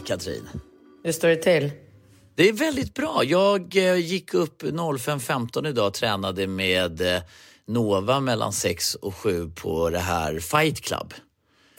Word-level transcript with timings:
Katrin! 0.00 0.48
Hur 1.04 1.12
står 1.12 1.28
det 1.28 1.36
till? 1.36 1.70
Det 2.34 2.48
är 2.48 2.52
väldigt 2.52 2.94
bra. 2.94 3.22
Jag 3.24 3.76
eh, 3.76 3.96
gick 3.96 4.34
upp 4.34 4.62
05.15 4.62 5.68
idag 5.68 5.86
och 5.86 5.94
tränade 5.94 6.46
med 6.46 7.00
eh, 7.00 7.22
Nova 7.66 8.20
mellan 8.20 8.52
6 8.52 8.94
och 8.94 9.14
7 9.14 9.50
på 9.50 9.90
det 9.90 9.98
här 9.98 10.38
Fight 10.38 10.80
Club. 10.80 11.14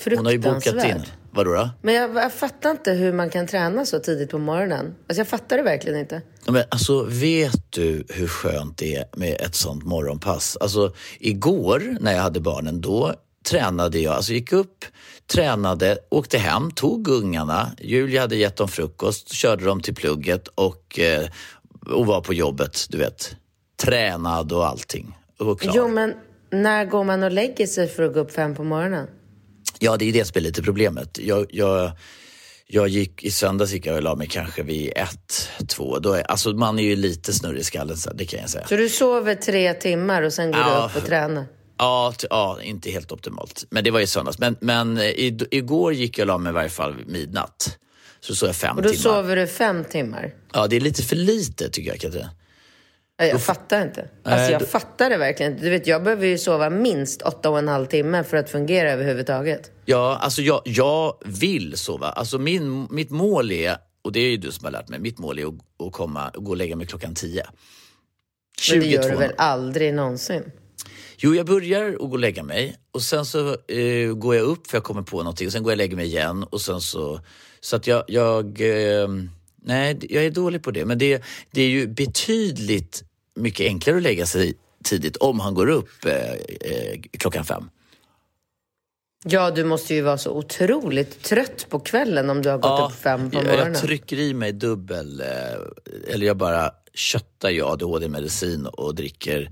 Hon 0.06 0.25
har 0.25 0.31
ju 0.31 0.39
bokat 0.39 0.86
in. 0.86 1.03
Vadå 1.31 1.53
då? 1.53 1.69
Men 1.81 1.94
jag, 1.94 2.16
jag 2.16 2.34
fattar 2.34 2.72
inte 2.72 2.91
hur 2.91 3.14
man 3.14 3.30
kan 3.30 3.47
träna 3.47 3.86
så 3.86 4.00
tidigt 4.00 4.30
på 4.30 4.38
morgonen. 4.38 4.86
Alltså 4.86 5.19
jag 5.19 5.28
fattar 5.28 5.58
det 5.58 5.64
verkligen 5.64 6.00
inte. 6.00 6.22
Men 6.47 6.64
alltså, 6.69 7.03
vet 7.03 7.72
du 7.72 8.06
hur 8.09 8.28
skönt 8.28 8.78
det 8.78 8.95
är 8.95 9.06
med 9.14 9.41
ett 9.41 9.56
sånt 9.56 9.84
morgonpass? 9.84 10.58
Alltså, 10.61 10.94
igår 11.19 11.97
när 12.00 12.14
jag 12.14 12.22
hade 12.22 12.39
barnen, 12.39 12.81
då 12.81 13.14
tränade 13.44 13.99
jag. 13.99 14.13
Alltså, 14.13 14.33
gick 14.33 14.53
upp, 14.53 14.86
tränade, 15.33 15.97
åkte 16.09 16.38
hem, 16.38 16.72
tog 16.72 17.08
ungarna. 17.08 17.72
Julia 17.81 18.22
hade 18.22 18.35
gett 18.35 18.55
dem 18.55 18.67
frukost, 18.67 19.33
körde 19.33 19.66
dem 19.66 19.81
till 19.81 19.95
plugget 19.95 20.47
och, 20.47 21.00
eh, 21.00 21.27
och 21.91 22.05
var 22.05 22.22
på 22.22 22.33
jobbet, 22.33 22.85
du 22.89 22.97
vet. 22.97 23.35
Tränad 23.83 24.52
och 24.52 24.67
allting. 24.67 25.17
Och 25.39 25.61
klar. 25.61 25.73
Jo, 25.75 25.88
men 25.88 26.13
när 26.52 26.85
går 26.85 27.03
man 27.03 27.23
och 27.23 27.31
lägger 27.31 27.67
sig 27.67 27.88
för 27.88 28.03
att 28.03 28.13
gå 28.13 28.19
upp 28.19 28.31
fem 28.31 28.55
på 28.55 28.63
morgonen? 28.63 29.08
Ja, 29.80 29.97
det 29.97 30.05
är 30.09 30.13
det 30.13 30.25
som 30.25 30.38
är 30.39 30.41
lite 30.41 30.61
problemet. 30.63 31.19
Jag, 31.22 31.45
jag, 31.50 31.91
jag 32.67 32.88
gick, 32.88 33.23
I 33.23 33.31
söndags 33.31 33.72
gick 33.73 33.85
jag 33.85 33.95
och 33.95 34.03
la 34.03 34.16
mig 34.16 34.28
kanske 34.28 34.63
vid 34.63 34.94
ett, 34.95 35.50
två. 35.67 36.00
Då 36.00 36.13
är, 36.13 36.22
alltså 36.31 36.50
man 36.53 36.80
är 36.80 36.83
ju 36.83 36.95
lite 36.95 37.33
snurrig 37.33 37.59
i 37.59 37.63
skallen, 37.63 37.97
så 37.97 38.13
det 38.13 38.25
kan 38.25 38.39
jag 38.39 38.50
säga. 38.50 38.67
Så 38.67 38.75
du 38.75 38.89
sover 38.89 39.35
tre 39.35 39.73
timmar 39.73 40.22
och 40.22 40.33
sen 40.33 40.52
går 40.52 40.59
Ja. 40.61 40.80
du 40.80 40.85
upp 40.85 41.03
och 41.03 41.09
tränar? 41.09 41.45
Ja, 41.83 42.13
ja, 42.29 42.59
inte 42.61 42.89
helt 42.91 43.11
optimalt. 43.11 43.66
Men 43.69 43.83
det 43.83 43.91
var 43.91 43.99
i 43.99 44.07
söndags. 44.07 44.39
Men, 44.39 44.55
men 44.59 44.97
eh, 44.97 45.03
i, 45.03 45.47
igår 45.51 45.94
gick 45.94 46.17
jag 46.17 46.23
och 46.23 46.27
la 46.27 46.38
mig 46.38 46.49
i 46.49 46.53
varje 46.53 46.69
fall 46.69 46.95
midnatt. 47.05 47.77
Så 48.19 48.35
sov 48.35 48.49
jag 48.49 48.55
fem 48.55 48.77
Och 48.77 48.83
då 48.83 48.89
timmar. 48.89 49.01
sover 49.01 49.35
du 49.35 49.47
fem 49.47 49.83
timmar? 49.83 50.33
Ja, 50.53 50.67
det 50.67 50.75
är 50.75 50.79
lite 50.79 51.03
för 51.03 51.16
lite 51.16 51.69
tycker 51.69 51.89
jag, 51.89 51.99
Katrin. 51.99 52.27
Jag 53.17 53.41
fattar 53.41 53.81
inte. 53.81 54.09
Alltså 54.23 54.51
jag 54.51 54.67
fattar 54.69 55.09
det 55.09 55.17
verkligen. 55.17 55.57
Du 55.57 55.69
vet, 55.69 55.88
jag 55.88 56.03
behöver 56.03 56.27
ju 56.27 56.38
sova 56.38 56.69
minst 56.69 57.22
åtta 57.22 57.49
och 57.49 57.59
en 57.59 57.67
halv 57.67 57.85
timme 57.85 58.23
för 58.23 58.38
att 58.38 58.49
fungera 58.49 58.91
överhuvudtaget. 58.91 59.72
Ja, 59.85 60.17
alltså 60.22 60.41
jag, 60.41 60.61
jag 60.66 61.17
vill 61.25 61.77
sova. 61.77 62.07
Alltså 62.07 62.38
min, 62.38 62.88
mitt 62.91 63.09
mål 63.09 63.51
är, 63.51 63.77
och 64.01 64.11
det 64.11 64.19
är 64.19 64.29
ju 64.29 64.38
du 64.38 64.51
som 64.51 64.66
har 64.66 64.72
lärt 64.72 64.89
mig, 64.89 64.99
mitt 64.99 65.19
mål 65.19 65.39
är 65.39 65.45
att, 65.47 65.53
att 65.88 65.93
komma, 65.93 66.22
att 66.22 66.35
gå 66.35 66.51
och 66.51 66.57
lägga 66.57 66.75
mig 66.75 66.88
klockan 66.88 67.16
tio. 67.16 67.45
Men 68.72 68.79
det 68.79 68.85
gör 68.88 69.01
du 69.01 69.07
22. 69.07 69.19
väl 69.19 69.33
aldrig 69.38 69.93
någonsin? 69.93 70.51
Jo, 71.25 71.35
jag 71.35 71.45
börjar 71.45 71.89
att 71.89 71.97
gå 71.97 72.11
och 72.11 72.19
lägga 72.19 72.44
mig 72.44 72.78
och 72.91 73.01
sen 73.01 73.25
så 73.25 73.50
eh, 73.67 74.13
går 74.13 74.35
jag 74.35 74.44
upp 74.44 74.67
för 74.67 74.78
jag 74.78 74.84
kommer 74.84 75.01
på 75.01 75.17
någonting 75.17 75.47
och 75.47 75.53
sen 75.53 75.63
går 75.63 75.72
jag 75.72 75.75
och 75.75 75.78
lägger 75.78 75.95
mig 75.95 76.06
igen 76.06 76.44
och 76.44 76.61
sen 76.61 76.81
så... 76.81 77.19
Så 77.61 77.75
att 77.75 77.88
jag... 77.88 78.03
jag 78.07 78.61
eh, 78.61 79.07
nej, 79.61 79.97
jag 80.01 80.25
är 80.25 80.31
dålig 80.31 80.63
på 80.63 80.72
det. 80.72 80.85
Men 80.85 80.97
det, 80.97 81.23
det 81.51 81.61
är 81.61 81.67
ju 81.67 81.88
betydligt 81.88 83.03
mycket 83.35 83.66
enklare 83.66 83.97
att 83.97 84.03
lägga 84.03 84.25
sig 84.25 84.53
tidigt 84.84 85.17
om 85.17 85.39
han 85.39 85.53
går 85.53 85.69
upp 85.69 86.06
eh, 86.06 86.31
eh, 86.34 87.01
klockan 87.11 87.45
fem. 87.45 87.69
Ja, 89.25 89.51
du 89.51 89.63
måste 89.63 89.95
ju 89.95 90.01
vara 90.01 90.17
så 90.17 90.31
otroligt 90.31 91.23
trött 91.23 91.66
på 91.69 91.79
kvällen 91.79 92.29
om 92.29 92.41
du 92.41 92.50
har 92.50 92.57
gått 92.57 92.91
upp 92.91 92.97
fem 93.00 93.31
på 93.31 93.38
morgonen. 93.38 93.73
jag 93.73 93.81
trycker 93.81 94.19
i 94.19 94.34
mig 94.34 94.51
dubbel... 94.51 95.22
Eh, 95.22 95.28
eller 96.13 96.28
jag 96.28 96.38
bara 96.38 96.72
köttar 96.94 97.50
ju 97.50 97.63
ADHD-medicin 97.63 98.66
och 98.66 98.95
dricker... 98.95 99.51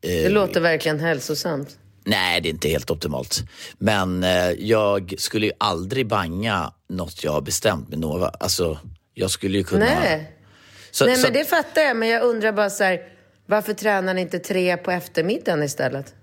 Eh, 0.00 0.10
Det 0.10 0.28
låter 0.28 0.60
verkligen 0.60 1.00
hälsosamt. 1.00 1.78
Nej, 2.04 2.40
det 2.40 2.48
är 2.48 2.50
inte 2.50 2.68
helt 2.68 2.90
optimalt. 2.90 3.42
Men 3.78 4.24
eh, 4.24 4.50
jag 4.50 5.14
skulle 5.18 5.46
ju 5.46 5.52
aldrig 5.58 6.06
banga 6.06 6.72
något 6.88 7.24
jag 7.24 7.32
har 7.32 7.40
bestämt 7.40 7.88
med 7.88 7.98
Nova. 7.98 8.28
Alltså, 8.28 8.78
jag 9.14 9.30
skulle 9.30 9.58
ju 9.58 9.64
kunna... 9.64 9.84
Nej, 9.84 10.36
Så, 10.90 11.06
Nej 11.06 11.16
så, 11.16 11.22
men 11.22 11.32
det 11.32 11.44
fattar 11.44 11.82
jag. 11.82 11.96
Men 11.96 12.08
jag 12.08 12.22
undrar 12.22 12.52
bara 12.52 12.70
så 12.70 12.84
här, 12.84 13.00
varför 13.46 13.74
tränar 13.74 14.14
ni 14.14 14.20
inte 14.20 14.38
tre 14.38 14.76
på 14.76 14.90
eftermiddagen 14.90 15.62
istället? 15.62 16.14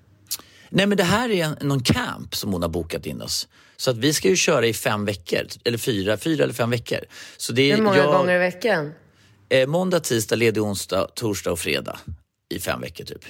nej, 0.70 0.86
men 0.86 0.98
det 0.98 1.04
här 1.04 1.30
är 1.32 1.44
en, 1.46 1.58
någon 1.68 1.84
camp 1.84 2.36
som 2.36 2.54
hon 2.54 2.62
har 2.62 2.70
bokat 2.70 3.06
in 3.06 3.22
oss. 3.22 3.48
Så 3.78 3.92
att 3.92 3.98
vi 3.98 4.14
ska 4.14 4.28
ju 4.30 4.36
köra 4.36 4.68
i 4.68 4.74
fem 4.74 5.06
veckor, 5.06 5.42
eller 5.64 5.78
fyra, 5.78 6.18
fyra 6.18 6.44
eller 6.44 6.54
fem 6.54 6.70
veckor. 6.70 7.00
Så 7.38 7.54
det 7.54 7.72
är 7.72 7.76
Hur 7.76 7.84
många 7.84 7.98
jag, 7.98 8.14
gånger 8.14 8.36
i 8.36 8.40
veckan? 8.40 8.94
Eh, 9.50 9.68
måndag, 9.68 10.00
tisdag, 10.00 10.36
ledig 10.36 10.64
onsdag, 10.64 11.08
torsdag 11.16 11.52
och 11.52 11.60
fredag 11.60 12.00
i 12.50 12.60
fem 12.60 12.82
veckor 12.82 13.06
typ. 13.06 13.22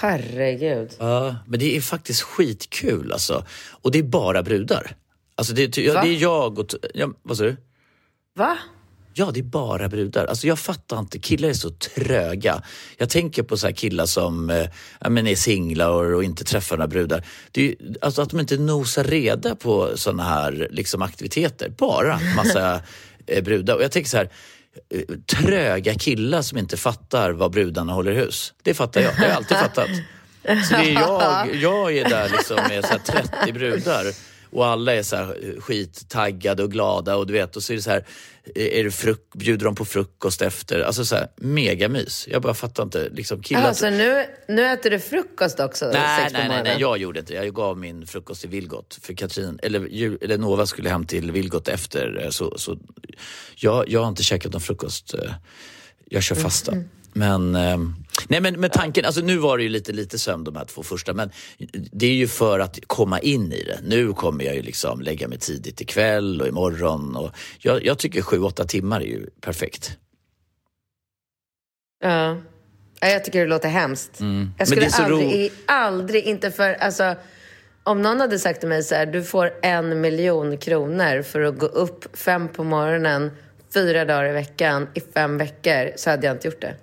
Herregud. 0.00 0.90
Ja, 0.98 1.36
men 1.46 1.60
det 1.60 1.76
är 1.76 1.80
faktiskt 1.80 2.22
skitkul 2.22 3.12
alltså. 3.12 3.46
Och 3.70 3.90
det 3.90 3.98
är 3.98 4.02
bara 4.02 4.42
brudar. 4.42 4.96
Alltså 5.34 5.54
det, 5.54 5.78
ja, 5.78 6.02
det 6.02 6.08
är 6.08 6.22
jag 6.22 6.58
och... 6.58 6.74
Ja, 6.94 7.12
vad 7.22 7.36
sa 7.36 7.42
du? 7.42 7.56
Va? 8.34 8.58
Ja, 9.14 9.30
det 9.34 9.40
är 9.40 9.44
bara 9.44 9.88
brudar. 9.88 10.26
Alltså 10.26 10.46
jag 10.46 10.58
fattar 10.58 10.98
inte, 10.98 11.18
killar 11.18 11.48
är 11.48 11.52
så 11.52 11.70
tröga. 11.70 12.62
Jag 12.96 13.10
tänker 13.10 13.42
på 13.42 13.56
så 13.56 13.66
här 13.66 13.74
killar 13.74 14.06
som 14.06 14.50
eh, 14.50 14.66
men 15.10 15.26
är 15.26 15.34
singlar 15.34 15.90
och, 15.90 16.16
och 16.16 16.24
inte 16.24 16.44
träffar 16.44 16.76
några 16.76 16.88
brudar. 16.88 17.24
Det 17.50 17.68
är, 17.68 17.76
alltså 18.00 18.22
att 18.22 18.30
de 18.30 18.40
inte 18.40 18.56
nosar 18.56 19.04
reda 19.04 19.54
på 19.54 19.96
såna 19.96 20.22
här 20.22 20.68
liksom, 20.70 21.02
aktiviteter. 21.02 21.68
Bara 21.78 22.20
massa 22.36 22.80
eh, 23.26 23.44
brudar. 23.44 23.74
Och 23.74 23.82
jag 23.82 23.92
tänker 23.92 24.10
så 24.10 24.16
här, 24.16 24.30
Eh, 24.94 25.16
tröga 25.36 25.94
killar 25.94 26.42
som 26.42 26.58
inte 26.58 26.76
fattar 26.76 27.30
vad 27.32 27.50
brudarna 27.50 27.92
håller 27.92 28.12
hus. 28.12 28.54
Det 28.62 28.74
fattar 28.74 29.00
jag, 29.00 29.14
det 29.14 29.20
har 29.20 29.26
jag 29.26 29.36
alltid 29.36 29.56
fattat. 29.56 29.88
Så 30.68 30.74
det 30.74 30.90
är 30.90 30.92
jag, 30.92 31.54
jag 31.54 31.96
är 31.96 32.08
där 32.08 32.28
liksom 32.28 32.56
med 32.68 32.84
så 32.84 32.90
här 32.90 32.98
30 32.98 33.52
brudar 33.52 34.04
och 34.52 34.66
alla 34.66 34.94
är 34.94 35.02
så 35.02 35.16
här 35.16 35.38
eh, 35.42 35.60
skittaggade 35.60 36.62
och 36.62 36.72
glada 36.72 37.16
och 37.16 37.26
du 37.26 37.32
vet, 37.32 37.56
och 37.56 37.62
så 37.62 37.72
är 37.72 37.76
det 37.76 37.82
så 37.82 37.90
här, 37.90 38.04
eh, 38.54 38.78
är 38.78 38.84
det 38.84 38.90
fruk- 38.90 39.32
bjuder 39.34 39.64
de 39.64 39.74
på 39.74 39.84
frukost 39.84 40.42
efter? 40.42 40.80
Alltså 40.80 41.04
så 41.04 41.14
här, 41.14 41.28
megamys. 41.36 42.28
Jag 42.30 42.42
bara 42.42 42.54
fattar 42.54 42.82
inte. 42.82 43.08
Liksom 43.08 43.42
killar... 43.42 43.62
Alltså 43.62 43.90
nu, 43.90 44.26
nu 44.48 44.66
äter 44.66 44.90
du 44.90 44.98
frukost 44.98 45.60
också 45.60 45.84
Nej, 45.92 46.28
nej, 46.32 46.48
nej, 46.48 46.62
nej, 46.62 46.76
jag 46.80 46.98
gjorde 46.98 47.20
inte 47.20 47.32
det. 47.32 47.44
Jag 47.44 47.54
gav 47.54 47.78
min 47.78 48.06
frukost 48.06 48.40
till 48.40 48.50
Vilgot. 48.50 48.98
För 49.02 49.14
Katrin, 49.14 49.58
eller, 49.62 49.80
eller 50.24 50.38
Nova 50.38 50.66
skulle 50.66 50.88
hem 50.88 51.06
till 51.06 51.32
Vilgot 51.32 51.68
efter. 51.68 52.20
eh, 52.24 52.30
Så, 52.30 52.58
så 52.58 52.78
jag, 53.56 53.88
jag 53.88 54.00
har 54.00 54.08
inte 54.08 54.22
käkat 54.22 54.52
någon 54.52 54.60
frukost. 54.60 55.14
Jag 56.10 56.22
kör 56.22 56.36
fasta. 56.36 56.72
Men, 57.12 57.54
eh, 57.54 57.78
nej 58.28 58.40
men 58.40 58.60
med 58.60 58.72
tanken, 58.72 59.04
alltså 59.04 59.20
nu 59.20 59.36
var 59.36 59.56
det 59.56 59.62
ju 59.62 59.68
lite, 59.68 59.92
lite 59.92 60.18
sömn 60.18 60.44
de 60.44 60.56
här 60.56 60.64
två 60.64 60.82
första, 60.82 61.12
men 61.12 61.30
det 61.92 62.06
är 62.06 62.14
ju 62.14 62.28
för 62.28 62.60
att 62.60 62.78
komma 62.86 63.18
in 63.18 63.52
i 63.52 63.64
det. 63.64 63.78
Nu 63.82 64.12
kommer 64.12 64.44
jag 64.44 64.54
ju 64.54 64.62
liksom 64.62 65.00
lägga 65.00 65.28
mig 65.28 65.38
tidigt 65.38 65.80
ikväll 65.80 66.40
och 66.40 66.48
imorgon. 66.48 67.16
Och 67.16 67.30
jag, 67.58 67.84
jag 67.84 67.98
tycker 67.98 68.22
sju, 68.22 68.40
åtta 68.42 68.64
timmar 68.64 69.00
är 69.00 69.04
ju 69.04 69.26
perfekt. 69.40 69.98
Ja. 72.02 72.36
Ja, 73.00 73.08
Jag 73.08 73.24
tycker 73.24 73.40
det 73.40 73.46
låter 73.46 73.68
hemskt. 73.68 74.10
Jag 74.16 74.26
Mm. 74.26 74.50
Men 74.58 74.66
skulle 74.66 74.80
det 74.80 74.86
är 74.86 74.90
så 74.90 75.02
aldrig, 75.02 75.52
aldrig, 75.66 76.24
inte 76.24 76.50
för, 76.50 76.72
alltså, 76.72 77.14
om 77.82 78.02
någon 78.02 78.20
hade 78.20 78.38
sagt 78.38 78.60
till 78.60 78.68
mig 78.68 78.82
så 78.82 78.94
här, 78.94 79.06
du 79.06 79.24
får 79.24 79.52
en 79.62 80.00
miljon 80.00 80.58
kronor 80.58 81.22
för 81.22 81.40
att 81.40 81.58
gå 81.58 81.66
upp 81.66 82.16
fem 82.16 82.48
på 82.48 82.64
morgonen, 82.64 83.30
fyra 83.74 84.04
dagar 84.04 84.28
i 84.28 84.32
veckan 84.32 84.88
i 84.94 85.00
fem 85.00 85.38
veckor 85.38 85.92
så 85.96 86.10
hade 86.10 86.26
jag 86.26 86.36
inte 86.36 86.48
gjort 86.48 86.60
det. 86.60 86.74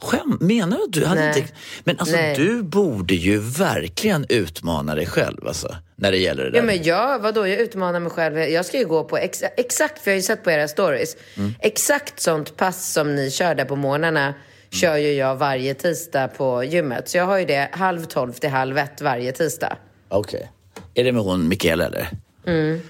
Skäm, 0.00 0.38
menar 0.40 0.76
du 0.76 0.82
att 0.84 0.92
du 0.92 1.04
hade 1.04 1.20
Nej. 1.20 1.38
inte... 1.38 1.52
Men 1.84 1.98
alltså 1.98 2.16
Nej. 2.16 2.36
du 2.36 2.62
borde 2.62 3.14
ju 3.14 3.38
verkligen 3.38 4.26
utmana 4.28 4.94
dig 4.94 5.06
själv 5.06 5.46
alltså, 5.46 5.74
när 5.96 6.10
det 6.12 6.18
gäller 6.18 6.44
det 6.44 6.50
där. 6.50 6.58
Ja, 6.58 6.62
men 6.64 6.82
jag, 6.82 7.18
vadå, 7.18 7.46
jag 7.46 7.58
utmanar 7.60 8.00
mig 8.00 8.10
själv. 8.10 8.38
Jag 8.38 8.66
ska 8.66 8.78
ju 8.78 8.86
gå 8.86 9.04
på 9.04 9.18
ex, 9.18 9.42
exakt, 9.56 10.02
för 10.02 10.10
jag 10.10 10.14
har 10.14 10.18
ju 10.18 10.22
sett 10.22 10.44
på 10.44 10.50
era 10.50 10.68
stories. 10.68 11.16
Mm. 11.36 11.54
Exakt 11.60 12.20
sånt 12.20 12.56
pass 12.56 12.92
som 12.92 13.14
ni 13.14 13.30
kör 13.30 13.54
där 13.54 13.64
på 13.64 13.76
morgnarna 13.76 14.34
Mm. 14.70 14.80
kör 14.80 14.96
ju 14.96 15.12
jag 15.12 15.36
varje 15.36 15.74
tisdag 15.74 16.28
på 16.28 16.64
gymmet. 16.64 17.08
Så 17.08 17.16
jag 17.18 17.24
har 17.24 17.38
ju 17.38 17.44
det 17.44 17.68
halv 17.72 18.04
tolv 18.04 18.32
till 18.32 18.50
halv 18.50 18.78
ett 18.78 19.00
varje 19.00 19.32
tisdag. 19.32 19.76
Okej. 20.08 20.50
Är 20.94 21.04
det 21.04 21.12
med 21.12 21.22
hon 21.22 21.48
Mikaela 21.48 21.86
eller? 21.86 22.08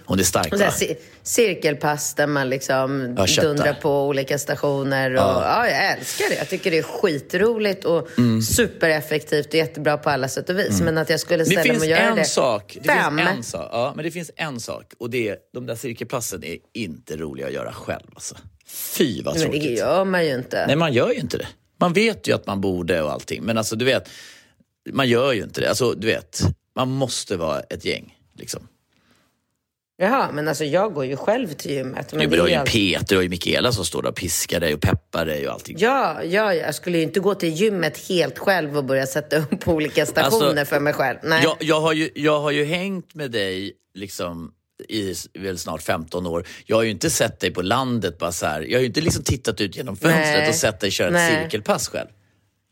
Hon 0.05 0.19
är 0.19 0.22
stark 0.22 0.46
Mm. 0.52 0.60
Och 0.66 0.72
va? 0.72 0.72
ci- 0.81 0.96
cirkelpass 1.22 2.14
där 2.14 2.26
man 2.26 2.49
liksom 2.49 3.14
Ja, 3.19 3.43
dundrar 3.43 3.72
på 3.75 4.06
olika 4.06 4.38
stationer. 4.38 5.10
Och, 5.10 5.19
ja. 5.19 5.69
jag 5.69 5.93
älskar 5.93 6.28
det. 6.31 6.34
Jag 6.34 6.49
tycker 6.49 6.70
det 6.70 6.78
är 6.78 6.82
skitroligt 6.82 7.84
och 7.84 8.19
Mm. 8.19 8.43
supereffektivt 8.43 9.46
och 9.46 9.55
jättebra 9.55 9.96
på 9.99 10.10
alla 10.10 10.28
sätt 10.28 10.50
och 10.50 10.58
vis. 10.58 10.81
Men 10.81 10.99
att 10.99 11.10
jag 11.10 11.20
skulle 11.20 11.44
ställa 11.44 11.62
mig 11.72 11.76
och 11.81 11.87
göra 11.87 12.00
en 12.00 12.16
det 12.16 12.25
sak. 12.25 12.78
Det 12.82 12.88
fem. 12.88 13.16
finns 13.19 13.28
en 13.37 13.43
sak. 13.43 13.69
Ja, 13.72 13.93
men 13.96 14.05
det 14.05 14.10
finns 14.10 14.31
en 14.37 14.60
sak. 14.60 14.93
Och 14.99 15.10
det 15.10 15.28
är, 15.28 15.37
de 15.55 15.66
där 15.66 15.75
cirkelpassen 15.75 16.44
är 16.44 16.56
inte 16.75 17.16
roliga 17.16 17.46
att 17.46 17.52
göra 17.52 17.72
själv. 17.72 18.06
Alltså. 18.14 18.34
Fy 18.66 19.22
vad 19.22 19.34
Men 19.34 19.43
det 19.43 19.58
tråkigt. 19.58 19.78
gör 19.78 20.04
man 20.04 20.26
ju 20.26 20.34
inte. 20.34 20.66
Nej, 20.66 20.76
man 20.76 20.93
gör 20.93 21.08
ju 21.11 21.19
inte 21.20 21.37
det. 21.38 21.46
Man 21.81 21.93
vet 21.93 22.28
ju 22.28 22.32
att 22.34 22.46
man 22.46 22.61
borde 22.61 23.02
och 23.02 23.12
allting. 23.12 23.43
Men 23.43 23.58
alltså, 23.58 23.76
du 23.76 23.84
vet, 23.84 24.08
man 24.93 25.08
gör 25.08 25.32
ju 25.32 25.43
inte 25.43 25.61
det. 25.61 25.69
Alltså, 25.69 25.93
du 25.93 26.06
vet, 26.06 26.40
man 26.76 26.88
måste 26.90 27.37
vara 27.37 27.61
ett 27.61 27.84
gäng. 27.84 28.14
Liksom. 28.38 28.69
Jaha, 30.00 30.31
men 30.33 30.49
alltså 30.49 30.65
jag 30.65 30.95
går 30.95 31.05
ju 31.05 31.17
själv 31.17 31.53
till 31.53 31.71
gymmet. 31.71 32.12
Men 32.12 32.31
det 32.31 32.37
du 32.37 32.43
har 32.43 32.49
ju 32.49 32.55
alltid... 32.55 32.97
Peter 32.99 33.19
och 33.19 33.31
Mikaela 33.31 33.73
som 33.73 33.85
står 33.85 34.03
där 34.03 34.09
och 34.09 34.17
piskar 34.17 34.61
dig 34.61 34.75
och 34.75 34.81
peppar 34.81 35.27
dig 35.27 35.49
och 35.49 35.55
allting. 35.55 35.77
Ja, 35.79 36.23
ja, 36.25 36.55
jag 36.55 36.75
skulle 36.75 36.99
ju 36.99 37.05
inte 37.05 37.21
gå 37.21 37.35
till 37.35 37.49
gymmet 37.49 38.09
helt 38.09 38.39
själv 38.39 38.77
och 38.77 38.85
börja 38.85 39.06
sätta 39.06 39.37
upp 39.37 39.69
olika 39.69 40.06
stationer 40.06 40.47
Alltså, 40.47 40.65
för 40.65 40.81
mig 40.81 40.93
själv. 40.93 41.19
Nej. 41.23 41.41
Jag, 41.45 41.56
jag, 41.61 41.81
har 41.81 41.93
ju, 41.93 42.11
jag 42.15 42.41
har 42.41 42.50
ju 42.50 42.65
hängt 42.65 43.15
med 43.15 43.31
dig 43.31 43.73
liksom 43.95 44.53
i 44.89 45.15
väl 45.39 45.59
snart 45.59 45.83
15 45.83 46.27
år. 46.27 46.47
Jag 46.67 46.77
har 46.77 46.83
ju 46.83 46.91
inte 46.91 47.11
sett 47.11 47.41
dig 47.41 47.50
på 47.50 47.62
landet 47.62 48.19
bara 48.19 48.33
så 48.33 48.47
här. 48.47 48.61
Jag 48.61 48.79
har 48.79 48.81
ju 48.81 48.87
inte 48.87 49.00
liksom 49.00 49.25
tittat 49.25 49.61
ut 49.61 49.77
genom 49.77 49.97
fönstret 49.97 50.39
Nej. 50.39 50.49
och 50.49 50.55
sett 50.55 50.81
dig 50.81 50.91
köra 50.91 51.06
ett 51.09 51.12
Nej. 51.12 51.43
cirkelpass 51.43 51.89
själv. 51.89 52.09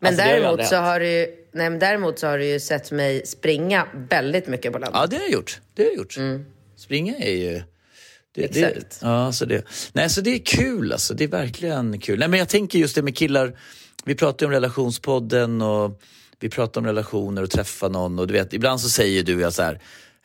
men, 0.01 0.09
Alltså, 0.09 0.23
har 0.23 0.31
däremot 0.31 0.51
aldrig 0.51 0.69
så 0.69 0.77
har 0.77 1.01
du 1.01 1.07
nej, 1.53 1.71
men 1.71 1.79
däremot 1.79 2.19
så 2.19 2.27
har 2.27 2.39
du 2.39 2.45
ju 2.47 2.61
sett 2.61 2.91
mig 2.91 3.27
springa 3.27 3.87
väldigt 4.11 4.47
mycket 4.47 4.73
på 4.73 4.79
landet. 4.79 5.01
Ja, 5.01 5.07
det 5.07 5.17
har 5.17 5.23
jag 5.23 5.33
gjort. 5.33 5.61
Det 5.75 5.83
har 5.83 5.91
jag 5.91 5.97
gjort. 5.97 6.17
Springa 6.77 7.17
är 7.17 7.37
ju... 7.37 7.63
Det, 8.35 8.53
det. 8.53 8.65
Exakt. 8.65 8.99
ja, 9.03 9.33
så 9.33 9.45
det, 9.45 9.65
nej, 9.93 10.11
så 10.11 10.21
det 10.21 10.31
är 10.31 10.39
kul 10.39 10.93
alltså. 10.93 11.15
Det 11.15 11.25
är 11.25 11.29
verkligen 11.29 12.01
kul. 12.01 12.19
Nej, 12.19 12.29
men 12.29 12.39
jag 12.39 12.49
tänker 12.49 12.79
just 12.79 12.95
det 12.95 13.03
med 13.03 13.17
killar. 13.17 13.59
Vi 14.05 14.15
pratar 14.15 14.47
ju 14.47 14.47
om 14.47 14.53
relationspodden 14.53 15.63
och 15.63 16.01
vi 16.41 16.49
pratar 16.49 16.81
om 16.81 16.87
relationer 16.87 17.43
och 17.43 17.51
träffa 17.51 17.89
någon. 17.89 18.19
Och 18.19 18.27
du 18.27 18.33
vet, 18.33 18.53
ibland 18.53 18.81
så 18.81 18.89
säger 18.89 19.23
du 19.23 19.41
jag 19.41 19.53
så 19.53 19.63
här, 19.63 19.81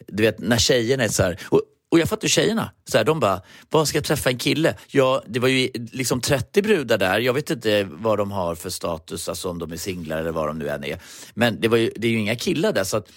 du 0.07 0.24
vet 0.24 0.39
när 0.39 0.57
tjejerna 0.57 1.03
är 1.03 1.07
så 1.07 1.24
här, 1.24 1.39
och, 1.44 1.62
och 1.92 2.00
jag 2.00 2.09
fattar 2.09 2.25
ju 2.25 2.30
tjejerna, 2.30 2.71
så 2.89 2.98
här, 2.98 3.06
de 3.06 3.19
bara, 3.19 3.42
vad 3.69 3.88
ska 3.88 3.98
jag 3.98 4.06
träffa 4.06 4.30
en 4.30 4.38
kille? 4.38 4.75
Ja, 4.88 5.24
det 5.27 5.39
var 5.39 5.48
ju 5.48 5.69
liksom 5.92 6.21
30 6.21 6.62
brudar 6.62 6.98
där, 6.98 7.19
jag 7.19 7.33
vet 7.33 7.50
inte 7.50 7.88
vad 7.92 8.18
de 8.18 8.31
har 8.31 8.56
för 8.56 8.69
status, 8.69 9.30
alltså 9.30 9.50
om 9.50 9.59
de 9.59 9.71
är 9.71 9.77
singlar 9.77 10.19
eller 10.19 10.31
vad 10.31 10.48
de 10.48 10.59
nu 10.59 10.69
än 10.69 10.83
är. 10.83 11.00
Men 11.33 11.62
det, 11.62 11.68
var 11.68 11.77
ju, 11.77 11.92
det 11.95 12.07
är 12.07 12.12
ju 12.12 12.18
inga 12.18 12.36
killar 12.36 12.74
där 12.74 12.83
så 12.83 12.98
att 12.98 13.07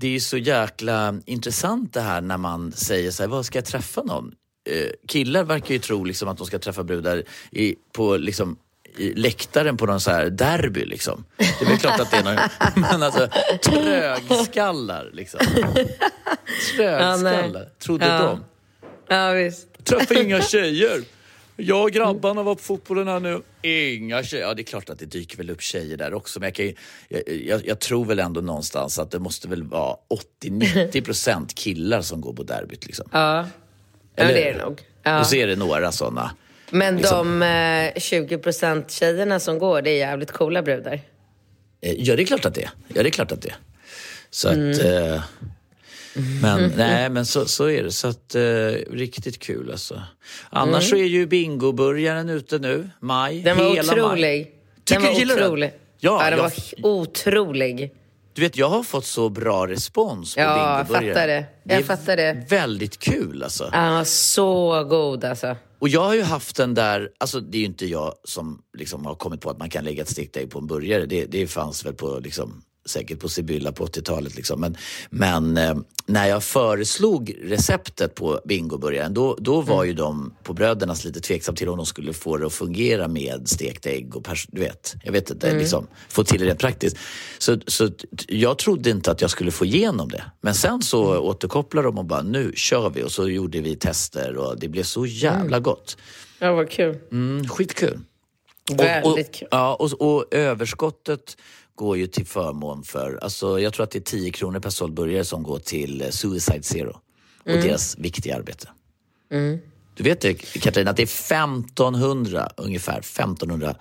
det 0.00 0.06
är 0.06 0.10
ju 0.10 0.20
så 0.20 0.36
jäkla 0.36 1.14
intressant 1.26 1.94
det 1.94 2.00
här 2.00 2.20
när 2.20 2.36
man 2.36 2.72
säger 2.72 3.10
så 3.10 3.22
här, 3.22 3.28
vad 3.28 3.46
ska 3.46 3.58
jag 3.58 3.64
träffa 3.64 4.02
någon? 4.02 4.32
Eh, 4.70 4.90
killar 5.08 5.44
verkar 5.44 5.74
ju 5.74 5.78
tro 5.80 6.04
liksom 6.04 6.28
att 6.28 6.38
de 6.38 6.46
ska 6.46 6.58
träffa 6.58 6.84
brudar 6.84 7.22
i, 7.50 7.74
på 7.92 8.16
liksom 8.16 8.56
i 8.96 9.14
läktaren 9.14 9.76
på 9.76 9.86
någon 9.86 10.00
så 10.00 10.10
här 10.10 10.30
derby 10.30 10.84
liksom. 10.84 11.24
Det 11.36 11.64
är 11.64 11.68
väl 11.68 11.78
klart 11.78 12.00
att 12.00 12.10
det 12.10 12.16
är 12.16 12.24
någon, 12.24 12.38
men 12.90 13.02
alltså 13.02 13.28
trögskallar 13.62 15.10
liksom. 15.12 15.40
Trögskallar, 16.76 17.68
trodde 17.78 18.06
Ja. 18.06 18.22
de. 18.22 18.44
Ja, 19.16 19.32
visst. 19.32 19.84
Träffar 19.84 20.22
inga 20.22 20.40
tjejer. 20.40 21.00
Jag 21.60 21.82
och 21.82 21.90
grabbarna 21.90 22.42
var 22.42 22.54
på 22.54 22.60
fotbollen 22.62 23.08
här 23.08 23.20
nu. 23.20 23.42
Inga 23.62 24.22
tjejer. 24.22 24.44
Ja, 24.46 24.54
det 24.54 24.62
är 24.62 24.64
klart 24.64 24.90
att 24.90 24.98
det 24.98 25.06
dyker 25.06 25.36
väl 25.36 25.50
upp 25.50 25.62
tjejer 25.62 25.96
där 25.96 26.14
också. 26.14 26.40
Men 26.40 26.46
jag, 26.46 26.54
kan 26.54 26.66
jag, 27.08 27.22
jag, 27.46 27.66
jag 27.66 27.78
tror 27.78 28.04
väl 28.04 28.18
ändå 28.18 28.40
någonstans 28.40 28.98
att 28.98 29.10
det 29.10 29.18
måste 29.18 29.48
väl 29.48 29.62
vara 29.62 29.96
80-90 30.44 31.04
procent 31.04 31.54
killar 31.54 32.02
som 32.02 32.20
går 32.20 32.32
på 32.32 32.42
derbyt. 32.42 32.86
Liksom. 32.86 33.08
Ja, 33.12 33.36
ja 34.16 34.22
Eller- 34.24 34.34
det 34.34 34.48
är 34.48 34.52
det 34.54 34.64
nog. 34.64 34.80
Ja. 35.02 35.20
Och 35.20 35.26
så 35.26 35.36
är 35.36 35.46
det 35.46 35.56
några 35.56 35.92
sådana. 35.92 36.30
Men 36.70 36.96
liksom- 36.96 37.40
de 37.40 37.90
eh, 37.94 38.00
20% 38.00 38.84
tjejerna 38.88 39.40
som 39.40 39.58
går, 39.58 39.82
det 39.82 39.90
är 39.90 39.98
jävligt 39.98 40.30
coola 40.32 40.62
brudar. 40.62 40.92
Eh, 41.82 41.92
Ja, 41.92 42.16
det 42.16 42.22
är 42.22 42.26
klart 42.26 42.44
att 42.44 42.54
det 42.54 42.62
är. 42.62 42.70
Ja, 42.94 43.02
det 43.02 43.08
är 43.08 43.10
klart 43.10 43.32
att 43.32 43.42
det 43.42 43.48
är. 43.48 43.56
Så 44.30 44.48
Mm. 44.48 44.70
att... 44.70 44.84
Eh, 44.84 45.22
men 46.42 46.72
nej, 46.76 47.10
men 47.10 47.26
så, 47.26 47.46
så 47.46 47.64
är 47.70 47.82
det. 47.82 47.90
Så 47.92 48.08
att 48.08 48.34
eh, 48.34 48.40
riktigt 48.92 49.38
kul 49.38 49.70
alltså. 49.70 50.02
Annars 50.50 50.90
så 50.90 50.96
är 50.96 51.04
ju 51.04 51.26
bingoburgaren 51.26 52.28
ute 52.28 52.58
nu. 52.58 52.90
Maj. 53.00 53.32
Mm. 53.32 53.44
Den 53.44 53.56
var 53.66 53.74
hela 53.74 53.92
Maj. 53.92 54.02
otrolig. 54.04 54.50
Tycker 54.84 55.00
den 55.02 55.12
var 55.12 55.20
du 55.20 55.24
den? 55.26 55.44
otrolig. 55.46 55.72
Ja, 56.00 56.24
Ja, 56.24 56.30
den 56.30 56.38
jag- 56.38 56.82
var 56.82 56.90
otrolig. 56.90 57.92
Du 58.34 58.42
vet, 58.42 58.56
jag 58.56 58.68
har 58.68 58.82
fått 58.82 59.06
så 59.06 59.28
bra 59.28 59.66
respons 59.66 60.34
på 60.34 60.40
Ja, 60.40 60.76
jag 60.78 60.86
bingoburgare. 60.86 61.14
fattar 61.14 61.26
det. 61.26 61.44
Jag 61.64 61.78
är 61.78 61.82
fattar 61.82 62.16
det. 62.16 62.46
väldigt 62.50 62.98
kul 62.98 63.42
alltså. 63.42 63.68
Ja, 63.72 63.78
Den 63.80 64.06
så 64.06 64.84
god 64.84 65.24
alltså. 65.24 65.56
Och 65.78 65.88
jag 65.88 66.00
har 66.00 66.14
ju 66.14 66.22
haft 66.22 66.56
den 66.56 66.74
där, 66.74 67.08
alltså 67.18 67.40
det 67.40 67.56
är 67.56 67.60
ju 67.60 67.66
inte 67.66 67.86
jag 67.86 68.14
som 68.24 68.62
liksom 68.78 69.06
har 69.06 69.14
kommit 69.14 69.40
på 69.40 69.50
att 69.50 69.58
man 69.58 69.70
kan 69.70 69.84
lägga 69.84 70.02
ett 70.02 70.08
stickägg 70.08 70.50
på 70.50 70.58
en 70.58 70.66
burgare. 70.66 71.06
Det, 71.06 71.24
det 71.24 71.46
fanns 71.46 71.86
väl 71.86 71.92
på 71.94 72.20
liksom, 72.24 72.62
säkert 72.86 73.20
på 73.20 73.28
Sibylla 73.28 73.72
på 73.72 73.86
80-talet. 73.86 74.36
Liksom. 74.36 74.60
Men, 74.60 74.76
men 75.10 75.56
eh, 75.56 75.74
när 76.06 76.28
jag 76.28 76.44
föreslog 76.44 77.36
receptet 77.42 78.14
på 78.14 78.40
bingoburgaren 78.44 79.14
då, 79.14 79.36
då 79.38 79.60
var 79.60 79.84
ju 79.84 79.92
de 79.92 80.34
på 80.42 80.52
Brödernas 80.52 81.04
lite 81.04 81.20
tveksam 81.20 81.54
till 81.54 81.68
om 81.68 81.76
de 81.76 81.86
skulle 81.86 82.12
få 82.12 82.36
det 82.36 82.46
att 82.46 82.52
fungera 82.52 83.08
med 83.08 83.48
stekt 83.48 83.86
ägg 83.86 84.16
och 84.16 84.26
pers- 84.26 84.48
du 84.52 84.60
vet, 84.60 84.94
jag 85.04 85.12
vet 85.12 85.30
inte, 85.30 85.58
liksom, 85.58 85.86
få 86.08 86.24
till 86.24 86.40
det 86.40 86.46
rent 86.46 86.58
praktiskt. 86.58 86.96
Så, 87.38 87.58
så 87.66 87.88
jag 88.28 88.58
trodde 88.58 88.90
inte 88.90 89.10
att 89.10 89.20
jag 89.20 89.30
skulle 89.30 89.50
få 89.50 89.64
igenom 89.64 90.08
det. 90.08 90.24
Men 90.40 90.54
sen 90.54 90.82
så 90.82 91.18
återkopplade 91.18 91.88
de 91.88 91.98
och 91.98 92.04
bara 92.04 92.22
nu 92.22 92.52
kör 92.56 92.90
vi 92.90 93.02
och 93.02 93.12
så 93.12 93.28
gjorde 93.28 93.60
vi 93.60 93.76
tester 93.76 94.36
och 94.36 94.58
det 94.58 94.68
blev 94.68 94.82
så 94.82 95.06
jävla 95.06 95.60
gott. 95.60 95.96
Ja, 96.38 96.52
vad 96.52 96.70
kul. 96.70 96.98
Mm, 97.12 97.48
skitkul. 97.48 98.00
Väldigt 98.76 99.26
och, 99.28 99.34
kul. 99.34 99.48
Ja, 99.50 99.74
och, 99.74 99.92
och 100.00 100.34
överskottet 100.34 101.36
går 101.80 101.96
ju 101.96 102.06
till 102.06 102.26
förmån 102.26 102.82
för, 102.84 103.18
alltså 103.22 103.60
jag 103.60 103.72
tror 103.72 103.84
att 103.84 103.90
det 103.90 103.98
är 103.98 104.00
10 104.00 104.30
kronor 104.30 104.60
per 104.60 104.70
såld 104.70 104.94
burgare 104.94 105.24
som 105.24 105.42
går 105.42 105.58
till 105.58 106.02
eh, 106.02 106.08
Suicide 106.10 106.62
Zero 106.62 107.00
och 107.40 107.48
Mm. 107.50 107.66
deras 107.66 107.98
viktiga 107.98 108.36
arbete. 108.36 108.68
Du 109.94 110.02
vet 110.02 110.20
det 110.20 110.34
Katarina, 110.34 110.90
att 110.90 110.96
det 110.96 111.02
är 111.02 111.06
1500 111.06 112.50
ungefär, 112.56 112.98
1500 112.98 113.74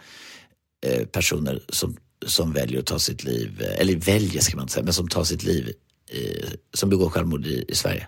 eh, 0.86 1.06
personer 1.06 1.62
som, 1.70 1.98
som 2.26 2.54
väljer 2.54 2.80
att 2.80 2.86
ta 2.86 3.00
sitt 3.00 3.24
liv, 3.24 3.62
eh, 3.62 3.82
eller 3.82 3.96
väljer 3.96 4.42
ska 4.42 4.56
man 4.56 4.64
inte 4.64 4.74
säga, 4.74 4.84
men 4.84 4.94
som 4.94 5.08
tar 5.08 5.24
sitt 5.24 5.44
liv, 5.44 5.74
eh, 6.12 6.50
som 6.74 6.90
begår 6.90 7.10
självmord 7.10 7.46
i, 7.46 7.66
i 7.68 7.76
Sverige 7.76 8.08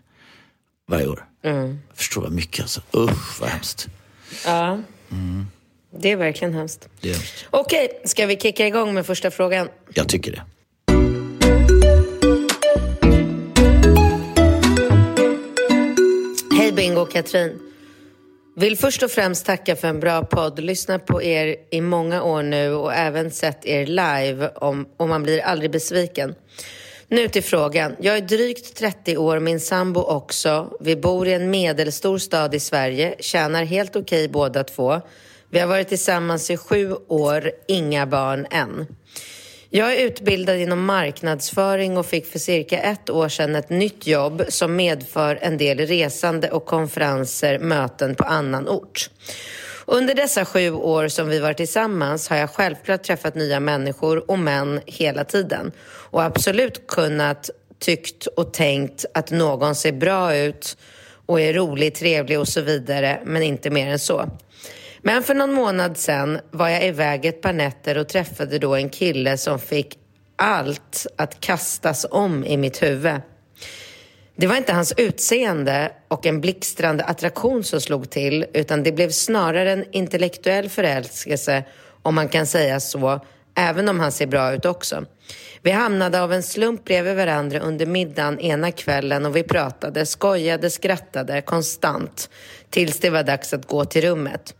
varje 0.87 1.07
år. 1.07 1.25
Mm. 1.43 1.67
Jag 1.89 1.97
förstår 1.97 2.21
vad 2.21 2.31
mycket 2.31 2.61
alltså. 2.61 2.81
Usch 2.95 3.41
vad 3.41 3.49
hemskt. 3.49 3.87
Ja. 4.45 4.79
Det 5.99 6.11
är 6.11 6.15
verkligen 6.15 6.53
hemskt. 6.53 6.89
Det 7.01 7.09
är 7.09 7.13
hemskt. 7.13 7.45
Okej, 7.49 8.01
ska 8.05 8.25
vi 8.25 8.35
kicka 8.35 8.67
igång 8.67 8.93
med 8.93 9.05
första 9.05 9.31
frågan? 9.31 9.69
Jag 9.93 10.09
tycker 10.09 10.31
det. 10.31 10.41
Hej 16.57 16.71
Bingo 16.71 17.01
och 17.01 17.11
Katrin. 17.11 17.59
Vill 18.55 18.77
först 18.77 19.03
och 19.03 19.11
främst 19.11 19.45
tacka 19.45 19.75
för 19.75 19.87
en 19.87 19.99
bra 19.99 20.23
podd. 20.23 20.59
Lyssnat 20.59 21.05
på 21.05 21.23
er 21.23 21.55
i 21.71 21.81
många 21.81 22.23
år 22.23 22.43
nu 22.43 22.73
och 22.73 22.93
även 22.93 23.31
sett 23.31 23.65
er 23.65 23.85
live 23.85 24.49
om, 24.49 24.85
och 24.97 25.09
man 25.09 25.23
blir 25.23 25.41
aldrig 25.41 25.71
besviken. 25.71 26.35
Nu 27.07 27.27
till 27.27 27.43
frågan. 27.43 27.95
Jag 27.99 28.17
är 28.17 28.21
drygt 28.21 28.75
30 28.75 29.17
år, 29.17 29.39
min 29.39 29.59
sambo 29.59 30.01
också. 30.01 30.77
Vi 30.79 30.95
bor 30.95 31.27
i 31.27 31.33
en 31.33 31.51
medelstor 31.51 32.17
stad 32.17 32.55
i 32.55 32.59
Sverige, 32.59 33.15
tjänar 33.19 33.63
helt 33.63 33.95
okej 33.95 34.27
båda 34.27 34.63
två. 34.63 35.01
Vi 35.53 35.59
har 35.59 35.67
varit 35.67 35.87
tillsammans 35.87 36.49
i 36.51 36.57
sju 36.57 36.95
år, 37.07 37.51
inga 37.67 38.05
barn 38.05 38.47
än. 38.51 38.87
Jag 39.69 39.95
är 39.95 40.05
utbildad 40.05 40.57
inom 40.57 40.85
marknadsföring 40.85 41.97
och 41.97 42.05
fick 42.05 42.25
för 42.25 42.39
cirka 42.39 42.79
ett 42.79 43.09
år 43.09 43.29
sedan 43.29 43.55
ett 43.55 43.69
nytt 43.69 44.07
jobb 44.07 44.43
som 44.49 44.75
medför 44.75 45.39
en 45.41 45.57
del 45.57 45.77
resande 45.77 46.51
och 46.51 46.65
konferenser, 46.65 47.59
möten 47.59 48.15
på 48.15 48.23
annan 48.23 48.67
ort. 48.69 49.09
Under 49.85 50.15
dessa 50.15 50.45
sju 50.45 50.71
år 50.71 51.07
som 51.07 51.27
vi 51.27 51.39
varit 51.39 51.57
tillsammans 51.57 52.29
har 52.29 52.37
jag 52.37 52.49
självklart 52.49 53.03
träffat 53.03 53.35
nya 53.35 53.59
människor 53.59 54.31
och 54.31 54.39
män 54.39 54.81
hela 54.85 55.23
tiden 55.23 55.71
och 55.85 56.23
absolut 56.23 56.87
kunnat 56.87 57.49
tyckt 57.79 58.27
och 58.27 58.53
tänkt 58.53 59.05
att 59.13 59.31
någon 59.31 59.75
ser 59.75 59.91
bra 59.91 60.35
ut 60.35 60.77
och 61.25 61.41
är 61.41 61.53
rolig, 61.53 61.95
trevlig 61.95 62.39
och 62.39 62.47
så 62.47 62.61
vidare, 62.61 63.21
men 63.25 63.43
inte 63.43 63.69
mer 63.69 63.87
än 63.87 63.99
så. 63.99 64.29
Men 65.01 65.23
för 65.23 65.33
någon 65.35 65.53
månad 65.53 65.97
sen 65.97 66.39
var 66.51 66.69
jag 66.69 66.85
iväg 66.85 67.25
ett 67.25 67.41
par 67.41 67.53
nätter 67.53 67.97
och 67.97 68.09
träffade 68.09 68.59
då 68.59 68.75
en 68.75 68.89
kille 68.89 69.37
som 69.37 69.59
fick 69.59 69.97
allt 70.35 71.07
att 71.15 71.39
kastas 71.39 72.05
om 72.11 72.45
i 72.45 72.57
mitt 72.57 72.83
huvud. 72.83 73.21
Det 74.35 74.47
var 74.47 74.55
inte 74.55 74.73
hans 74.73 74.93
utseende 74.97 75.91
och 76.07 76.25
en 76.25 76.41
blixtrande 76.41 77.03
attraktion 77.03 77.63
som 77.63 77.81
slog 77.81 78.09
till 78.09 78.45
utan 78.53 78.83
det 78.83 78.91
blev 78.91 79.09
snarare 79.09 79.71
en 79.71 79.85
intellektuell 79.91 80.69
förälskelse, 80.69 81.63
om 82.01 82.15
man 82.15 82.29
kan 82.29 82.45
säga 82.45 82.79
så, 82.79 83.25
även 83.55 83.89
om 83.89 83.99
han 83.99 84.11
ser 84.11 84.27
bra 84.27 84.53
ut 84.53 84.65
också. 84.65 85.05
Vi 85.63 85.71
hamnade 85.71 86.21
av 86.21 86.33
en 86.33 86.43
slump 86.43 86.85
bredvid 86.85 87.15
varandra 87.15 87.59
under 87.59 87.85
middagen 87.85 88.39
ena 88.39 88.71
kvällen 88.71 89.25
och 89.25 89.35
vi 89.35 89.43
pratade, 89.43 90.05
skojade, 90.05 90.69
skrattade 90.69 91.41
konstant 91.41 92.29
tills 92.69 92.99
det 92.99 93.09
var 93.09 93.23
dags 93.23 93.53
att 93.53 93.67
gå 93.67 93.85
till 93.85 94.01
rummet. 94.01 94.55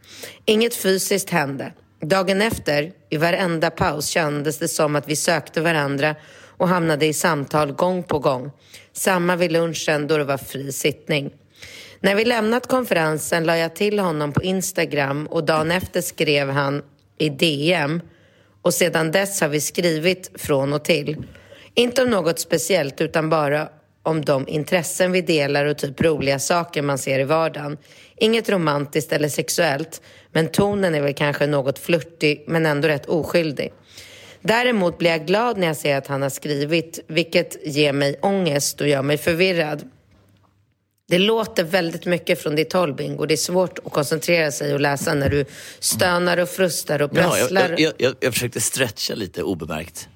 Inget 0.46 0.75
fysiskt 0.75 1.29
hände. 1.29 1.74
Dagen 2.01 2.41
efter, 2.41 2.91
i 3.10 3.17
varenda 3.17 3.72
paus, 3.72 4.08
kändes 4.08 4.60
det 4.60 4.67
som 4.67 4.96
att 4.96 5.08
vi 5.08 5.15
sökte 5.15 5.62
varandra 5.62 6.15
och 6.58 6.67
hamnade 6.67 7.05
i 7.05 7.13
samtal 7.13 7.72
gång 7.72 8.03
på 8.03 8.20
gång. 8.20 8.51
Samma 8.93 9.36
vid 9.36 9.51
lunchen 9.51 10.08
då 10.08 10.17
det 10.17 10.24
var 10.24 10.38
fri 10.38 10.72
sittning. 10.72 11.31
När 12.00 12.15
vi 12.15 12.25
lämnat 12.25 12.67
konferensen 12.67 13.43
la 13.43 13.58
jag 13.58 13.75
till 13.75 14.00
honom 14.00 14.34
på 14.34 14.43
Instagram 14.43 15.27
och 15.27 15.43
dagen 15.43 15.72
efter 15.72 16.01
skrev 16.01 16.50
han 16.50 16.81
i 17.17 17.29
DM 17.29 18.01
och 18.61 18.73
sedan 18.73 19.11
dess 19.11 19.41
har 19.41 19.47
vi 19.47 19.61
skrivit 19.61 20.31
från 20.35 20.73
och 20.73 20.83
till. 20.83 21.17
Inte 21.73 22.03
om 22.03 22.09
något 22.09 22.39
speciellt 22.39 23.01
utan 23.01 23.29
bara 23.29 23.69
om 24.03 24.25
de 24.25 24.47
intressen 24.47 25.11
vi 25.11 25.21
delar 25.21 25.65
och 25.65 25.77
typ 25.77 26.01
roliga 26.01 26.39
saker 26.39 26.81
man 26.81 26.97
ser 26.97 27.19
i 27.19 27.23
vardagen. 27.23 27.77
Inget 28.17 28.49
romantiskt 28.49 29.13
eller 29.13 29.29
sexuellt, 29.29 30.01
men 30.31 30.47
tonen 30.47 30.95
är 30.95 31.01
väl 31.01 31.13
kanske 31.13 31.47
något 31.47 31.79
flörtig 31.79 32.43
men 32.47 32.65
ändå 32.65 32.87
rätt 32.87 33.05
oskyldig. 33.05 33.73
Däremot 34.41 34.97
blir 34.97 35.09
jag 35.09 35.27
glad 35.27 35.57
när 35.57 35.67
jag 35.67 35.77
ser 35.77 35.97
att 35.97 36.07
han 36.07 36.21
har 36.21 36.29
skrivit, 36.29 36.99
vilket 37.07 37.67
ger 37.67 37.93
mig 37.93 38.19
ångest 38.21 38.81
och 38.81 38.87
gör 38.87 39.01
mig 39.01 39.17
förvirrad. 39.17 39.89
Det 41.11 41.19
låter 41.19 41.63
väldigt 41.63 42.05
mycket 42.05 42.41
från 42.41 42.55
ditt 42.55 42.73
håll, 42.73 42.93
Bingo. 42.93 43.25
Det 43.25 43.33
är 43.33 43.37
svårt 43.37 43.79
att 43.85 43.91
koncentrera 43.91 44.51
sig 44.51 44.73
och 44.73 44.79
läsa 44.79 45.13
när 45.13 45.29
du 45.29 45.45
stönar 45.79 46.37
och 46.37 46.49
frustar 46.49 47.01
och 47.01 47.11
prasslar. 47.11 47.61
Ja, 47.61 47.67
jag, 47.69 47.79
jag, 47.79 47.93
jag, 47.97 48.15
jag 48.19 48.33
försökte 48.33 48.61
stretcha 48.61 49.15
lite 49.15 49.43
obemärkt. 49.43 50.09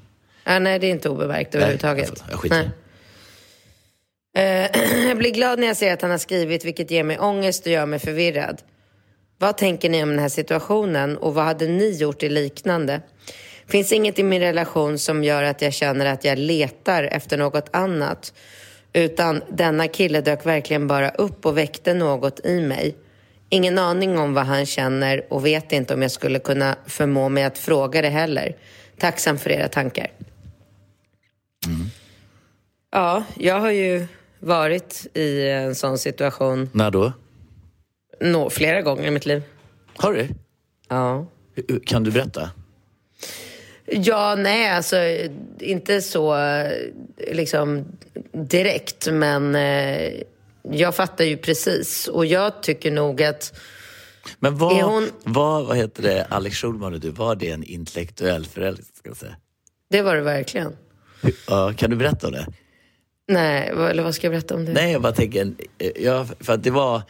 Ja, 0.44 0.60
nej, 0.60 0.80
det 0.80 0.88
är 0.88 0.92
inte 0.92 1.10
obemärkt 1.10 1.56
överhuvudtaget. 1.56 2.12
Jag, 2.26 2.32
jag 2.32 2.40
skiter 2.40 2.72
eh, 4.38 5.04
Jag 5.08 5.18
blir 5.18 5.32
glad 5.32 5.60
när 5.60 5.68
jag 5.68 5.78
ser 5.78 5.94
att 5.94 6.02
han 6.02 6.12
har 6.12 6.18
skrivit, 6.18 6.66
vilket 6.66 6.92
ger 6.92 7.04
mig 7.04 7.20
ångest 7.20 7.66
och 7.66 7.72
gör 7.72 7.86
mig 7.86 8.00
förvirrad. 8.00 8.62
Vad 9.38 9.58
tänker 9.58 9.90
ni 9.90 10.04
om 10.04 10.10
den 10.10 10.20
här 10.20 10.30
situationen 10.30 11.18
och 11.18 11.34
vad 11.34 11.46
hade 11.46 11.68
ni 11.68 11.90
gjort 11.90 12.24
i 12.24 12.30
liknande? 12.30 13.02
Finns 13.68 13.92
inget 13.92 14.20
i 14.20 14.24
min 14.24 14.42
relation 14.42 15.00
som 15.00 15.24
gör 15.24 15.44
att 15.44 15.62
jag 15.62 15.74
känner 15.74 16.06
att 16.06 16.26
jag 16.26 16.38
letar 16.38 17.04
efter 17.04 17.38
något 17.38 17.70
annat. 17.74 18.34
Utan 18.96 19.42
denna 19.50 19.88
kille 19.88 20.22
dök 20.22 20.46
verkligen 20.46 20.88
bara 20.88 21.10
upp 21.10 21.46
och 21.46 21.58
väckte 21.58 21.94
något 21.94 22.46
i 22.46 22.62
mig. 22.62 22.96
Ingen 23.50 23.78
aning 23.78 24.20
om 24.20 24.34
vad 24.34 24.46
han 24.46 24.66
känner 24.66 25.34
och 25.34 25.46
vet 25.46 25.72
inte 25.72 25.94
om 25.94 26.02
jag 26.02 26.12
skulle 26.12 26.40
kunna 26.40 26.76
förmå 26.86 27.30
mig 27.30 27.44
att 27.44 27.58
fråga 27.58 28.02
det 28.02 28.10
heller. 28.10 28.56
Tacksam 28.98 29.38
för 29.38 29.50
era 29.50 29.68
tankar. 29.68 30.12
Mm. 31.68 31.88
Ja, 32.92 33.24
jag 33.36 33.60
har 33.60 33.72
ju 33.72 34.08
varit 34.40 35.08
i 35.14 35.50
en 35.50 35.76
sån 35.76 35.98
situation. 35.98 36.70
När 36.74 36.92
då? 36.92 37.14
Nå, 38.22 38.50
flera 38.50 38.82
gånger 38.82 39.08
i 39.08 39.12
mitt 39.12 39.26
liv. 39.26 39.44
Har 39.98 40.14
du? 40.14 40.28
Ja. 40.90 41.26
Kan 41.86 42.04
du 42.04 42.12
berätta? 42.12 42.50
Ja, 43.86 44.36
nej, 44.36 44.70
alltså 44.70 44.98
inte 45.60 46.02
så 46.02 46.38
liksom 47.32 47.86
direkt, 48.32 49.08
men 49.12 49.56
eh, 49.56 50.12
jag 50.72 50.96
fattar 50.96 51.26
ju 51.26 51.38
precis. 51.38 52.08
Och 52.08 52.26
jag 52.26 52.64
tycker 52.64 52.92
nog 52.92 53.24
att... 53.24 53.60
Men 54.40 54.58
vad, 54.58 54.84
hon... 54.84 55.10
vad, 55.24 55.66
vad 55.66 55.78
heter 55.78 56.04
det, 56.04 56.26
Alex 56.30 56.58
Schulman 56.58 56.94
och 56.94 57.00
du, 57.00 57.10
var 57.10 57.36
det 57.36 57.52
en 57.52 57.64
intellektuell 57.64 58.46
förälskelse? 58.46 59.36
Det 59.90 60.02
var 60.02 60.16
det 60.16 60.22
verkligen. 60.22 60.76
Ja, 61.48 61.74
kan 61.78 61.90
du 61.90 61.96
berätta 61.96 62.28
om 62.28 62.34
det? 62.34 62.48
Nej, 63.28 63.68
eller 63.68 64.04
vad 64.04 64.16
ska 64.16 64.28
jag 64.28 64.32
berätta 64.32 64.56
om 64.56 64.66
det? 64.66 64.74
Nej, 64.74 64.92
jag 64.92 65.02
bara 65.02 65.14
tänker, 65.14 65.54
ja, 65.96 66.26
för 66.40 66.54
att 66.54 66.64
det 66.64 66.72
var, 66.72 67.02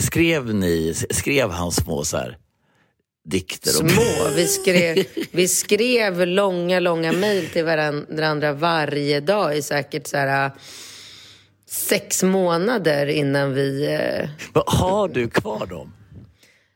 skrev 0.00 0.54
ni, 0.54 0.94
skrev 1.10 1.50
han 1.50 1.72
små 1.72 2.04
så 2.04 2.16
här, 2.16 2.38
dikter. 3.24 3.82
Och... 3.82 3.90
Små. 3.90 4.28
Vi 4.36 4.46
skrev, 4.46 5.04
vi 5.30 5.48
skrev 5.48 6.26
långa, 6.26 6.80
långa 6.80 7.12
mejl 7.12 7.48
till 7.48 7.64
varandra 7.64 8.52
varje 8.52 9.20
dag 9.20 9.56
i 9.56 9.62
säkert 9.62 10.06
så 10.06 10.16
här, 10.16 10.50
sex 11.66 12.22
månader 12.22 13.06
innan 13.06 13.54
vi... 13.54 13.86
Eh... 13.86 14.28
Har 14.66 15.08
du 15.08 15.28
kvar 15.28 15.66
dem? 15.66 15.92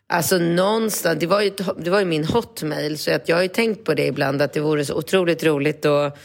Alltså 0.09 0.39
någonstans, 0.39 1.21
det 1.21 1.27
var 1.27 1.41
ju, 1.41 1.53
det 1.79 1.91
var 1.91 1.99
ju 1.99 2.05
min 2.05 2.25
hotmail 2.25 2.99
så 2.99 3.13
att 3.13 3.29
jag 3.29 3.37
har 3.37 3.43
ju 3.43 3.49
tänkt 3.49 3.85
på 3.85 3.95
det 3.95 4.07
ibland 4.07 4.43
att 4.43 4.53
det 4.53 4.61
vore 4.61 4.85
så 4.85 4.95
otroligt 4.95 5.45
roligt 5.45 5.85
att 5.85 6.19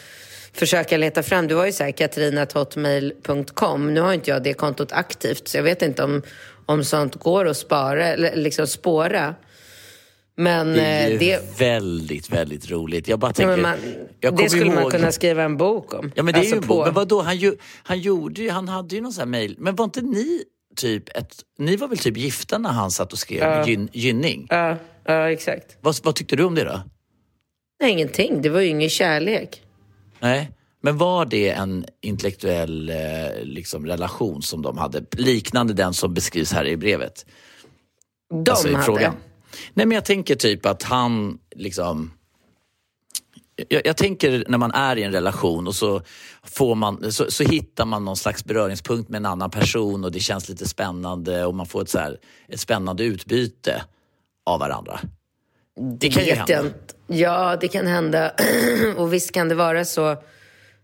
försöka 0.54 0.98
leta 0.98 1.24
fram. 1.24 1.48
Det 1.48 1.56
var 1.56 1.66
ju 1.66 1.72
såhär 1.72 1.92
katrinat.hotmail.com. 1.92 3.94
Nu 3.94 4.02
har 4.02 4.14
inte 4.14 4.32
jag 4.32 4.44
det 4.44 4.54
kontot 4.54 4.92
aktivt 4.92 5.48
så 5.48 5.58
jag 5.58 5.64
vet 5.64 5.82
inte 5.82 6.04
om, 6.04 6.22
om 6.66 6.84
sånt 6.84 7.16
går 7.16 7.48
att 7.48 7.58
spara, 7.58 8.08
eller 8.08 8.36
liksom 8.36 8.68
spåra. 8.68 9.36
Men 10.36 10.68
det 10.68 10.82
är 10.82 11.12
eh, 11.12 11.20
det... 11.20 11.60
väldigt, 11.60 12.30
väldigt 12.30 12.72
roligt. 12.72 13.08
Jag 13.08 13.20
bara 13.20 13.34
tänker, 13.34 13.52
ja, 13.52 13.62
man, 13.62 13.78
jag 14.20 14.38
det 14.38 14.50
skulle 14.50 14.66
ihåg... 14.66 14.76
man 14.76 14.92
kunna 14.92 15.12
skriva 15.12 15.44
en 15.44 15.58
bok 15.58 15.94
om. 15.94 16.12
Ja, 16.16 16.24
men 16.24 16.34
det 16.34 16.40
alltså 16.40 16.56
är 16.56 16.62
ju 16.62 16.68
på... 16.68 16.76
bok. 16.76 16.86
Men 16.86 16.94
vadå, 16.94 17.22
han, 17.22 17.38
ju, 17.38 17.56
han 17.84 18.00
gjorde 18.00 18.42
ju, 18.42 18.50
han 18.50 18.68
hade 18.68 18.96
ju 18.96 19.02
någon 19.02 19.14
sån 19.14 19.22
här 19.22 19.28
mail. 19.28 19.56
Men 19.60 19.76
var 19.76 19.86
inte 19.86 20.02
ni 20.02 20.44
typ 20.76 21.10
ett, 21.18 21.36
ni 21.58 21.76
var 21.76 21.88
väl 21.88 21.98
typ 21.98 22.18
gifta 22.18 22.58
när 22.58 22.70
han 22.70 22.92
satt 22.92 23.14
och 23.14 23.20
skrev 23.20 23.40
ja. 23.40 23.68
Gyn, 23.68 23.90
Gynning? 23.94 24.48
Ja, 24.50 24.78
ja 25.06 25.32
exakt. 25.32 25.78
Vad, 25.82 25.96
vad 26.04 26.16
tyckte 26.16 26.36
du 26.36 26.44
om 26.44 26.56
det 26.56 26.64
då? 26.64 26.82
Nej, 27.82 27.92
ingenting. 27.92 28.42
Det 28.42 28.50
var 28.50 28.62
ju 28.62 28.68
ingen 28.68 28.90
kärlek. 28.90 29.62
Nej. 30.20 30.52
Men 30.84 30.98
var 30.98 31.26
det 31.26 31.50
en 31.50 31.86
intellektuell 32.02 32.90
eh, 32.90 32.96
liksom, 33.44 33.86
relation 33.86 34.42
som 34.42 34.62
de 34.62 34.78
hade? 34.78 35.04
Liknande 35.12 35.74
den 35.74 35.94
som 35.94 36.14
beskrivs 36.14 36.54
här 36.54 36.68
i 36.68 36.78
brevet? 36.78 37.26
De 38.30 38.52
alltså, 38.52 38.72
hade? 38.72 38.84
Frågan. 38.84 39.16
Nej 39.74 39.86
men 39.86 39.96
jag 39.96 40.06
tänker 40.06 40.36
typ 40.36 40.66
att 40.66 40.84
han 40.84 41.40
liksom 41.56 42.12
jag, 43.70 43.82
jag, 43.86 43.98
tänker 43.98 44.46
när 44.48 44.58
man 44.58 44.72
är 44.72 44.96
i 44.96 45.04
en 45.04 45.12
relation 45.12 45.68
och 45.68 45.76
så, 45.76 46.02
får 46.44 46.76
man, 46.76 47.12
så, 47.12 47.32
så, 47.32 47.44
hittar 47.44 47.86
man 47.86 48.06
någon 48.06 48.18
slags 48.18 48.46
beröringspunkt 48.46 49.10
med 49.10 49.18
en 49.18 49.26
annan 49.26 49.50
person 49.50 50.04
och 50.04 50.12
det 50.12 50.20
känns 50.20 50.50
lite 50.50 50.68
spännande 50.68 51.46
och 51.46 51.56
man 51.56 51.66
får 51.66 51.82
ett, 51.82 51.90
så 51.90 52.00
här, 52.00 52.18
ett 52.48 52.60
spännande 52.60 53.04
utbyte 53.04 53.84
av 54.46 54.60
varandra. 54.60 55.00
Det 56.00 56.10
kan 56.10 56.26
ju 56.26 56.32
hända. 56.32 56.64
Ja, 57.08 57.58
det 57.62 57.68
kan 57.68 57.88
hända. 57.88 58.32
och 58.98 59.14
visst 59.14 59.32
kan 59.32 59.50
det 59.50 59.56
vara 59.56 59.86
så. 59.86 60.18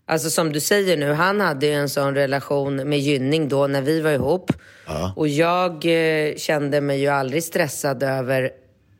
Alltså 0.08 0.30
som 0.30 0.52
du 0.52 0.60
säger 0.60 0.96
nu, 0.96 1.12
han 1.12 1.40
hade 1.40 1.66
ju 1.66 1.72
en 1.72 1.88
sån 1.88 2.14
relation 2.14 2.76
med 2.76 2.98
Gynning 2.98 3.48
då 3.48 3.66
när 3.66 3.82
vi 3.82 4.00
var 4.00 4.10
ihop. 4.10 4.52
Ja. 4.86 5.12
Och 5.16 5.28
jag 5.28 5.72
eh, 5.84 6.36
kände 6.36 6.80
mig 6.80 7.00
ju 7.00 7.08
aldrig 7.08 7.44
stressad 7.44 8.02
över 8.02 8.50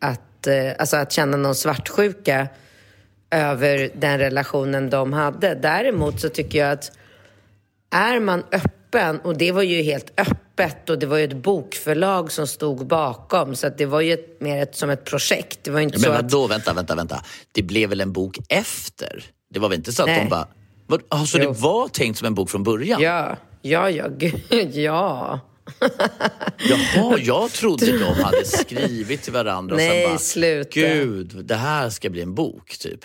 att, 0.00 0.46
eh, 0.46 0.72
alltså 0.78 0.96
att 0.96 1.12
känna 1.12 1.36
någon 1.36 1.54
svartsjuka 1.54 2.48
över 3.30 3.90
den 3.94 4.18
relationen 4.18 4.90
de 4.90 5.12
hade. 5.12 5.54
Däremot 5.54 6.20
så 6.20 6.28
tycker 6.28 6.58
jag 6.58 6.72
att 6.72 6.92
är 7.90 8.20
man 8.20 8.42
öppen, 8.52 9.20
och 9.20 9.38
det 9.38 9.52
var 9.52 9.62
ju 9.62 9.82
helt 9.82 10.20
öppet 10.20 10.90
och 10.90 10.98
det 10.98 11.06
var 11.06 11.18
ju 11.18 11.24
ett 11.24 11.36
bokförlag 11.36 12.32
som 12.32 12.46
stod 12.46 12.86
bakom 12.86 13.54
så 13.54 13.66
att 13.66 13.78
det 13.78 13.86
var 13.86 14.00
ju 14.00 14.12
ett, 14.12 14.40
mer 14.40 14.62
ett, 14.62 14.76
som 14.76 14.90
ett 14.90 15.04
projekt. 15.04 15.58
Det 15.62 15.70
var 15.70 15.80
inte 15.80 15.98
Men 15.98 16.04
så 16.04 16.12
vadå, 16.12 16.44
att... 16.44 16.50
vänta, 16.50 16.72
vänta, 16.72 16.94
vänta. 16.94 17.22
Det 17.52 17.62
blev 17.62 17.88
väl 17.88 18.00
en 18.00 18.12
bok 18.12 18.38
efter? 18.48 19.24
Det 19.50 19.60
var 19.60 19.68
väl 19.68 19.78
inte 19.78 19.92
så 19.92 20.02
att 20.02 20.08
Nej. 20.08 20.20
de 20.24 20.28
bara... 20.28 20.48
Alltså 21.09 21.38
det 21.38 21.47
var 21.47 21.88
tänkt 21.88 22.18
som 22.18 22.26
en 22.26 22.35
bok 22.35 22.50
från 22.50 22.62
början? 22.62 23.00
Ja, 23.02 23.37
ja, 23.62 23.90
ja, 23.90 24.09
gud, 24.09 24.42
ja. 24.75 25.40
Jaha, 26.68 27.18
jag 27.18 27.50
trodde 27.50 27.99
de 27.99 28.23
hade 28.23 28.45
skrivit 28.45 29.23
till 29.23 29.33
varandra 29.33 29.75
och 29.75 29.80
Nej, 29.80 30.02
sen 30.02 30.11
bara, 30.11 30.18
sluta. 30.18 30.71
gud, 30.71 31.45
det 31.45 31.54
här 31.54 31.90
ska 31.90 32.11
bli 32.11 32.23
en 32.23 32.35
bok, 32.35 32.78
typ. 32.78 33.04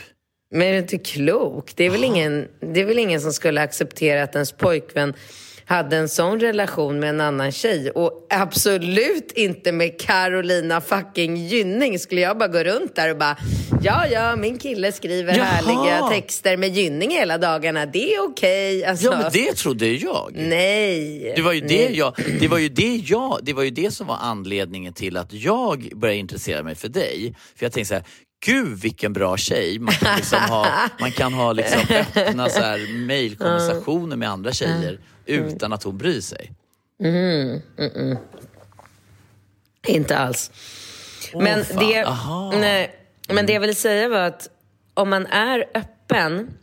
Men 0.51 0.61
är 0.67 0.71
du 0.71 0.77
inte 0.77 0.97
klok? 0.97 1.71
Det 1.75 1.83
är, 1.83 1.89
väl 1.89 2.03
ingen, 2.03 2.47
det 2.73 2.81
är 2.81 2.85
väl 2.85 2.99
ingen 2.99 3.21
som 3.21 3.33
skulle 3.33 3.61
acceptera 3.61 4.23
att 4.23 4.33
ens 4.35 4.51
pojkvän 4.51 5.13
hade 5.65 5.97
en 5.97 6.09
sån 6.09 6.39
relation 6.39 6.99
med 6.99 7.09
en 7.09 7.21
annan 7.21 7.51
tjej 7.51 7.91
och 7.91 8.27
absolut 8.29 9.31
inte 9.31 9.71
med 9.71 9.99
Carolina 10.01 10.81
fucking 10.81 11.37
Gynning 11.37 11.99
skulle 11.99 12.21
jag 12.21 12.37
bara 12.37 12.47
gå 12.49 12.63
runt 12.63 12.95
där 12.95 13.11
och 13.11 13.17
bara 13.17 13.37
ja, 13.83 14.07
ja, 14.07 14.35
min 14.35 14.57
kille 14.57 14.91
skriver 14.91 15.37
Jaha. 15.37 15.45
härliga 15.45 16.07
texter 16.07 16.57
med 16.57 16.69
Gynning 16.75 17.11
hela 17.11 17.37
dagarna. 17.37 17.85
Det 17.85 18.13
är 18.13 18.23
okej. 18.29 18.85
Alltså, 18.85 19.05
Ja, 19.05 19.17
men 19.17 19.31
det 19.33 19.53
trodde 19.53 19.87
jag. 19.87 20.31
Nej. 20.35 21.33
Det 21.35 21.41
var, 21.41 21.53
ju 21.53 21.61
det, 21.61 21.67
Nej. 21.67 21.97
jag, 21.97 22.13
det, 22.39 22.47
var 22.47 22.57
ju 22.57 22.69
det, 22.69 22.95
jag, 22.95 23.39
det 23.43 23.53
var 23.53 23.63
ju 23.63 23.69
det 23.69 23.91
som 23.91 24.07
var 24.07 24.17
anledningen 24.21 24.93
till 24.93 25.17
att 25.17 25.33
jag 25.33 25.89
började 25.95 26.19
intressera 26.19 26.63
mig 26.63 26.75
för 26.75 26.89
dig. 26.89 27.35
För 27.55 27.65
jag 27.65 27.73
tänkte 27.73 27.87
så 27.87 27.93
här, 27.93 28.03
gud 28.45 28.79
vilken 28.79 29.13
bra 29.13 29.37
tjej. 29.37 29.79
Man 29.79 29.93
kan, 29.93 30.15
liksom 30.15 30.39
ha, 30.39 30.89
man 30.99 31.11
kan 31.11 31.33
ha 31.33 31.53
liksom 31.53 31.81
öppna 32.15 32.49
så 32.49 32.59
här 32.59 33.05
mejlkonversationer 33.05 34.15
med 34.15 34.29
andra 34.29 34.51
tjejer 34.51 34.99
utan 35.25 35.73
att 35.73 35.83
hon 35.83 35.97
bryr 35.97 36.21
sig. 36.21 36.51
Inte 39.87 40.17
alls. 40.17 40.51
men, 41.33 41.65
fan. 41.65 41.77
det, 41.77 42.03
Aha. 42.03 42.51
nej, 42.51 42.95
men 43.27 43.45
det 43.45 43.53
jag 43.53 43.59
ville 43.59 43.75
säga 43.75 44.09
var 44.09 44.19
att 44.19 44.49
om 44.93 45.09
man 45.09 45.25
är 45.25 45.65
öppen 45.73 46.57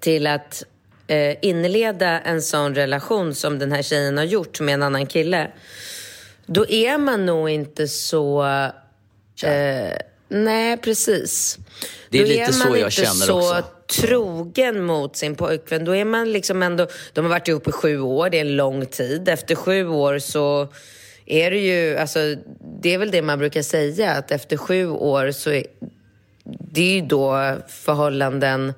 till 0.00 0.26
att 0.26 0.62
eh, 1.06 1.36
inleda 1.42 2.20
en 2.20 2.42
sån 2.42 2.74
relation 2.74 3.34
som 3.34 3.58
den 3.58 3.72
här 3.72 3.82
tjejen 3.82 4.16
har 4.16 4.24
gjort 4.24 4.60
med 4.60 4.74
en 4.74 4.82
annan 4.82 5.06
kille, 5.06 5.50
då 6.46 6.68
är 6.68 6.98
man 6.98 7.26
nog 7.26 7.50
inte 7.50 7.88
så... 7.88 8.44
Eh, 9.42 9.96
nej, 10.30 10.76
precis. 10.76 11.58
Det 12.10 12.18
är 12.18 12.22
då 12.22 12.28
lite 12.28 12.42
är 12.42 12.52
så 12.52 12.68
jag 12.68 12.78
inte 12.78 12.90
känner 12.90 13.26
så 13.26 13.58
också. 13.58 13.64
trogen 14.00 14.84
mot 14.84 15.16
sin 15.16 15.34
pojkvän. 15.34 15.84
Då 15.84 15.96
är 15.96 16.04
man 16.04 16.32
liksom 16.32 16.62
ändå... 16.62 16.86
De 17.12 17.24
har 17.24 17.30
varit 17.30 17.48
ihop 17.48 17.68
i 17.68 17.72
sju 17.72 18.00
år, 18.00 18.30
det 18.30 18.36
är 18.36 18.40
en 18.40 18.56
lång 18.56 18.86
tid. 18.86 19.28
Efter 19.28 19.54
sju 19.54 19.88
år 19.88 20.18
så 20.18 20.68
är 21.26 21.50
det 21.50 21.58
ju... 21.58 21.96
Alltså, 21.96 22.18
det 22.82 22.94
är 22.94 22.98
väl 22.98 23.10
det 23.10 23.22
man 23.22 23.38
brukar 23.38 23.62
säga, 23.62 24.12
att 24.12 24.30
efter 24.30 24.56
sju 24.56 24.88
år 24.88 25.30
så 25.30 25.50
är 25.50 25.64
det 26.72 26.80
är 26.82 26.94
ju 26.94 27.00
då 27.00 27.56
förhållanden 27.68 28.74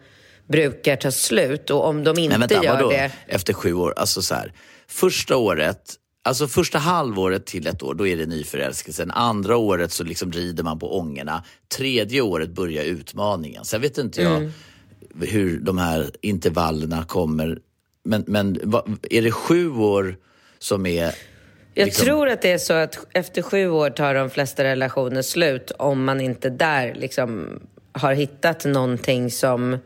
brukar 0.49 0.97
ta 0.97 1.11
slut. 1.11 1.71
Och 1.71 1.87
om 1.87 2.05
de 2.05 2.19
inte 2.19 2.39
Nej, 2.39 2.49
vänta, 2.49 2.65
gör 2.65 2.75
vadå? 2.75 2.91
det... 2.91 3.11
Efter 3.27 3.53
sju 3.53 3.75
år? 3.75 3.95
Alltså 3.97 4.23
så 4.23 4.35
här, 4.35 4.53
första 4.89 5.37
året, 5.37 5.95
alltså 6.23 6.47
första 6.49 6.79
halvåret 6.79 7.47
till 7.47 7.67
ett 7.67 7.83
år, 7.83 7.95
då 7.95 8.07
är 8.07 8.17
det 8.17 8.27
nyförälskelsen. 8.27 9.11
Andra 9.11 9.57
året 9.57 9.93
så 9.93 10.05
liksom 10.05 10.33
rider 10.33 10.63
man 10.65 10.79
på 10.79 10.99
ångorna. 10.99 11.45
Tredje 11.77 12.21
året 12.21 12.51
börjar 12.51 12.85
utmaningen. 12.85 13.65
Sen 13.65 13.81
vet 13.81 13.99
inte 13.99 14.23
jag 14.23 14.37
Mm. 14.37 14.51
hur 15.21 15.61
de 15.61 15.79
här 15.79 16.11
intervallerna 16.21 17.05
kommer. 17.05 17.59
Men, 18.05 18.25
men 18.27 18.57
är 19.11 19.23
det 19.23 19.33
sju 19.33 19.71
år 19.71 20.17
som 20.59 20.87
är... 20.87 21.15
Jag 21.75 21.85
liksom- 21.87 22.05
tror 22.07 22.29
att 22.29 22.43
det 22.43 22.53
är 22.53 22.59
så 22.59 22.73
att 22.73 23.07
efter 23.13 23.43
sju 23.43 23.69
år 23.71 23.91
tar 23.91 24.15
de 24.15 24.31
flesta 24.31 24.65
relationer 24.65 25.23
slut 25.23 25.71
om 25.79 26.05
man 26.05 26.21
inte 26.21 26.51
där 26.51 26.95
liksom 26.95 27.61
har 27.93 28.13
hittat 28.15 28.65
någonting 28.65 29.31
som, 29.31 29.79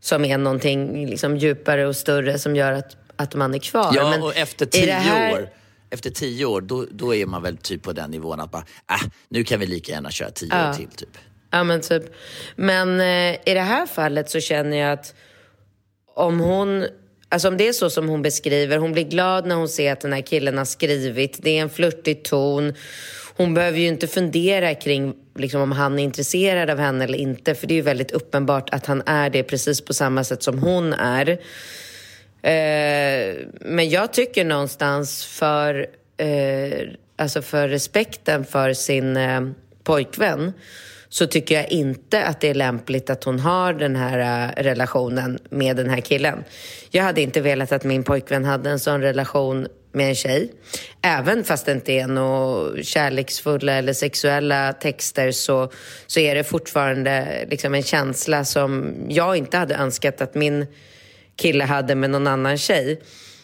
som 0.00 0.24
är 0.24 0.38
någonting 0.38 1.06
liksom 1.06 1.36
djupare 1.36 1.86
och 1.86 1.96
större 1.96 2.38
som 2.38 2.56
gör 2.56 2.72
att, 2.72 2.96
att 3.22 3.34
man 3.34 3.54
är 3.54 3.58
kvar. 3.58 3.92
Ja, 3.94 4.10
Men 4.10 4.22
och 4.22 4.36
efter 4.36 4.66
tio 4.66 4.92
här- 4.92 5.32
år, 5.32 5.48
efter 5.90 6.10
tio 6.10 6.44
år 6.44 6.60
då, 6.60 6.86
då 6.90 7.14
är 7.14 7.26
man 7.26 7.42
väl 7.42 7.56
typ 7.56 7.82
på 7.82 7.92
den 7.92 8.10
nivån 8.10 8.40
att 8.40 8.50
bara, 8.50 8.64
äh, 8.90 9.08
nu 9.28 9.44
kan 9.44 9.60
vi 9.60 9.66
lika 9.66 9.92
gärna 9.92 10.10
köra 10.10 10.30
tio 10.30 10.68
år 10.68 10.72
till. 10.74 10.88
Typ. 10.88 11.18
Ja, 11.50 11.64
men 11.64 11.80
typ. 11.80 12.02
Men 12.56 13.00
eh, 13.00 13.40
i 13.50 13.54
det 13.54 13.60
här 13.60 13.86
fallet 13.86 14.30
så 14.30 14.40
känner 14.40 14.76
jag 14.76 14.92
att 14.92 15.14
om 16.14 16.40
hon... 16.40 16.86
Alltså 17.28 17.48
om 17.48 17.56
det 17.56 17.68
är 17.68 17.72
så 17.72 17.90
som 17.90 18.08
hon 18.08 18.22
beskriver, 18.22 18.78
hon 18.78 18.92
blir 18.92 19.04
glad 19.04 19.46
när 19.46 19.54
hon 19.54 19.68
ser 19.68 19.92
att 19.92 20.00
den 20.00 20.12
här 20.12 20.20
killen 20.20 20.58
har 20.58 20.64
skrivit. 20.64 21.38
Det 21.42 21.58
är 21.58 21.62
en 21.62 21.70
flörtig 21.70 22.22
ton. 22.24 22.74
Hon 23.36 23.54
behöver 23.54 23.78
ju 23.78 23.86
inte 23.86 24.06
fundera 24.06 24.74
kring 24.74 25.14
liksom, 25.38 25.60
om 25.60 25.72
han 25.72 25.98
är 25.98 26.02
intresserad 26.02 26.70
av 26.70 26.78
henne 26.78 27.04
eller 27.04 27.18
inte. 27.18 27.54
För 27.54 27.66
det 27.66 27.74
är 27.74 27.76
ju 27.76 27.82
väldigt 27.82 28.10
uppenbart 28.10 28.70
att 28.70 28.86
han 28.86 29.02
är 29.06 29.30
det 29.30 29.42
precis 29.42 29.80
på 29.80 29.94
samma 29.94 30.24
sätt 30.24 30.42
som 30.42 30.58
hon 30.58 30.92
är. 30.92 31.38
Eh, 32.42 33.46
men 33.60 33.90
jag 33.90 34.12
tycker 34.12 34.44
någonstans 34.44 35.24
för, 35.24 35.86
eh, 36.16 36.88
alltså 37.16 37.42
för 37.42 37.68
respekten 37.68 38.44
för 38.44 38.72
sin 38.72 39.16
eh, 39.16 39.40
pojkvän 39.84 40.52
så 41.08 41.26
tycker 41.26 41.54
jag 41.54 41.72
inte 41.72 42.24
att 42.24 42.40
det 42.40 42.48
är 42.48 42.54
lämpligt 42.54 43.10
att 43.10 43.24
hon 43.24 43.40
har 43.40 43.72
den 43.72 43.96
här 43.96 44.18
eh, 44.18 44.62
relationen 44.62 45.38
med 45.50 45.76
den 45.76 45.90
här 45.90 46.00
killen. 46.00 46.44
Jag 46.90 47.04
hade 47.04 47.20
inte 47.20 47.40
velat 47.40 47.72
att 47.72 47.84
min 47.84 48.04
pojkvän 48.04 48.44
hade 48.44 48.70
en 48.70 48.80
sån 48.80 49.00
relation 49.00 49.66
med 49.92 50.08
en 50.08 50.14
tjej. 50.14 50.52
Även 51.02 51.44
fast 51.44 51.66
det 51.66 51.72
inte 51.72 51.92
är 51.92 52.06
några 52.06 52.82
kärleksfulla 52.82 53.72
eller 53.72 53.92
sexuella 53.92 54.72
texter 54.72 55.32
så, 55.32 55.70
så 56.06 56.20
är 56.20 56.34
det 56.34 56.44
fortfarande 56.44 57.46
liksom 57.50 57.74
en 57.74 57.82
känsla 57.82 58.44
som 58.44 58.94
jag 59.08 59.36
inte 59.36 59.56
hade 59.56 59.74
önskat 59.74 60.20
att 60.20 60.34
min 60.34 60.66
kille 61.36 61.64
hade 61.64 61.94
med 61.94 62.10
någon 62.10 62.26
annan 62.26 62.58
tjej. 62.58 63.00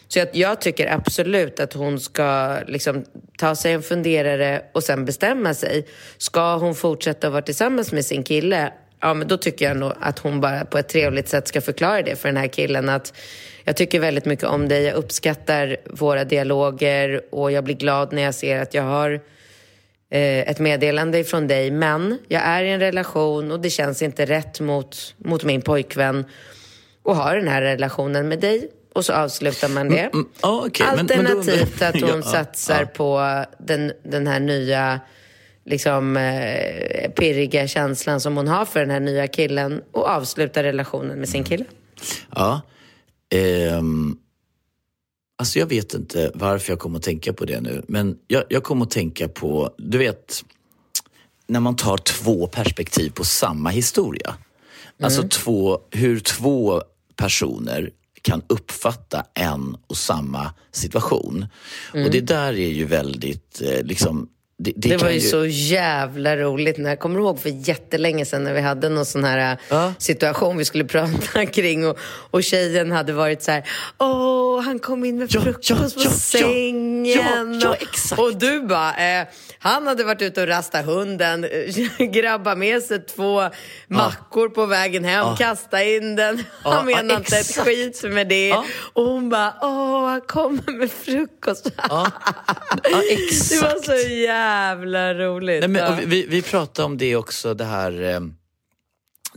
Så 0.07 0.19
jag, 0.19 0.27
jag 0.33 0.61
tycker 0.61 0.93
absolut 0.93 1.59
att 1.59 1.73
hon 1.73 1.99
ska 1.99 2.57
liksom 2.67 3.05
ta 3.37 3.55
sig 3.55 3.73
en 3.73 3.81
funderare 3.81 4.61
och 4.73 4.83
sen 4.83 5.05
bestämma 5.05 5.53
sig. 5.53 5.87
Ska 6.17 6.55
hon 6.57 6.75
fortsätta 6.75 7.29
vara 7.29 7.41
tillsammans 7.41 7.91
med 7.91 8.05
sin 8.05 8.23
kille? 8.23 8.73
Ja, 9.01 9.13
men 9.13 9.27
då 9.27 9.37
tycker 9.37 9.65
jag 9.65 9.77
nog 9.77 9.93
att 9.99 10.19
hon 10.19 10.41
bara 10.41 10.65
på 10.65 10.77
ett 10.77 10.89
trevligt 10.89 11.29
sätt 11.29 11.47
ska 11.47 11.61
förklara 11.61 12.01
det 12.01 12.15
för 12.15 12.29
den 12.29 12.37
här 12.37 12.47
killen. 12.47 12.89
Att 12.89 13.13
jag 13.63 13.75
tycker 13.75 13.99
väldigt 13.99 14.25
mycket 14.25 14.45
om 14.45 14.67
dig, 14.67 14.83
jag 14.83 14.95
uppskattar 14.95 15.77
våra 15.85 16.23
dialoger 16.23 17.21
och 17.31 17.51
jag 17.51 17.63
blir 17.63 17.75
glad 17.75 18.13
när 18.13 18.21
jag 18.21 18.35
ser 18.35 18.61
att 18.61 18.73
jag 18.73 18.83
har 18.83 19.11
eh, 20.11 20.49
ett 20.49 20.59
meddelande 20.59 21.23
från 21.23 21.47
dig. 21.47 21.71
Men 21.71 22.19
jag 22.27 22.41
är 22.41 22.63
i 22.63 22.71
en 22.71 22.79
relation 22.79 23.51
och 23.51 23.59
det 23.59 23.69
känns 23.69 24.01
inte 24.01 24.25
rätt 24.25 24.59
mot, 24.59 25.15
mot 25.17 25.43
min 25.43 25.61
pojkvän 25.61 26.25
och 27.09 27.15
ha 27.15 27.33
den 27.33 27.47
här 27.47 27.61
relationen 27.61 28.27
med 28.27 28.39
dig. 28.39 28.69
Och 28.93 29.05
så 29.05 29.13
avslutar 29.13 29.69
man 29.69 29.89
det. 29.89 29.99
mm, 30.13 30.25
ja, 30.41 30.63
okej, 30.67 30.87
men- 30.95 30.95
men 30.95 31.07
då- 31.07 31.13
Alternativt 31.39 31.81
att 31.81 31.93
hon 32.01 32.09
Ja, 32.09 32.21
satsar 32.21 32.79
ja. 32.81 32.85
på 32.85 33.45
den, 33.59 33.91
den 34.03 34.27
här 34.27 34.39
nya 34.39 34.99
liksom, 35.65 36.17
eh, 36.17 37.09
pirriga 37.11 37.67
känslan 37.67 38.21
som 38.21 38.37
hon 38.37 38.47
har 38.47 38.65
för 38.65 38.79
den 38.79 38.89
här 38.89 38.99
nya 38.99 39.27
killen 39.27 39.81
och 39.91 40.07
avslutar 40.09 40.63
relationen 40.63 41.19
med 41.19 41.29
sin 41.29 41.43
kille. 41.43 41.65
Ja. 42.35 42.61
Ehm, 43.35 44.17
alltså 45.37 45.59
jag 45.59 45.65
vet 45.67 45.93
inte 45.93 46.31
varför 46.33 46.71
jag 46.71 46.79
kommer 46.79 46.97
att 46.97 47.03
tänka 47.03 47.33
på 47.33 47.45
det 47.45 47.61
nu. 47.61 47.81
Men 47.87 48.17
jag, 48.27 48.43
jag 48.49 48.63
kommer 48.63 48.85
att 48.85 48.91
tänka 48.91 49.27
på, 49.27 49.73
du 49.77 49.97
vet, 49.97 50.43
när 51.47 51.59
man 51.59 51.75
tar 51.75 51.97
två 51.97 52.47
perspektiv 52.47 53.09
på 53.09 53.23
samma 53.23 53.69
historia. 53.69 54.35
Alltså 55.03 55.27
två, 55.27 55.79
hur 55.91 56.19
två 56.19 56.81
personer 57.19 57.89
kan 58.21 58.41
uppfatta 58.47 59.25
en 59.33 59.77
och 59.87 59.97
samma 59.97 60.53
situation. 60.71 61.45
Och 61.93 62.11
det 62.11 62.21
där 62.21 62.53
är 62.53 62.69
ju 62.69 62.85
väldigt, 62.85 63.61
eh, 63.61 63.83
liksom, 63.83 64.29
det, 64.61 64.73
det, 64.75 64.89
Det 64.89 64.97
var 64.97 65.03
kan 65.03 65.13
ju 65.13 65.19
så 65.21 65.45
jävla 65.45 66.37
roligt. 66.37 66.77
När, 66.77 66.89
jag 66.89 66.99
kommer 66.99 67.19
ihåg 67.19 67.39
för 67.39 67.69
jättelänge 67.69 68.25
sedan 68.25 68.43
när 68.43 68.53
vi 68.53 68.61
hade 68.61 68.89
någon 68.89 69.05
sån 69.05 69.23
här 69.23 69.57
Ja. 69.69 69.93
situation 69.97 70.57
vi 70.57 70.65
skulle 70.65 70.83
prata 70.95 71.45
kring 71.45 71.87
och, 71.87 71.97
och 72.31 72.43
tjejen 72.43 72.91
hade 72.91 73.13
varit 73.13 73.41
så 73.43 73.51
här, 73.51 73.63
åh, 73.97 74.48
han 74.63 74.79
kom 74.79 75.05
in 75.05 75.17
med 75.17 75.27
Ja, 75.33 75.41
frukost 75.41 75.69
ja, 75.69 75.75
på 75.75 75.83
ja, 75.95 76.01
ja. 76.03 76.09
sängen. 76.09 77.05
Ja, 77.05 77.45
ja, 77.61 77.75
Och-. 78.11 78.19
Och 78.19 78.35
du 78.37 78.61
bara, 78.61 79.19
eh, 79.21 79.27
han 79.59 79.87
hade 79.87 80.03
varit 80.03 80.21
ute 80.21 80.41
och 80.41 80.47
rastat 80.47 80.85
hunden, 80.85 81.45
grabba 82.13 82.55
med 82.55 82.83
sig 82.83 83.05
två 83.05 83.41
mackor 83.87 84.49
på 84.49 84.65
vägen 84.65 85.05
hem, 85.05 85.35
kasta 85.37 85.83
in 85.83 86.15
den. 86.15 86.43
Ja, 86.63 86.71
Han 86.71 86.85
menar 86.85 87.13
ja, 87.13 87.17
inte 87.17 87.37
ett 87.37 87.57
skit 87.65 88.03
med 88.03 88.27
det. 88.27 88.47
Ja. 88.47 88.65
Och 88.93 89.03
hon 89.03 89.29
bara, 89.29 89.53
åh, 89.61 90.07
han 90.09 90.21
kommer 90.21 90.71
med 90.71 90.91
frukost. 90.91 91.71
Ja, 91.89 92.11
ja, 92.83 93.01
exakt. 93.09 93.49
Det 93.61 93.61
var 93.61 93.81
så 93.99 94.09
jävla 94.13 95.13
roligt. 95.13 95.59
Nej, 95.59 95.69
men, 95.69 95.81
Ja. 95.81 95.89
och 95.89 96.11
vi, 96.11 96.25
vi 96.29 96.41
pratade 96.41 96.85
om 96.85 96.97
det 96.97 97.15
också, 97.15 97.53
det 97.53 97.63
här, 97.65 98.01
eh, 98.01 98.19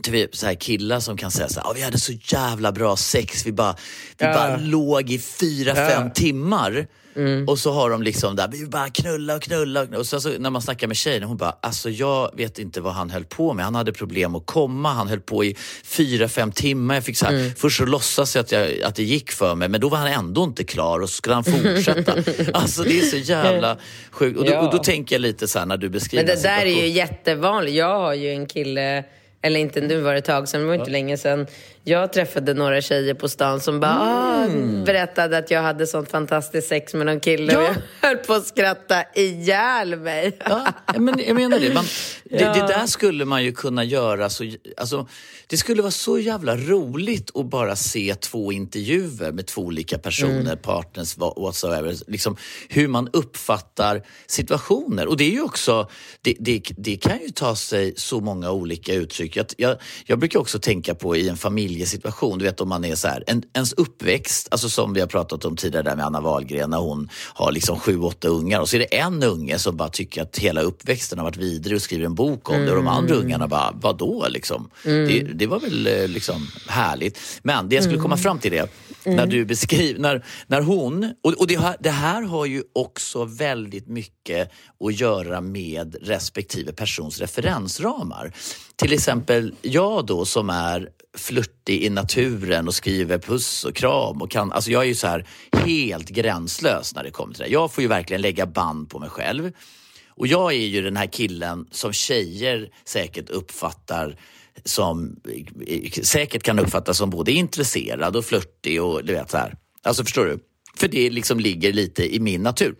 typ, 0.03 0.35
så 0.35 0.45
här 0.45 0.55
killar 0.55 0.99
som 0.99 1.17
kan 1.17 1.31
säga 1.31 1.49
så 1.49 1.59
här, 1.59 1.69
"Ah, 1.69 1.73
vi 1.73 1.81
hade 1.81 1.99
så 1.99 2.13
jävla 2.23 2.71
bra 2.71 2.95
sex, 2.95 3.45
vi 3.45 3.51
bara, 3.51 3.75
vi 4.17 4.25
Ja. 4.25 4.33
bara 4.33 4.57
låg 4.57 5.11
i 5.11 5.19
fyra, 5.19 5.75
fem 5.75 6.11
timmar. 6.11 6.87
Mm. 7.15 7.47
Och 7.49 7.59
så 7.59 7.71
har 7.71 7.89
de 7.89 8.03
liksom 8.03 8.35
där, 8.35 8.47
vi 8.51 8.65
bara 8.65 8.89
knulla 8.89 9.35
och 9.35 9.41
knulla. 9.41 9.81
Och, 9.81 9.87
knulla. 9.87 9.99
och 9.99 10.05
så, 10.07 10.29
när 10.39 10.49
man 10.49 10.61
snackar 10.61 10.87
med 10.87 10.97
tjejen, 10.97 11.23
hon 11.23 11.37
bara, 11.37 11.55
alltså 11.61 11.89
jag 11.89 12.31
vet 12.37 12.59
inte 12.59 12.81
vad 12.81 12.93
han 12.93 13.09
höll 13.09 13.25
på 13.25 13.53
med. 13.53 13.65
Han 13.65 13.75
hade 13.75 13.93
problem 13.93 14.35
att 14.35 14.45
komma, 14.45 14.93
han 14.93 15.07
höll 15.07 15.19
på 15.19 15.43
i 15.45 15.55
fyra, 15.83 16.27
fem 16.29 16.51
timmar. 16.51 16.95
Jag 16.95 17.03
fick 17.03 17.17
så 17.17 17.25
här, 17.25 17.33
Mm. 17.33 17.51
Först 17.57 17.77
så 17.77 17.85
låtsas 17.85 18.35
jag 18.35 18.43
att, 18.43 18.51
jag 18.51 18.81
att 18.83 18.95
det 18.95 19.03
gick 19.03 19.31
för 19.31 19.55
mig, 19.55 19.69
men 19.69 19.81
då 19.81 19.89
var 19.89 19.97
han 19.97 20.07
ändå 20.07 20.43
inte 20.43 20.63
klar 20.63 20.99
och 20.99 21.09
så 21.09 21.15
skulle 21.15 21.35
han 21.35 21.43
fortsätta. 21.43 22.13
alltså 22.53 22.83
det 22.83 22.99
är 22.99 23.05
så 23.05 23.17
jävla 23.17 23.77
sjukt. 24.11 24.39
Och, 24.39 24.45
då- 24.45 24.51
Ja. 24.51 24.61
och 24.67 24.71
då 24.71 24.83
tänker 24.83 25.15
jag 25.15 25.21
lite 25.21 25.47
så 25.47 25.59
här 25.59 25.65
när 25.65 25.77
du 25.77 25.89
beskriver 25.89 26.25
Men 26.25 26.35
det 26.35 26.41
där 26.41 26.65
är 26.65 26.81
ju 26.83 26.87
jättevanligt. 26.89 27.75
Jag 27.77 27.99
har 27.99 28.13
ju 28.13 28.29
en 28.29 28.45
kille 28.47 29.03
eller 29.43 29.59
inte 29.59 29.81
nu 29.81 30.01
var 30.01 30.11
det 30.13 30.17
ett 30.19 30.25
tag 30.25 30.47
sedan, 30.49 30.61
det 30.61 30.67
var 30.67 30.73
inte 30.75 30.91
länge 30.91 31.17
sedan. 31.17 31.47
Jag 31.85 32.13
träffade 32.13 32.53
några 32.53 32.81
tjejer 32.81 33.13
på 33.13 33.29
stan 33.29 33.59
som 33.61 33.79
bara 33.79 33.93
Mm. 34.43 34.81
ah, 34.81 34.85
berättade 34.85 35.37
att 35.37 35.51
jag 35.51 35.61
hade 35.61 35.87
sånt 35.87 36.11
fantastiskt 36.11 36.67
sex 36.67 36.93
med 36.93 37.05
någon 37.05 37.19
kille 37.19 37.53
Ja. 37.53 37.59
och 37.59 37.63
jag 37.65 37.75
höll 38.09 38.17
på 38.17 38.33
att 38.33 38.45
skratta 38.47 39.03
ihjäl 39.15 39.95
mig. 39.95 40.37
Ja, 40.45 40.73
men 40.99 41.19
jag 41.27 41.35
menar 41.35 41.59
det. 41.59 41.73
Man, 41.73 41.85
det, 42.23 42.39
Ja. 42.41 42.53
det 42.53 42.59
där 42.67 42.85
skulle 42.85 43.25
man 43.25 43.43
ju 43.43 43.51
kunna 43.51 43.83
göra. 43.83 44.29
Så, 44.29 44.51
alltså, 44.77 45.07
det 45.47 45.57
skulle 45.57 45.81
vara 45.81 45.91
så 45.91 46.19
jävla 46.19 46.55
roligt 46.57 47.31
att 47.35 47.45
bara 47.45 47.75
se 47.75 48.15
två 48.15 48.51
intervjuer 48.51 49.31
med 49.31 49.45
två 49.47 49.61
olika 49.61 49.97
personer, 49.97 50.39
Mm. 50.39 50.57
partners, 50.57 51.17
what- 51.17 51.41
whatsoever. 51.41 51.95
Liksom, 52.07 52.37
hur 52.69 52.87
man 52.87 53.09
uppfattar 53.13 54.01
situationer. 54.27 55.07
Och 55.07 55.17
det 55.17 55.23
är 55.23 55.31
ju 55.31 55.41
också, 55.41 55.89
det, 56.21 56.35
det, 56.39 56.61
det 56.77 56.95
kan 56.95 57.19
ju 57.21 57.29
ta 57.29 57.55
sig 57.55 57.93
så 57.97 58.19
många 58.19 58.51
olika 58.51 58.93
uttryck. 58.93 59.32
Jag, 59.35 59.45
jag, 59.57 59.77
jag 60.05 60.19
brukar 60.19 60.39
också 60.39 60.59
tänka 60.59 60.95
på 60.95 61.15
i 61.15 61.29
en 61.29 61.37
familjesituation, 61.37 62.39
du 62.39 62.45
vet 62.45 62.61
om 62.61 62.69
man 62.69 62.85
är 62.85 62.95
så 62.95 63.07
här, 63.07 63.23
en, 63.27 63.43
ens 63.53 63.73
uppväxt, 63.73 64.47
alltså 64.51 64.69
som 64.69 64.93
vi 64.93 64.99
har 64.99 65.07
pratat 65.07 65.45
om 65.45 65.55
tidigare 65.55 65.83
där 65.83 65.95
med 65.95 66.05
Anna 66.05 66.21
Wahlgren 66.21 66.69
när 66.69 66.77
hon 66.77 67.09
har 67.33 67.51
liksom 67.51 67.79
sju, 67.79 67.99
åtta 67.99 68.27
ungar 68.27 68.59
och 68.59 68.69
så 68.69 68.75
är 68.75 68.79
det 68.79 68.97
en 68.97 69.23
unge 69.23 69.59
som 69.59 69.77
bara 69.77 69.89
tycker 69.89 70.21
att 70.21 70.37
hela 70.37 70.61
uppväxten 70.61 71.17
har 71.17 71.25
varit 71.25 71.37
vidrig 71.37 71.75
och 71.75 71.81
skriver 71.81 72.05
en 72.05 72.15
bok 72.15 72.49
om 72.49 72.65
det 72.65 72.71
och 72.71 72.77
de 72.77 72.87
andra 72.87 73.15
ungarna 73.15 73.47
bara, 73.47 73.71
vadå 73.81 74.27
liksom? 74.29 74.69
Det, 74.83 75.19
det 75.19 75.47
var 75.47 75.59
väl 75.59 75.87
eh, 75.87 76.07
liksom 76.07 76.47
härligt. 76.67 77.19
Men 77.43 77.69
det 77.69 77.75
jag 77.75 77.83
skulle 77.83 77.99
komma 77.99 78.17
fram 78.17 78.39
till 78.39 78.51
det, 78.51 78.69
Mm. 79.05 79.15
när 79.17 79.25
du 79.25 79.45
beskriver, 79.45 79.99
när, 79.99 80.25
när 80.47 80.61
hon, 80.61 81.13
och, 81.23 81.33
och 81.33 81.47
det, 81.47 81.59
här, 81.59 81.75
det 81.79 81.89
här 81.89 82.21
har 82.21 82.45
ju 82.45 82.63
också 82.73 83.25
väldigt 83.25 83.87
mycket 83.87 84.51
att 84.85 84.99
göra 84.99 85.41
med 85.41 85.95
respektive 86.01 86.71
persons 86.71 87.19
referensramar. 87.19 88.33
Till 88.75 88.93
exempel 88.93 89.53
jag 89.61 90.05
då 90.05 90.25
som 90.25 90.49
är 90.49 90.89
flörtig 91.17 91.83
i 91.83 91.89
naturen 91.89 92.67
och 92.67 92.73
skriver 92.73 93.17
puss 93.17 93.63
och 93.65 93.75
kram 93.75 94.21
och 94.21 94.31
kan, 94.31 94.51
alltså 94.51 94.71
jag 94.71 94.83
är 94.83 94.87
ju 94.87 94.95
så 94.95 95.07
här 95.07 95.27
helt 95.51 96.09
gränslös 96.09 96.95
när 96.95 97.03
det 97.03 97.11
kommer 97.11 97.33
till 97.33 97.43
det. 97.43 97.49
Jag 97.49 97.71
får 97.71 97.81
ju 97.81 97.87
verkligen 97.87 98.21
lägga 98.21 98.45
band 98.45 98.89
på 98.89 98.99
mig 98.99 99.09
själv. 99.09 99.51
Och 100.15 100.27
jag 100.27 100.53
är 100.53 100.65
ju 100.67 100.81
den 100.81 100.97
här 100.97 101.07
killen 101.07 101.67
som 101.71 101.93
tjejer 101.93 102.69
säkert 102.85 103.29
uppfattar 103.29 104.17
som, 104.65 105.15
säkert 106.03 106.43
kan 106.43 106.59
uppfattas 106.59 106.97
som 106.97 107.09
både 107.09 107.31
intresserad 107.31 108.15
och 108.15 108.25
flörtig 108.25 108.83
och 108.83 109.05
du 109.05 109.13
vet 109.13 109.31
så 109.31 109.37
här. 109.37 109.57
Alltså 109.83 110.03
förstår 110.03 110.25
du? 110.25 110.39
För 110.75 110.87
det 110.87 111.09
liksom 111.09 111.39
ligger 111.39 111.73
lite 111.73 112.15
i 112.15 112.19
min 112.19 112.43
natur. 112.43 112.75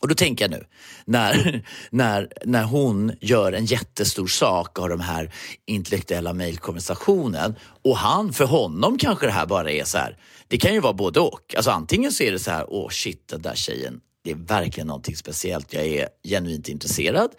Och 0.00 0.08
då 0.08 0.14
tänker 0.14 0.44
jag 0.44 0.50
nu, 0.50 0.64
när, 1.04 1.64
när, 1.90 2.28
när 2.44 2.64
hon 2.64 3.12
gör 3.20 3.52
en 3.52 3.64
jättestor 3.64 4.26
sak 4.26 4.78
av 4.78 4.88
de 4.88 5.00
här 5.00 5.34
intellektuella 5.66 6.32
mejlkonversationen 6.32 7.54
och 7.84 7.96
han, 7.96 8.32
för 8.32 8.44
honom 8.44 8.98
kanske 8.98 9.26
det 9.26 9.32
här 9.32 9.46
bara 9.46 9.70
är 9.70 9.84
så 9.84 9.98
här, 9.98 10.16
det 10.48 10.58
kan 10.58 10.74
ju 10.74 10.80
vara 10.80 10.92
både 10.92 11.20
och. 11.20 11.54
Alltså 11.56 11.70
antingen 11.70 12.12
så 12.12 12.22
är 12.22 12.32
det 12.32 12.38
så 12.38 12.50
här, 12.50 12.64
åh 12.68 12.88
shit 12.90 13.28
den 13.28 13.42
där 13.42 13.54
tjejen, 13.54 14.00
det 14.26 14.32
är 14.32 14.60
verkligen 14.60 14.86
någonting 14.86 15.16
speciellt, 15.16 15.72
jag 15.72 15.86
är 15.86 16.08
genuint 16.24 16.68
intresserad. 16.68 17.30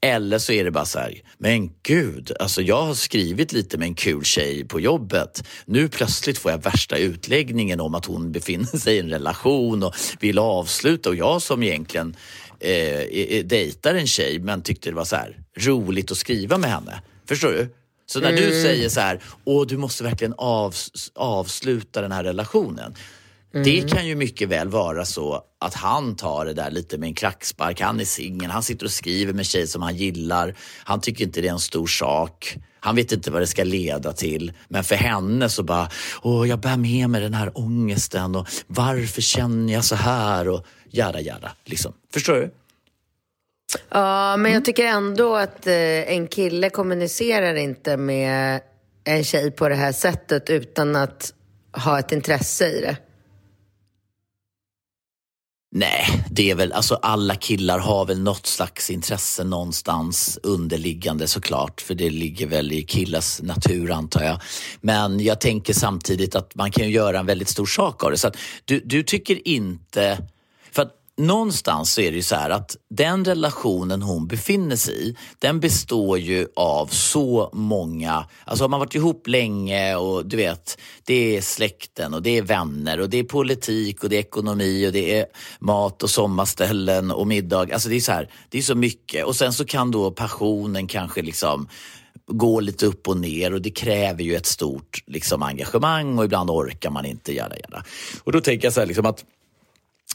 Eller 0.00 0.38
så 0.38 0.52
är 0.52 0.64
det 0.64 0.70
bara 0.70 0.84
så 0.84 0.98
här, 0.98 1.22
men 1.38 1.70
gud, 1.82 2.32
alltså 2.40 2.62
jag 2.62 2.82
har 2.82 2.94
skrivit 2.94 3.52
lite 3.52 3.78
med 3.78 3.86
en 3.86 3.94
kul 3.94 4.24
tjej 4.24 4.64
på 4.64 4.80
jobbet. 4.80 5.48
Nu 5.64 5.88
plötsligt 5.88 6.38
får 6.38 6.50
jag 6.50 6.62
värsta 6.62 6.96
utläggningen 6.96 7.80
om 7.80 7.94
att 7.94 8.04
hon 8.04 8.32
befinner 8.32 8.78
sig 8.78 8.96
i 8.96 8.98
en 8.98 9.10
relation 9.10 9.82
och 9.82 9.94
vill 10.20 10.38
avsluta 10.38 11.08
och 11.08 11.16
jag 11.16 11.42
som 11.42 11.62
egentligen 11.62 12.16
eh, 12.60 13.44
dejtar 13.44 13.94
en 13.94 14.06
tjej 14.06 14.38
men 14.38 14.62
tyckte 14.62 14.90
det 14.90 14.96
var 14.96 15.04
så 15.04 15.16
här 15.16 15.38
roligt 15.58 16.10
att 16.10 16.18
skriva 16.18 16.58
med 16.58 16.70
henne. 16.70 17.02
Förstår 17.28 17.52
du? 17.52 17.68
Så 18.06 18.20
när 18.20 18.32
du 18.32 18.62
säger 18.62 18.88
så 18.88 19.00
här, 19.00 19.20
åh 19.44 19.66
du 19.66 19.76
måste 19.76 20.04
verkligen 20.04 20.34
av, 20.38 20.74
avsluta 21.14 22.00
den 22.00 22.12
här 22.12 22.24
relationen. 22.24 22.94
Det 23.64 23.90
kan 23.90 24.06
ju 24.06 24.14
mycket 24.14 24.48
väl 24.48 24.68
vara 24.68 25.04
så 25.04 25.42
att 25.60 25.74
han 25.74 26.16
tar 26.16 26.44
det 26.44 26.52
där 26.52 26.70
lite 26.70 26.98
med 26.98 27.06
en 27.06 27.14
klackspark. 27.14 27.80
Han 27.80 28.00
är 28.00 28.04
singel, 28.04 28.50
han 28.50 28.62
sitter 28.62 28.86
och 28.86 28.92
skriver 28.92 29.32
med 29.32 29.46
tjej 29.46 29.66
som 29.66 29.82
han 29.82 29.96
gillar. 29.96 30.54
Han 30.84 31.00
tycker 31.00 31.24
inte 31.24 31.40
det 31.40 31.48
är 31.48 31.52
en 31.52 31.58
stor 31.58 31.86
sak. 31.86 32.56
Han 32.80 32.96
vet 32.96 33.12
inte 33.12 33.30
vad 33.30 33.42
det 33.42 33.46
ska 33.46 33.64
leda 33.64 34.12
till. 34.12 34.52
Men 34.68 34.84
för 34.84 34.94
henne 34.94 35.48
så 35.48 35.62
bara, 35.62 35.88
åh 36.22 36.48
jag 36.48 36.60
bär 36.60 36.76
med 36.76 37.10
mig 37.10 37.20
den 37.20 37.34
här 37.34 37.52
ångesten 37.54 38.36
och 38.36 38.48
varför 38.66 39.22
känner 39.22 39.72
jag 39.72 39.84
så 39.84 39.94
här 39.94 40.48
och 40.48 40.66
jada 40.90 41.20
jada. 41.20 41.52
Liksom. 41.64 41.92
Förstår 42.12 42.34
du? 42.34 42.50
Ja, 43.88 44.36
men 44.36 44.52
jag 44.52 44.64
tycker 44.64 44.84
ändå 44.84 45.36
att 45.36 45.66
eh, 45.66 45.74
en 46.12 46.26
kille 46.26 46.70
kommunicerar 46.70 47.54
inte 47.54 47.96
med 47.96 48.60
en 49.04 49.24
tjej 49.24 49.50
på 49.50 49.68
det 49.68 49.74
här 49.74 49.92
sättet 49.92 50.50
utan 50.50 50.96
att 50.96 51.32
ha 51.72 51.98
ett 51.98 52.12
intresse 52.12 52.68
i 52.68 52.80
det. 52.80 52.96
Nej, 55.78 56.24
det 56.30 56.50
är 56.50 56.54
väl, 56.54 56.72
alltså 56.72 56.94
alla 56.94 57.34
killar 57.34 57.78
har 57.78 58.06
väl 58.06 58.20
något 58.20 58.46
slags 58.46 58.90
intresse 58.90 59.44
någonstans 59.44 60.38
underliggande 60.42 61.26
såklart, 61.28 61.80
för 61.80 61.94
det 61.94 62.10
ligger 62.10 62.46
väl 62.46 62.72
i 62.72 62.82
killars 62.82 63.42
natur 63.42 63.90
antar 63.90 64.24
jag. 64.24 64.40
Men 64.80 65.20
jag 65.20 65.40
tänker 65.40 65.72
samtidigt 65.72 66.34
att 66.34 66.54
man 66.54 66.70
kan 66.70 66.84
ju 66.84 66.90
göra 66.90 67.18
en 67.18 67.26
väldigt 67.26 67.48
stor 67.48 67.66
sak 67.66 68.04
av 68.04 68.10
det. 68.10 68.18
Så 68.18 68.28
att 68.28 68.36
du, 68.64 68.80
du 68.84 69.02
tycker 69.02 69.48
inte, 69.48 70.18
någonstans 71.16 71.92
så 71.92 72.00
är 72.00 72.10
det 72.10 72.16
ju 72.16 72.22
så 72.22 72.36
här 72.36 72.50
att 72.50 72.76
den 72.90 73.24
relationen 73.24 74.02
hon 74.02 74.26
befinner 74.26 74.76
sig 74.76 75.08
i, 75.08 75.16
den 75.38 75.60
består 75.60 76.18
ju 76.18 76.46
av 76.56 76.86
så 76.86 77.50
många, 77.52 78.26
alltså 78.44 78.64
har 78.64 78.68
man 78.68 78.80
varit 78.80 78.94
ihop 78.94 79.26
länge 79.26 79.96
och 79.96 80.26
du 80.26 80.36
vet, 80.36 80.78
det 81.04 81.36
är 81.36 81.40
släkten 81.40 82.14
och 82.14 82.22
det 82.22 82.38
är 82.38 82.42
vänner 82.42 83.00
och 83.00 83.10
det 83.10 83.18
är 83.18 83.24
politik 83.24 84.04
och 84.04 84.10
det 84.10 84.16
är 84.16 84.20
ekonomi 84.20 84.88
och 84.88 84.92
det 84.92 85.20
är 85.20 85.26
mat 85.58 86.02
och 86.02 86.10
sommarställen 86.10 87.10
och 87.10 87.26
middag. 87.26 87.58
Alltså 87.72 87.88
det 87.88 87.96
är 87.96 88.00
så 88.00 88.12
här, 88.12 88.30
det 88.48 88.58
är 88.58 88.62
så 88.62 88.74
mycket 88.74 89.24
och 89.24 89.36
sen 89.36 89.52
så 89.52 89.64
kan 89.64 89.90
då 89.90 90.10
passionen 90.10 90.86
kanske 90.86 91.22
liksom 91.22 91.68
gå 92.26 92.60
lite 92.60 92.86
upp 92.86 93.08
och 93.08 93.16
ner 93.16 93.54
och 93.54 93.62
det 93.62 93.70
kräver 93.70 94.22
ju 94.22 94.34
ett 94.34 94.46
stort 94.46 95.04
liksom, 95.06 95.42
engagemang 95.42 96.18
och 96.18 96.24
ibland 96.24 96.50
orkar 96.50 96.90
man 96.90 97.04
inte. 97.04 97.34
Jada, 97.34 97.56
jada. 97.56 97.84
Och 98.24 98.32
då 98.32 98.40
tänker 98.40 98.66
jag 98.66 98.72
så 98.72 98.80
här 98.80 98.86
liksom 98.86 99.06
att 99.06 99.24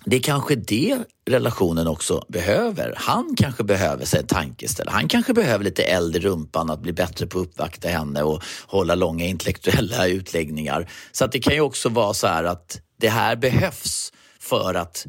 det 0.06 0.16
är 0.16 0.22
kanske 0.22 0.56
det 0.56 0.98
relationen 1.26 1.88
också 1.88 2.26
behöver. 2.28 2.94
Han 2.98 3.36
kanske 3.38 3.64
behöver 3.64 4.06
sig 4.06 4.20
en 4.20 4.28
tankeställare. 4.28 4.94
Han 4.94 5.08
kanske 5.08 5.34
behöver 5.34 5.64
lite 5.64 5.84
eld 5.84 6.16
i 6.16 6.20
rumpan, 6.20 6.70
att 6.70 6.82
bli 6.82 6.94
bättre 6.94 7.28
på 7.28 7.40
att 7.40 7.48
uppvakta 7.48 7.88
henne 7.88 8.24
och 8.24 8.44
hålla 8.68 8.96
långa 8.96 9.26
intellektuella 9.26 10.08
utläggningar. 10.08 10.90
Så 11.12 11.26
att 11.26 11.32
det 11.32 11.40
kan 11.40 11.54
ju 11.54 11.62
också 11.62 11.90
vara 11.90 12.14
så 12.14 12.28
här 12.28 12.44
att 12.44 12.82
det 12.98 13.10
här 13.10 13.36
behövs 13.36 14.14
för 14.40 14.74
att 14.74 15.06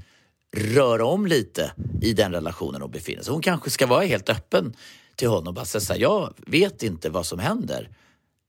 röra 0.57 1.05
om 1.05 1.27
lite 1.27 1.73
i 2.03 2.12
den 2.12 2.33
relationen 2.33 2.83
hon 2.83 2.90
befinner 2.90 3.23
sig 3.23 3.33
Hon 3.33 3.42
kanske 3.42 3.71
ska 3.71 3.87
vara 3.87 4.05
helt 4.05 4.29
öppen 4.29 4.77
till 5.16 5.29
honom 5.29 5.49
och 5.49 5.55
bara 5.55 5.64
säga 5.64 5.81
så 5.81 5.92
här, 5.92 6.01
jag 6.01 6.35
vet 6.47 6.83
inte 6.83 7.11
vad 7.11 7.27
som 7.27 7.38
händer 7.38 7.88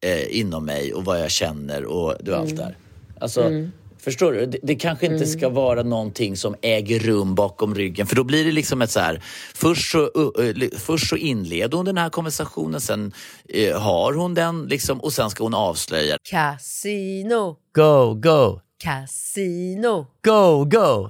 eh, 0.05 0.39
inom 0.39 0.65
mig 0.65 0.93
och 0.93 1.05
vad 1.05 1.21
jag 1.21 1.31
känner 1.31 1.85
och 1.85 2.15
du, 2.19 2.35
allt 2.35 2.57
där. 2.57 2.77
Alltså, 3.19 3.41
mm. 3.41 3.71
Förstår 4.03 4.31
du? 4.31 4.45
Det, 4.45 4.57
det 4.63 4.75
kanske 4.75 5.05
inte 5.05 5.25
ska 5.25 5.49
vara 5.49 5.83
någonting 5.83 6.37
som 6.37 6.55
äger 6.61 6.99
rum 6.99 7.35
bakom 7.35 7.75
ryggen 7.75 8.07
för 8.07 8.15
då 8.15 8.23
blir 8.23 8.45
det 8.45 8.51
liksom 8.51 8.81
ett 8.81 8.91
så 8.91 8.99
här, 8.99 9.23
först 9.55 9.91
så, 9.91 9.99
uh, 9.99 10.39
uh, 10.39 10.69
först 10.77 11.09
så 11.09 11.15
inleder 11.15 11.77
hon 11.77 11.85
den 11.85 11.97
här 11.97 12.09
konversationen, 12.09 12.81
sen 12.81 13.13
uh, 13.55 13.77
har 13.77 14.13
hon 14.13 14.33
den 14.33 14.65
liksom, 14.65 14.99
och 14.99 15.13
sen 15.13 15.29
ska 15.29 15.43
hon 15.43 15.53
avslöja. 15.53 16.17
Casino, 16.23 17.55
Go, 17.75 18.13
go, 18.13 18.61
casino, 18.83 20.05
go, 20.23 20.65
go, 20.65 21.09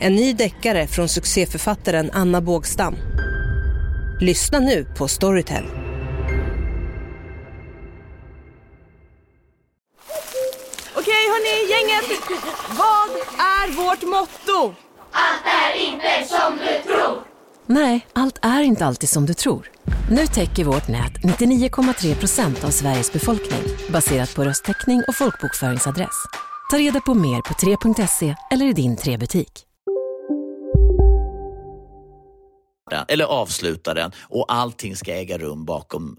En 0.00 0.16
ny 0.16 0.32
deckare 0.32 0.86
från 0.86 1.08
succéförfattaren 1.08 2.10
Anna 2.12 2.40
Bågstam. 2.40 2.96
Lyssna 4.20 4.58
nu 4.58 4.86
på 4.98 5.08
Storytel. 5.08 5.64
Okej 10.96 11.24
hörni, 11.32 11.70
gänget. 11.70 12.20
Vad 12.68 13.10
är 13.38 13.76
vårt 13.76 14.02
motto? 14.02 14.74
Nej, 17.66 18.06
allt 18.12 18.38
är 18.42 18.62
inte 18.62 18.86
alltid 18.86 19.08
som 19.08 19.26
du 19.26 19.34
tror. 19.34 19.70
Nu 20.10 20.26
täcker 20.26 20.64
vårt 20.64 20.88
nät 20.88 21.12
99,3 21.12 22.14
procent 22.14 22.64
av 22.64 22.70
Sveriges 22.70 23.12
befolkning 23.12 23.62
baserat 23.92 24.34
på 24.34 24.44
röstteckning 24.44 25.02
och 25.08 25.16
folkbokföringsadress. 25.16 26.24
Ta 26.70 26.78
reda 26.78 27.00
på 27.00 27.14
mer 27.14 27.40
på 27.40 27.54
3.se 27.54 28.34
eller 28.50 28.66
i 28.66 28.72
din 28.72 28.96
3-butik. 28.96 29.64
Den, 32.90 33.04
eller 33.08 33.24
avsluta 33.24 33.94
den 33.94 34.12
och 34.22 34.52
allting 34.54 34.96
ska 34.96 35.12
äga 35.14 35.38
rum 35.38 35.64
bakom 35.64 36.16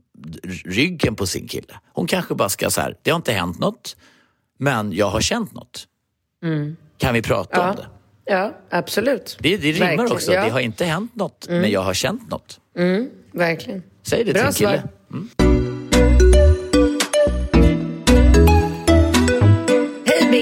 ryggen 0.65 1.15
på 1.15 1.25
sin 1.27 1.47
kille. 1.47 1.79
Hon 1.93 2.07
kanske 2.07 2.35
bara 2.35 2.49
ska 2.49 2.69
så 2.69 2.81
här, 2.81 2.97
det 3.01 3.11
har 3.11 3.15
inte 3.15 3.31
hänt 3.31 3.59
något, 3.59 3.95
men 4.59 4.91
jag 4.93 5.09
har 5.09 5.21
känt 5.21 5.53
något. 5.53 5.87
Kan 6.97 7.13
vi 7.13 7.21
prata 7.21 7.57
Ja. 7.59 7.69
om 7.69 7.75
det? 7.75 7.87
Ja, 8.33 8.57
absolut. 8.69 9.37
Det, 9.39 9.57
det 9.57 9.71
rimmar 9.71 9.87
Verkligen, 9.87 10.11
också. 10.11 10.33
ja. 10.33 10.43
Det 10.45 10.49
har 10.49 10.59
inte 10.59 10.85
hänt 10.85 11.15
något, 11.15 11.45
men 11.49 11.71
jag 11.71 11.81
har 11.81 11.93
känt 11.93 12.29
något. 12.29 12.59
Verkligen. 13.31 13.83
Säg 14.03 14.23
det 14.23 14.33
Bra 14.33 14.51
till 14.51 14.65
en 14.65 14.71
kille. 15.09 15.54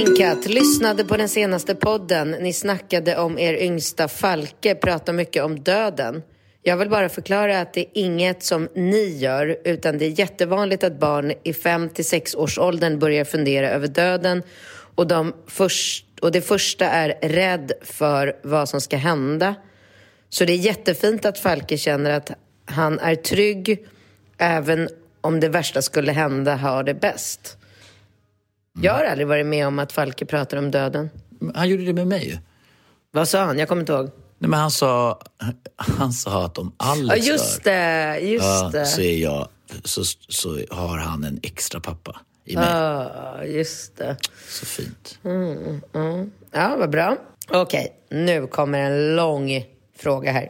Svar. 0.07 0.49
Lyssnade 0.49 1.03
på 1.03 1.17
den 1.17 1.29
senaste 1.29 1.75
podden. 1.75 2.31
Ni 2.31 2.53
snackade 2.53 3.17
om 3.17 3.39
er 3.39 3.53
yngsta 3.53 4.07
Falke, 4.07 4.75
pratar 4.75 5.13
mycket 5.13 5.43
om 5.43 5.59
döden. 5.59 6.21
Jag 6.61 6.77
vill 6.77 6.89
bara 6.89 7.09
förklara 7.09 7.61
att 7.61 7.73
det 7.73 7.81
är 7.81 7.87
inget 7.93 8.43
som 8.43 8.69
ni 8.75 9.17
gör, 9.17 9.57
utan 9.63 9.97
det 9.97 10.05
är 10.05 10.19
jättevanligt 10.19 10.83
att 10.83 10.99
barn 10.99 11.33
i 11.43 11.53
5 11.53 11.89
till 11.89 12.05
6 12.05 12.35
års 12.35 12.59
åldern 12.59 12.99
börjar 12.99 13.25
fundera 13.25 13.69
över 13.69 13.87
döden 13.87 14.43
och, 14.95 15.07
de 15.07 15.33
först, 15.47 16.05
och 16.21 16.31
det 16.31 16.41
första 16.41 16.85
är 16.85 17.17
rädd 17.21 17.71
för 17.81 18.35
vad 18.43 18.69
som 18.69 18.81
ska 18.81 18.97
hända. 18.97 19.55
Så 20.29 20.45
det 20.45 20.53
är 20.53 20.57
jättefint 20.57 21.25
att 21.25 21.39
Falke 21.39 21.77
känner 21.77 22.11
att 22.11 22.31
han 22.65 22.99
är 22.99 23.15
trygg 23.15 23.87
även 24.37 24.89
om 25.21 25.39
det 25.39 25.49
värsta 25.49 25.81
skulle 25.81 26.11
hända, 26.11 26.55
har 26.55 26.83
det 26.83 26.93
bäst. 26.93 27.57
Jag 28.81 28.93
har 28.93 29.03
aldrig 29.03 29.27
varit 29.27 29.45
med 29.45 29.67
om 29.67 29.79
att 29.79 29.91
Falke 29.91 30.25
pratar 30.25 30.57
om 30.57 30.71
döden. 30.71 31.09
Han 31.55 31.69
gjorde 31.69 31.85
det 31.85 31.93
med 31.93 32.07
mig. 32.07 32.41
Vad 33.11 33.27
sa 33.27 33.43
han? 33.43 33.59
Jag 33.59 33.67
kommer 33.67 33.79
inte 33.81 33.93
ihåg. 33.93 34.11
Nej, 34.37 34.49
men 34.49 34.59
han, 34.59 34.71
sa, 34.71 35.19
han 35.75 36.13
sa 36.13 36.45
att 36.45 36.57
om 36.57 36.75
Ja, 36.79 36.91
Alex 36.91 37.27
just 37.27 37.63
dör, 37.63 37.71
det. 37.71 38.19
Just 38.19 38.45
ja, 38.45 38.69
det. 38.73 38.85
så, 38.85 39.01
är 39.01 39.17
jag, 39.17 39.47
så, 39.83 40.03
så 40.29 40.59
har 40.69 40.97
han 40.97 41.23
en 41.23 41.39
extra 41.43 41.79
pappa 41.79 42.19
i 42.45 42.55
mig. 42.55 42.65
Ja, 42.69 43.43
just 43.45 43.97
det. 43.97 44.17
Så 44.49 44.65
fint. 44.65 45.19
Ja, 46.51 46.75
vad 46.75 46.89
bra. 46.89 47.17
Okej, 47.49 47.93
nu 48.09 48.47
kommer 48.47 48.79
en 48.79 49.15
lång 49.15 49.65
fråga 49.97 50.31
här. 50.31 50.49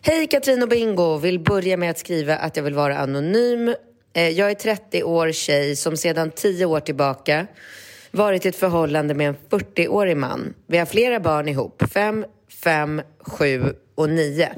Hej 0.00 0.26
Katrin 0.26 0.62
och 0.62 0.68
Bingo! 0.68 1.16
Vill 1.18 1.38
börja 1.40 1.76
med 1.76 1.90
att 1.90 1.98
skriva 1.98 2.36
att 2.36 2.56
jag 2.56 2.64
vill 2.64 2.74
vara 2.74 2.98
anonym. 2.98 3.74
Eh, 4.16 4.28
Jag 4.28 4.50
är 4.50 4.54
30 4.54 5.02
år 5.02 5.32
tjej 5.32 5.76
som 5.76 5.96
sedan 5.96 6.30
10 6.30 6.66
år 6.66 6.80
tillbaka 6.80 7.46
varit 8.10 8.46
i 8.46 8.48
ett 8.48 8.56
förhållande 8.56 9.14
med 9.14 9.28
en 9.28 9.36
40-årig 9.50 10.16
man. 10.16 10.54
Vi 10.66 10.78
har 10.78 10.86
flera 10.86 11.20
barn 11.20 11.48
ihop. 11.48 11.82
Fem, 11.92 12.24
fem, 12.64 13.02
sju 13.20 13.74
och 13.94 14.10
nio. 14.10 14.48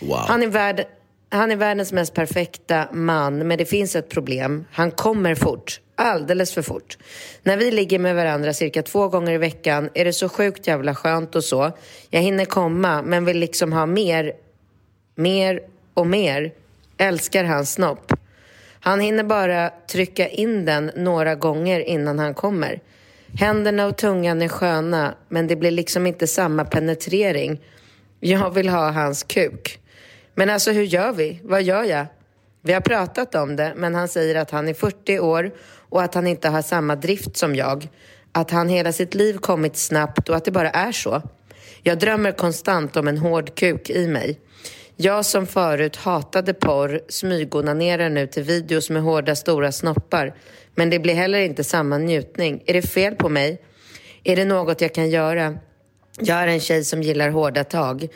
Wow. 0.00 0.16
Han 0.16 0.42
är, 0.42 0.46
värld, 0.46 0.86
han 1.28 1.50
är 1.50 1.56
världens 1.56 1.92
mest 1.92 2.14
perfekta 2.14 2.88
man, 2.92 3.38
men 3.38 3.58
det 3.58 3.64
finns 3.64 3.96
ett 3.96 4.08
problem. 4.08 4.64
Han 4.72 4.90
kommer 4.90 5.34
fort. 5.34 5.80
Alldeles 5.94 6.52
för 6.52 6.62
fort. 6.62 6.98
När 7.42 7.56
vi 7.56 7.70
ligger 7.70 7.98
med 7.98 8.16
varandra 8.16 8.52
cirka 8.52 8.82
två 8.82 9.08
gånger 9.08 9.32
i 9.32 9.38
veckan 9.38 9.90
är 9.94 10.04
det 10.04 10.12
så 10.12 10.28
sjukt 10.28 10.66
jävla 10.66 10.94
skönt 10.94 11.34
och 11.34 11.44
så. 11.44 11.72
Jag 12.10 12.20
hinner 12.20 12.44
komma, 12.44 13.02
men 13.02 13.24
vill 13.24 13.38
liksom 13.38 13.72
ha 13.72 13.86
mer, 13.86 14.32
mer 15.14 15.60
och 15.94 16.06
mer. 16.06 16.52
Älskar 16.98 17.44
hans 17.44 17.72
snopp. 17.72 18.12
Han 18.80 19.00
hinner 19.00 19.24
bara 19.24 19.70
trycka 19.90 20.28
in 20.28 20.64
den 20.64 20.90
några 20.96 21.34
gånger 21.34 21.80
innan 21.80 22.18
han 22.18 22.34
kommer. 22.34 22.80
Händerna 23.34 23.86
och 23.86 23.96
tungan 23.96 24.42
är 24.42 24.48
sköna, 24.48 25.14
men 25.28 25.46
det 25.46 25.56
blir 25.56 25.70
liksom 25.70 26.06
inte 26.06 26.26
samma 26.26 26.64
penetrering. 26.64 27.60
Jag 28.20 28.54
vill 28.54 28.68
ha 28.68 28.90
hans 28.90 29.22
kuk. 29.22 29.78
Men 30.34 30.50
alltså 30.50 30.70
hur 30.70 30.82
gör 30.82 31.12
vi? 31.12 31.40
Vad 31.44 31.62
gör 31.62 31.84
jag? 31.84 32.06
Vi 32.62 32.72
har 32.72 32.80
pratat 32.80 33.34
om 33.34 33.56
det, 33.56 33.72
men 33.76 33.94
han 33.94 34.08
säger 34.08 34.34
att 34.34 34.50
han 34.50 34.68
är 34.68 34.74
40 34.74 35.18
år 35.18 35.50
och 35.88 36.02
att 36.02 36.14
han 36.14 36.26
inte 36.26 36.48
har 36.48 36.62
samma 36.62 36.96
drift 36.96 37.36
som 37.36 37.54
jag. 37.54 37.88
Att 38.32 38.50
han 38.50 38.68
hela 38.68 38.92
sitt 38.92 39.14
liv 39.14 39.38
kommit 39.38 39.76
snabbt 39.76 40.28
och 40.28 40.36
att 40.36 40.44
det 40.44 40.50
bara 40.50 40.70
är 40.70 40.92
så. 40.92 41.22
Jag 41.82 41.98
drömmer 41.98 42.32
konstant 42.32 42.96
om 42.96 43.08
en 43.08 43.18
hård 43.18 43.54
kuk 43.54 43.90
i 43.90 44.08
mig. 44.08 44.38
Jag 45.00 45.24
som 45.24 45.46
förut 45.46 45.96
hatade 45.96 46.54
porr 46.54 47.00
smygonanerar 47.08 48.08
nu 48.08 48.26
till 48.26 48.42
videos 48.42 48.90
med 48.90 49.02
hårda 49.02 49.36
stora 49.36 49.72
snoppar. 49.72 50.34
Men 50.74 50.90
det 50.90 50.98
blir 50.98 51.14
heller 51.14 51.38
inte 51.38 51.64
samma 51.64 51.98
njutning. 51.98 52.62
Är 52.66 52.74
det 52.74 52.82
fel 52.82 53.14
på 53.14 53.28
mig? 53.28 53.62
Är 54.24 54.36
det 54.36 54.44
något 54.44 54.80
jag 54.80 54.94
kan 54.94 55.10
göra? 55.10 55.58
Jag 56.18 56.36
är 56.38 56.46
en 56.46 56.60
tjej 56.60 56.84
som 56.84 57.02
gillar 57.02 57.30
hårda 57.30 57.64
tag. 57.64 58.08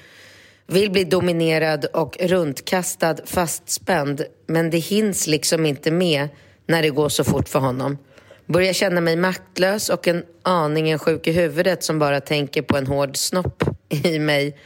Vill 0.66 0.90
bli 0.90 1.05
dominerad 1.05 1.85
och 1.85 2.16
runtkastad 2.21 3.16
fastspänd. 3.25 4.25
Men 4.47 4.71
det 4.71 4.79
hinns 4.79 5.27
liksom 5.27 5.66
inte 5.66 5.90
med 5.90 6.29
när 6.66 6.83
det 6.83 6.90
går 6.90 7.09
så 7.09 7.25
fort 7.25 7.49
för 7.49 7.59
honom. 7.59 7.99
Börjar 8.47 8.73
känna 8.73 9.01
mig 9.01 9.16
maktlös 9.16 9.88
och 9.88 10.09
en 10.09 10.25
aningen 10.42 10.99
sjuk 10.99 11.27
i 11.27 11.33
huvudet 11.33 11.83
som 11.85 11.99
bara 11.99 12.21
tänker 12.21 12.62
på 12.62 12.77
en 12.77 12.87
hård 12.87 13.16
snopp 13.16 13.64
i 13.88 14.18
mig 14.18 14.57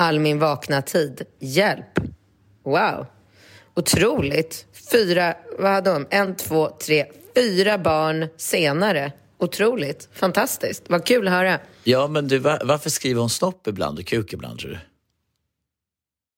all 0.00 0.18
min 0.18 0.38
vakna 0.38 0.82
tid. 0.82 1.22
Hjälp! 1.38 1.98
Wow! 2.64 3.06
Otroligt! 3.76 4.66
Fyra, 4.92 5.34
vad 5.58 5.70
hade 5.70 5.90
hon? 5.90 6.06
En, 6.10 6.36
två, 6.36 6.70
tre, 6.86 7.06
fyra 7.34 7.78
barn 7.78 8.28
senare. 8.36 9.12
Otroligt! 9.38 10.08
Fantastiskt! 10.12 10.84
Vad 10.88 11.06
kul 11.06 11.28
att 11.28 11.34
höra. 11.34 11.58
Ja, 11.84 12.06
men 12.06 12.28
du, 12.28 12.38
var, 12.38 12.60
varför 12.64 12.90
skriver 12.90 13.20
hon 13.20 13.30
snopp 13.30 13.66
ibland 13.66 13.98
och 13.98 14.06
kuk 14.06 14.32
ibland 14.32 14.58
tror 14.58 14.70
du? 14.70 14.78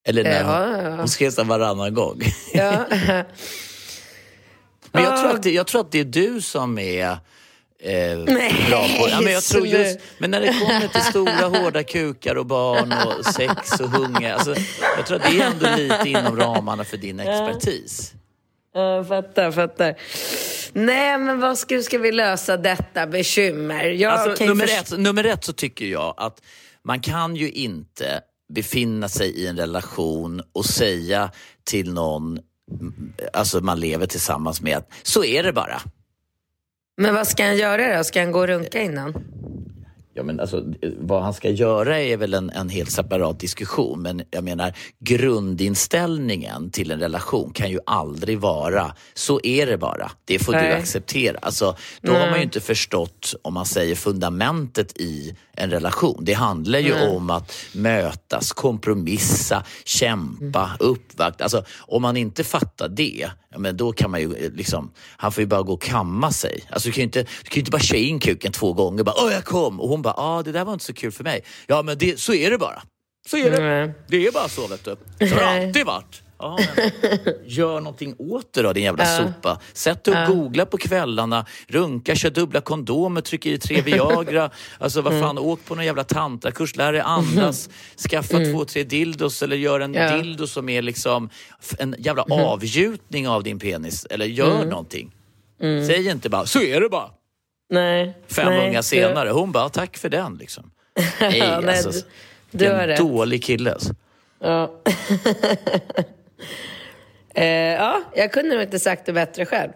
Eller 0.09 0.25
när 0.25 0.41
Ja, 0.41 0.67
hon, 0.67 0.85
ja, 0.85 1.07
ja. 1.17 1.33
hon 1.39 1.49
varannan 1.49 1.95
gång. 1.95 2.21
Ja. 2.53 2.87
Men 4.93 5.03
jag 5.05 5.21
tror, 5.21 5.31
att 5.31 5.43
det, 5.43 5.51
jag 5.51 5.67
tror 5.67 5.81
att 5.81 5.93
det 5.93 6.01
är 6.01 6.05
du 6.05 6.41
som 6.41 6.79
är 6.79 7.19
eh, 7.83 8.25
bra 8.69 8.89
på 8.99 9.09
ja, 9.09 9.21
men 9.21 9.33
jag 9.33 9.43
tror 9.43 9.67
just. 9.67 9.99
Men 10.19 10.31
när 10.31 10.41
det 10.41 10.53
kommer 10.53 10.89
till 10.89 11.03
stora 11.03 11.59
hårda 11.59 11.83
kukar 11.83 12.35
och 12.35 12.47
barn 12.47 12.93
och 12.93 13.27
sex 13.35 13.81
och 13.81 13.91
hunger. 13.91 14.35
Alltså, 14.35 14.55
jag 14.97 15.07
tror 15.07 15.17
att 15.17 15.23
det 15.23 15.41
är 15.41 15.47
ändå 15.47 15.67
lite 15.77 16.09
inom 16.09 16.37
ramarna 16.37 16.85
för 16.85 16.97
din 16.97 17.21
expertis. 17.21 18.13
Ja, 18.75 19.05
fattar, 19.05 19.53
fattar. 19.53 19.95
Nej, 20.73 21.19
men 21.19 21.41
vad 21.41 21.59
ska, 21.59 21.83
ska 21.83 21.99
vi 21.99 22.13
lösa 22.13 22.57
detta 22.57 23.07
bekymmer? 23.07 23.85
Jag 23.85 24.13
Alltså, 24.13 24.45
nummer, 24.45 24.65
ett, 24.65 24.99
nummer 24.99 25.25
ett 25.25 25.45
så 25.45 25.53
tycker 25.53 25.87
jag 25.87 26.15
att 26.17 26.43
man 26.85 27.01
kan 27.01 27.37
ju 27.37 27.51
inte 27.51 28.21
befinna 28.55 29.09
sig 29.09 29.31
i 29.31 29.47
en 29.47 29.57
relation 29.57 30.43
och 30.53 30.65
säga 30.65 31.31
till 31.65 31.93
någon 31.93 32.39
mm, 32.81 33.13
alltså 33.33 33.61
man 33.61 33.81
lever 33.81 34.07
tillsammans 34.07 34.61
med 34.61 34.77
att 34.77 34.91
så 35.03 35.25
är 35.25 35.43
det 35.43 35.53
bara. 35.53 35.81
Men 37.03 37.15
vad 37.15 37.29
ska 37.29 37.45
han 37.45 37.57
göra 37.57 37.97
då? 37.97 38.05
Ska 38.05 38.21
han 38.21 38.33
gå 38.33 38.39
och 38.39 38.47
runka 38.47 38.83
innan? 38.83 39.15
Ja, 40.15 40.23
men 40.23 40.41
alltså, 40.41 40.65
vad 40.99 41.23
han 41.23 41.35
ska 41.35 41.51
göra 41.51 42.01
är 42.01 42.17
väl 42.17 42.35
en, 42.35 42.51
en 42.51 42.69
helt 42.69 42.91
separat 42.91 43.41
diskussion. 43.41 44.03
Men 44.03 44.23
jag 44.31 44.45
menar, 44.45 44.73
grundinställningen 44.99 46.71
till 46.71 46.91
en 46.91 47.01
relation 47.01 47.51
kan 47.53 47.71
ju 47.71 47.79
aldrig 47.87 48.39
vara, 48.39 48.95
så 49.15 49.41
är 49.43 49.67
det 49.67 49.79
bara. 49.79 50.11
Det 50.25 50.39
får 50.39 50.53
Nej. 50.53 50.69
du 50.69 50.73
acceptera. 50.75 51.39
Alltså, 51.43 51.77
då 52.01 52.13
har 52.13 52.31
man 52.31 52.39
ju 52.39 52.45
inte 52.45 52.61
förstått, 52.61 53.35
om 53.43 53.55
man 53.55 53.67
säger 53.67 53.95
fundamentet 53.95 55.01
i 55.01 55.37
en 55.57 55.71
relation. 55.71 56.25
Det 56.25 56.33
handlar 56.33 56.79
ju 56.79 56.95
om 57.09 57.31
att 57.31 57.53
mötas, 57.75 58.53
kompromissa, 58.53 59.65
kämpa, 59.85 60.71
uppvakta. 60.79 61.45
Alltså, 61.45 61.65
om 61.79 62.03
man 62.03 62.17
inte 62.17 62.45
fattar 62.45 62.89
det, 62.89 63.29
ja, 63.51 63.59
men 63.59 63.77
då 63.77 63.93
kan 63.93 64.11
man 64.11 64.21
ju 64.21 64.35
eh, 64.35 64.53
liksom, 64.53 64.93
han 65.17 65.33
får 65.33 65.43
ju 65.43 65.47
bara 65.47 65.63
gå 65.63 65.73
och 65.73 65.83
kamma 65.83 66.33
sig. 66.33 66.65
Alltså, 66.71 66.89
du 66.89 66.93
kan 66.93 67.01
ju 67.01 67.05
inte, 67.05 67.23
du 67.23 67.49
kan 67.49 67.59
inte 67.59 67.71
bara 67.71 67.83
köra 67.83 67.99
in 67.99 68.21
kuken 68.21 68.53
två 68.53 68.73
gånger 68.73 69.05
bara 69.05 69.17
åh 69.25 69.33
jag 69.33 69.45
kom 69.45 69.81
och 69.81 69.89
hon 69.89 70.02
bara 70.03 70.15
ah 70.17 70.43
det 70.43 70.53
där 70.53 70.65
var 70.65 70.73
inte 70.73 70.85
så 70.85 70.95
kul 70.95 71.13
för 71.13 71.25
mig. 71.25 71.45
Ja 71.67 71.83
men 71.83 71.99
det, 71.99 72.21
så 72.21 72.35
är 72.35 72.51
det 72.51 72.59
bara. 72.59 72.83
Så 73.29 73.37
är 73.37 73.51
det. 73.51 73.63
Nej. 73.63 73.93
Det 74.09 74.27
är 74.27 74.33
bara 74.33 74.49
så 74.49 74.67
vet 74.67 74.85
du. 74.85 74.97
Så 75.29 75.35
har 75.35 75.41
det 75.41 75.67
alltid 75.67 75.87
varit. 75.87 76.23
Ja, 76.39 76.59
gör 77.47 77.81
någonting 77.81 78.15
åt 78.19 78.53
det 78.53 78.63
då 78.63 78.73
din 78.73 78.85
jävla 78.85 79.05
sopa. 79.19 79.61
Sätt 79.73 80.05
dig 80.05 80.23
och 80.27 80.35
googla 80.35 80.67
på 80.67 80.77
kvällarna, 80.77 81.47
runka, 81.69 82.15
kör 82.15 82.31
dubbla 82.31 82.61
kondomer, 82.61 83.21
tryck 83.21 83.47
i 83.47 83.59
tre 83.59 83.81
Viagra. 83.81 84.51
Alltså 84.79 85.01
vad 85.01 85.21
fan, 85.21 85.39
åk 85.39 85.65
på 85.65 85.75
någon 85.75 85.85
jävla 85.85 86.05
tantrakurs, 86.05 86.77
lär 86.77 86.93
dig 86.93 87.01
andas, 87.01 87.69
skaffa 88.11 88.39
två, 88.39 88.65
tre 88.65 88.85
dildos 88.85 89.43
eller 89.43 89.57
gör 89.57 89.81
en 89.81 89.95
Ja. 89.95 90.17
dildo 90.17 90.47
som 90.47 90.69
är 90.69 90.83
liksom 90.83 91.31
en 91.79 91.95
jävla 91.99 92.23
avgjutning 92.23 93.29
av 93.29 93.43
din 93.43 93.59
penis. 93.59 94.07
Eller 94.11 94.27
gör 94.27 94.65
någonting. 94.65 95.13
Säg 95.61 96.09
inte 96.11 96.29
bara, 96.29 96.47
så 96.47 96.63
är 96.63 96.81
det 96.81 96.89
bara. 96.89 97.11
Nej. 97.73 98.15
Fem 98.29 98.47
nej, 98.47 98.69
unga 98.69 98.83
senare. 98.83 99.31
Hon 99.31 99.53
bara, 99.53 99.69
tack 99.69 99.97
för 99.97 100.09
den 100.09 100.35
liksom. 100.35 100.71
Nej, 101.21 101.39
Ja, 101.39 101.61
nej, 101.61 101.77
alltså. 101.85 101.91
du- 102.51 102.59
du 102.59 102.67
en 102.67 102.87
rätt. 102.87 102.99
dålig 102.99 103.45
kille 103.45 103.73
alltså. 103.73 103.95
Ja. 104.39 104.83
eh, 107.35 107.45
ja, 107.47 108.03
jag 108.15 108.33
kunde 108.33 108.55
nog 108.55 108.63
inte 108.63 108.79
sagt 108.79 109.07
det 109.07 109.13
bättre 109.13 109.47
själv. 109.47 109.71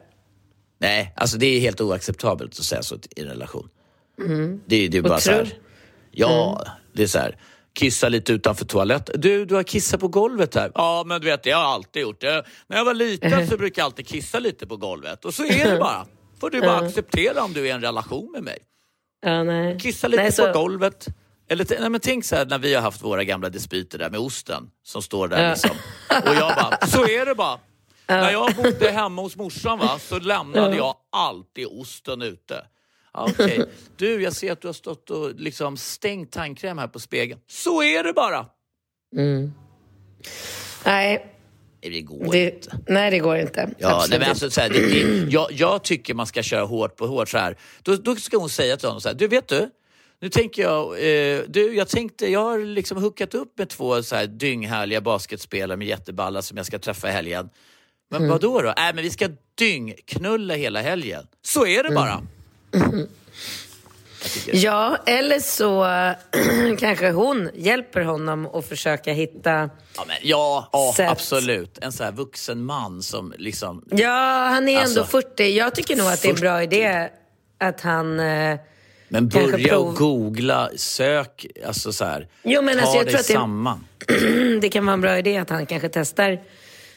Nej, 0.78 1.12
alltså 1.16 1.38
det 1.38 1.46
är 1.46 1.61
helt 1.61 1.80
oacceptabelt 1.80 2.52
att 2.59 2.64
säga 2.64 2.82
så 2.82 2.94
i 3.16 3.20
en 3.20 3.26
relation. 3.28 3.68
Det, 4.66 4.88
det 4.88 4.98
är 4.98 5.02
bara 5.02 5.14
Och 5.14 5.22
så 5.22 5.30
här. 5.32 5.48
Ja, 6.11 6.66
det 6.92 7.02
är 7.02 7.06
så 7.06 7.18
här. 7.18 7.37
Kissa 7.74 8.09
lite 8.09 8.32
utanför 8.32 8.64
toaletten. 8.64 9.20
Du, 9.20 9.44
du 9.44 9.54
har 9.54 9.62
kissat 9.62 10.00
på 10.00 10.09
golvet 10.09 10.54
här. 10.54 10.72
Ja, 10.74 11.04
men 11.06 11.20
du 11.20 11.26
vet, 11.26 11.42
det 11.42 11.50
har 11.50 11.62
jag 11.62 11.70
alltid 11.70 12.02
gjort. 12.02 12.22
Jag, 12.22 12.44
när 12.66 12.76
jag 12.76 12.85
var 12.85 12.94
liten 12.94 13.48
så 13.48 13.56
brukade 13.59 13.80
jag 13.80 13.85
alltid 13.85 14.06
kissa 14.06 14.38
lite 14.38 14.66
på 14.66 14.76
golvet. 14.76 15.24
Och 15.24 15.35
så 15.35 15.44
är 15.44 15.70
det 15.70 15.78
bara. 15.78 16.06
Får 16.40 16.51
du 16.51 16.61
bara 16.61 16.77
acceptera 16.87 17.44
om 17.44 17.53
du 17.53 17.61
är 17.61 17.64
i 17.66 17.70
en 17.70 17.81
relation 17.81 18.33
med 18.33 18.42
mig. 18.42 18.59
Ja, 19.22 19.42
nej. 19.42 19.79
Kissa 19.81 20.09
lite 20.09 20.22
nej, 20.22 20.31
på 20.31 20.37
så- 20.37 20.53
golvet. 20.53 21.07
Eller 21.49 21.81
nej, 21.81 21.90
men 21.90 22.01
tänk 22.01 22.25
så 22.25 22.37
här 22.37 22.46
när 22.46 22.59
vi 22.59 22.75
har 22.75 22.83
haft 22.83 23.03
våra 23.03 23.25
gamla 23.25 23.49
dispyter 23.49 23.99
där 23.99 24.11
med 24.11 24.20
osten 24.20 24.70
som 24.83 25.03
står 25.03 25.29
där 25.29 25.42
Ja. 25.44 25.51
liksom. 25.51 25.70
Och 26.11 26.35
jag 26.35 26.57
bara, 26.57 26.79
så 26.87 27.09
är 27.09 27.27
det 27.27 27.35
bara. 27.35 27.59
När 28.09 28.31
jag 28.33 28.55
bodde 28.55 28.90
hemma 28.90 29.22
hos 29.22 29.37
morsan 29.37 29.79
va, 29.79 29.99
så 29.99 30.18
lämnade 30.18 30.77
jag 30.77 30.94
alltid 31.12 31.66
osten 31.66 32.22
ute. 32.22 32.66
Ja, 33.12 33.29
Okej, 33.31 33.64
du 33.96 34.22
jag 34.22 34.33
ser 34.33 34.53
att 34.53 34.61
du 34.61 34.68
har 34.68 34.72
stått 34.72 35.11
och 35.11 35.35
liksom 35.35 35.77
stängt 35.77 36.33
tandkräm 36.33 36.79
här 36.79 36.88
på 36.88 36.99
spegeln. 37.01 37.40
Så 37.46 37.83
är 37.83 38.05
det 38.05 38.12
bara. 38.12 38.46
Nej, 39.12 39.51
Nej, 40.85 41.36
det 41.90 42.01
går 42.01 42.33
det, 42.33 42.55
inte. 42.55 42.79
nej, 42.88 43.11
det 43.11 43.18
går 43.18 43.37
inte. 43.37 43.70
Ja, 43.79 44.05
nej, 44.11 44.18
men 44.18 44.29
alltså, 44.29 44.51
så 44.51 44.61
här, 44.61 44.68
det, 44.70 44.81
det, 44.87 45.27
jag, 45.31 45.53
jag 45.53 45.83
tycker 45.85 46.14
man 46.14 46.27
ska 46.27 46.42
köra 46.42 46.64
hårt 46.64 46.96
på 46.96 47.07
hårt 47.07 47.29
så 47.29 47.38
här. 47.38 47.57
Då, 47.83 47.96
då 47.96 48.16
ska 48.16 48.37
hon 48.38 48.49
säga 48.49 48.77
till 48.77 48.88
honom 48.88 49.01
så 49.01 49.09
här, 49.09 49.14
du 49.16 49.29
vet 49.29 49.49
du, 49.49 49.70
nu 50.20 50.29
tänker 50.29 50.62
jag, 50.62 50.92
eh, 50.92 51.40
du, 51.49 51.75
jag 51.75 51.88
tänkte, 51.88 52.31
jag 52.31 52.40
har 52.40 52.59
liksom 52.59 53.03
hookat 53.03 53.35
upp 53.35 53.59
med 53.59 53.68
två 53.68 54.03
så 54.03 54.16
här 54.16 54.27
dynghärliga 54.27 55.01
basketspelare 55.01 55.77
med 55.77 55.87
jätteballa 55.88 56.42
som 56.42 56.57
jag 56.57 56.66
ska 56.66 56.79
träffa 56.79 57.09
i 57.09 57.12
helgen. 57.12 57.49
Men 58.11 58.16
Mm. 58.20 58.31
vad 58.31 58.40
då 58.40 58.61
då? 58.61 58.68
Äh, 58.68 58.75
men 58.94 58.96
vi 58.96 59.11
ska 59.11 59.29
dyngknulla 59.55 60.55
hela 60.55 60.81
helgen. 60.83 61.22
Så 61.42 61.66
är 61.66 61.83
det 61.83 61.90
bara. 61.94 62.22
Mm. 62.75 63.07
Ja, 64.52 64.96
eller 65.07 65.38
så 65.38 65.87
kanske 66.79 67.11
hon 67.11 67.50
hjälper 67.55 68.00
honom 68.00 68.46
att 68.46 68.68
försöka 68.68 69.12
hitta... 69.12 69.50
ja, 69.96 70.05
men, 70.07 70.16
ja, 70.22 70.68
ja 70.72 70.94
absolut. 71.11 71.79
En 71.83 71.92
så 71.92 72.05
här 72.05 72.12
vuxen 72.12 72.64
man 72.64 73.02
som 73.02 73.35
liksom 73.38 73.85
Ja, 73.90 74.48
han 74.50 74.68
är 74.68 74.72
ändå 74.72 74.81
Alltså, 74.81 75.05
40. 75.05 75.44
Jag 75.57 75.74
tycker 75.74 75.96
nog 75.96 76.07
att 76.07 76.22
det 76.22 76.29
är 76.29 76.35
en 76.35 76.40
bra 76.40 76.62
idé 76.62 77.09
att 77.59 77.81
han... 77.81 78.20
eh, 78.20 78.59
Men 79.09 79.29
börja 79.29 79.57
prov- 79.68 79.72
och 79.88 79.94
googla, 79.96 80.70
sök, 80.76 81.46
alltså 81.66 81.92
så 81.92 82.05
här. 82.05 82.29
Jo, 82.42 82.62
men 82.62 82.74
ta 82.79 82.81
alltså, 82.83 82.96
jag 82.96 83.07
dig 83.07 83.12
tror 83.12 83.20
att 83.20 83.26
det- 83.26 83.33
samman. 83.33 83.87
det 84.61 84.68
kan 84.68 84.87
vara 84.87 84.94
en 84.94 85.00
bra 85.00 85.18
idé 85.18 85.37
att 85.37 85.50
han 85.50 85.66
kanske 85.66 85.88
testar 85.88 86.38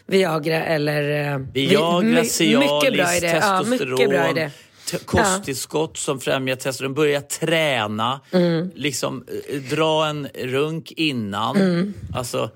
Viagra 0.06 0.64
eller... 0.66 1.32
eh, 1.34 1.38
Viagra, 1.54 2.24
Cialis, 2.24 2.42
idé. 2.42 3.28
Ja, 3.28 3.40
testosteron, 3.42 3.70
mycket 3.70 4.10
bra 4.10 4.30
idé. 4.30 4.50
Kosttillskott 4.98 5.98
som 5.98 6.20
främjar 6.20 6.56
testosteron. 6.56 6.94
Börja 6.94 7.22
träna, 7.22 8.22
Mm. 8.32 8.72
liksom 8.76 9.24
eh, 9.50 9.62
dra 9.62 10.06
en 10.06 10.28
runk 10.44 10.92
innan. 10.92 11.58
Mm. 11.58 11.94
Alltså, 12.14 12.50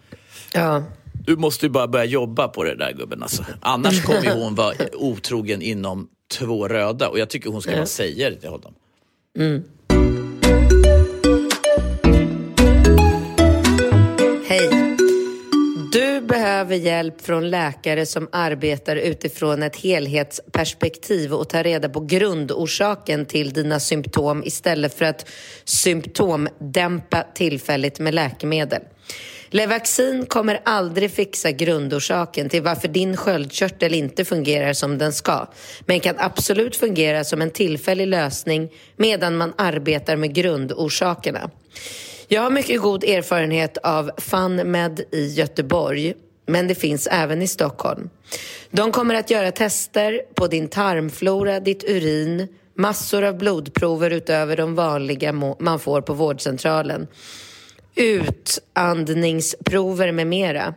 Ja. 0.53 0.83
du 1.25 1.35
måste 1.35 1.65
ju 1.65 1.69
bara 1.69 1.87
börja 1.87 2.05
jobba 2.05 2.47
på 2.47 2.63
det 2.63 2.75
där 2.75 2.93
gubben. 2.93 3.23
Alltså. 3.23 3.45
Annars 3.61 4.03
kommer 4.03 4.23
ju 4.23 4.31
hon 4.31 4.55
vara 4.55 4.73
otrogen 4.93 5.61
inom 5.61 6.07
två 6.39 6.67
röda 6.67 7.09
och 7.09 7.19
jag 7.19 7.29
tycker 7.29 7.49
hon 7.49 7.61
ska 7.61 7.71
bara 7.71 7.85
säga 7.85 8.29
det 8.29 8.35
till 8.35 8.49
honom. 8.49 8.73
Hej. 14.47 14.97
Du 15.93 16.21
behöver 16.21 16.75
hjälp 16.75 17.21
från 17.21 17.49
läkare 17.49 18.05
som 18.05 18.29
arbetar 18.31 18.95
utifrån 18.95 19.63
ett 19.63 19.75
helhetsperspektiv 19.75 21.33
och 21.33 21.49
tar 21.49 21.63
reda 21.63 21.89
på 21.89 21.99
grundorsaken 21.99 23.25
till 23.25 23.53
dina 23.53 23.79
symptom 23.79 24.43
istället 24.43 24.93
för 24.93 25.05
att 25.05 25.29
symptomdämpa 25.63 27.25
tillfälligt 27.33 27.99
med 27.99 28.13
läkemedel. 28.13 28.81
Levaxin 29.49 30.25
kommer 30.25 30.61
aldrig 30.65 31.11
fixa 31.11 31.51
grundorsaken 31.51 32.49
till 32.49 32.61
varför 32.61 32.87
din 32.87 33.17
sköldkörtel 33.17 33.93
inte 33.93 34.25
fungerar 34.25 34.73
som 34.73 34.97
den 34.97 35.13
ska, 35.13 35.47
men 35.85 35.99
kan 35.99 36.15
absolut 36.17 36.75
fungera 36.75 37.23
som 37.23 37.41
en 37.41 37.51
tillfällig 37.51 38.07
lösning 38.07 38.69
medan 38.95 39.37
man 39.37 39.53
arbetar 39.57 40.15
med 40.15 40.33
grundorsakerna. 40.33 41.49
Jag 42.33 42.41
har 42.41 42.49
mycket 42.49 42.81
god 42.81 43.03
erfarenhet 43.03 43.77
av 43.77 44.11
FunMed 44.17 45.01
i 45.11 45.27
Göteborg, 45.27 46.13
men 46.45 46.67
det 46.67 46.75
finns 46.75 47.07
även 47.11 47.41
i 47.41 47.47
Stockholm. 47.47 48.09
De 48.71 48.91
kommer 48.91 49.15
att 49.15 49.29
göra 49.29 49.51
tester 49.51 50.21
på 50.35 50.47
din 50.47 50.67
tarmflora, 50.67 51.59
ditt 51.59 51.83
urin, 51.83 52.47
massor 52.77 53.23
av 53.23 53.37
blodprover 53.37 54.09
utöver 54.09 54.57
de 54.57 54.75
vanliga 54.75 55.31
man 55.59 55.79
får 55.79 56.01
på 56.01 56.13
vårdcentralen 56.13 57.07
utandningsprover 57.95 60.11
med 60.11 60.27
mera. 60.27 60.73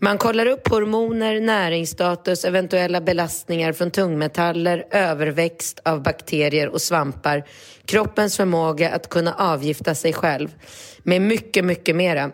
Man 0.00 0.18
kollar 0.18 0.46
upp 0.46 0.68
hormoner, 0.68 1.40
näringsstatus, 1.40 2.44
eventuella 2.44 3.00
belastningar 3.00 3.72
från 3.72 3.90
tungmetaller, 3.90 4.86
överväxt 4.90 5.80
av 5.84 6.02
bakterier 6.02 6.68
och 6.68 6.80
svampar, 6.80 7.44
kroppens 7.84 8.36
förmåga 8.36 8.90
att 8.90 9.08
kunna 9.08 9.34
avgifta 9.34 9.94
sig 9.94 10.12
själv, 10.12 10.54
med 11.02 11.22
mycket, 11.22 11.64
mycket 11.64 11.96
mera. 11.96 12.30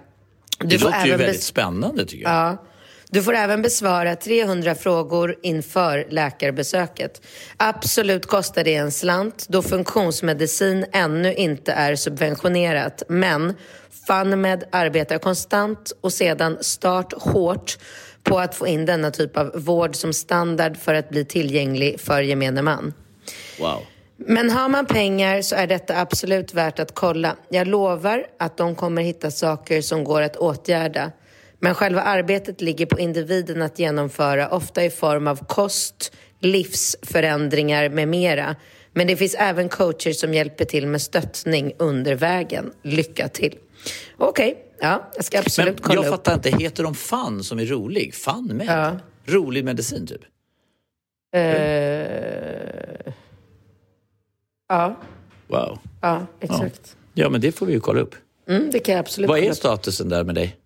Du 0.58 0.66
Det 0.66 0.78
låter 0.78 1.06
ju 1.06 1.16
väldigt 1.16 1.42
spännande 1.42 2.06
tycker 2.06 2.22
jag. 2.22 2.32
Ja. 2.32 2.64
Du 3.10 3.22
får 3.22 3.34
även 3.34 3.62
besvara 3.62 4.16
300 4.16 4.74
frågor 4.74 5.36
inför 5.42 6.06
läkarbesöket. 6.10 7.22
Absolut 7.56 8.26
kostar 8.26 8.64
det 8.64 8.74
en 8.74 8.90
slant 8.90 9.46
då 9.48 9.62
funktionsmedicin 9.62 10.86
ännu 10.92 11.34
inte 11.34 11.72
är 11.72 11.96
subventionerat. 11.96 13.02
Men 13.08 13.54
FunMed 14.06 14.64
arbetar 14.70 15.18
konstant 15.18 15.92
och 16.00 16.12
sedan 16.12 16.58
start 16.60 17.12
hårt 17.12 17.78
på 18.22 18.38
att 18.38 18.54
få 18.54 18.66
in 18.66 18.86
denna 18.86 19.10
typ 19.10 19.36
av 19.36 19.50
vård 19.54 19.96
som 19.96 20.12
standard 20.12 20.76
för 20.76 20.94
att 20.94 21.10
bli 21.10 21.24
tillgänglig 21.24 22.00
för 22.00 22.22
gemene 22.22 22.62
man. 22.62 22.94
Wow. 23.60 23.78
Men 24.16 24.50
har 24.50 24.68
man 24.68 24.86
pengar 24.86 25.42
så 25.42 25.56
är 25.56 25.66
detta 25.66 26.00
absolut 26.00 26.54
värt 26.54 26.78
att 26.78 26.94
kolla. 26.94 27.36
Jag 27.48 27.66
lovar 27.66 28.26
att 28.38 28.56
de 28.56 28.74
kommer 28.74 29.02
hitta 29.02 29.30
saker 29.30 29.80
som 29.80 30.04
går 30.04 30.22
att 30.22 30.36
åtgärda. 30.36 31.12
Men 31.58 31.74
själva 31.74 32.02
arbetet 32.02 32.60
ligger 32.60 32.86
på 32.86 32.98
individen 32.98 33.62
att 33.62 33.78
genomföra, 33.78 34.48
ofta 34.48 34.84
i 34.84 34.90
form 34.90 35.26
av 35.26 35.46
kost, 35.46 36.12
livsförändringar 36.40 37.88
med 37.88 38.08
mera. 38.08 38.56
Men 38.92 39.06
det 39.06 39.16
finns 39.16 39.34
även 39.34 39.68
coacher 39.68 40.12
som 40.12 40.34
hjälper 40.34 40.64
till 40.64 40.86
med 40.86 41.02
stöttning 41.02 41.72
under 41.78 42.14
vägen. 42.14 42.72
Lycka 42.82 43.28
till! 43.28 43.54
Okej, 44.16 44.64
ja, 44.80 45.10
jag 45.16 45.24
ska 45.24 45.38
absolut 45.38 45.74
Men 45.74 45.82
kolla 45.82 45.94
jag 45.94 46.04
upp. 46.04 46.10
fattar 46.10 46.34
inte, 46.34 46.50
heter 46.50 46.82
de 46.82 46.94
FUN 46.94 47.44
som 47.44 47.58
är 47.58 47.66
rolig? 47.66 48.14
FUN 48.14 48.46
med? 48.54 48.66
Ja. 48.66 48.98
Rolig 49.32 49.64
medicin 49.64 50.06
typ? 50.06 50.20
Eh, 51.34 53.12
ja, 54.68 54.96
Wow. 55.48 55.78
ja, 56.00 56.26
exakt. 56.40 56.96
Ja, 57.14 57.28
men 57.28 57.40
det 57.40 57.52
får 57.52 57.66
vi 57.66 57.72
ju 57.72 57.80
kolla 57.80 58.00
upp. 58.00 58.14
Mm, 58.48 58.70
det 58.70 58.78
kan 58.78 58.92
jag 58.94 59.00
absolut 59.00 59.28
Vad 59.30 59.38
är 59.38 59.52
statusen 59.52 60.08
där 60.08 60.24
med 60.24 60.34
dig? 60.34 60.56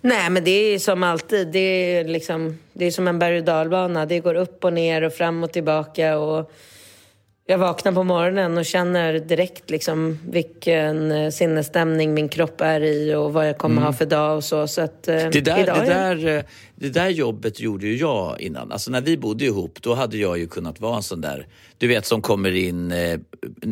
Nej, 0.00 0.30
men 0.30 0.44
det 0.44 0.50
är 0.50 0.78
som 0.78 1.02
alltid. 1.02 1.48
Det 1.48 1.58
är, 1.58 2.04
liksom, 2.04 2.58
det 2.72 2.84
är 2.84 2.90
som 2.90 3.08
en 3.08 3.18
berg 3.18 3.38
och 3.38 3.44
dalbana. 3.44 4.06
Det 4.06 4.20
går 4.20 4.34
upp 4.34 4.64
och 4.64 4.72
ner 4.72 5.02
och 5.02 5.12
fram 5.12 5.44
och 5.44 5.52
tillbaka. 5.52 6.18
Och 6.18 6.52
jag 7.46 7.58
vaknar 7.58 7.92
på 7.92 8.04
morgonen 8.04 8.58
och 8.58 8.64
känner 8.64 9.12
direkt 9.18 9.70
liksom 9.70 10.18
vilken 10.28 11.12
eh, 11.12 11.30
sinnesstämning 11.30 12.14
min 12.14 12.28
kropp 12.28 12.60
är 12.60 12.80
i 12.80 13.14
och 13.14 13.32
vad 13.32 13.48
jag 13.48 13.58
kommer 13.58 13.82
ha 13.82 13.92
för 13.92 14.06
dag 14.06 14.36
och 14.36 14.44
så. 14.44 14.66
så 14.68 14.80
att, 14.80 15.08
eh, 15.08 15.14
Mm. 15.14 15.30
Det 15.30 15.40
där, 15.40 15.62
idag 15.62 15.76
det, 15.86 15.92
är- 15.92 16.14
där, 16.16 16.36
eh, 16.38 16.42
det 16.74 16.88
där 16.90 17.08
jobbet 17.08 17.60
gjorde 17.60 17.86
ju 17.86 17.96
jag 17.96 18.40
innan. 18.40 18.72
Alltså 18.72 18.90
när 18.90 19.00
vi 19.00 19.16
bodde 19.16 19.44
ihop, 19.44 19.78
då 19.82 19.94
hade 19.94 20.16
jag 20.16 20.38
ju 20.38 20.46
kunnat 20.48 20.80
vara 20.80 20.96
en 20.96 21.02
sån 21.02 21.20
där, 21.20 21.46
du 21.78 21.86
vet 21.88 22.06
som 22.06 22.22
kommer 22.22 22.50
in, 22.54 22.92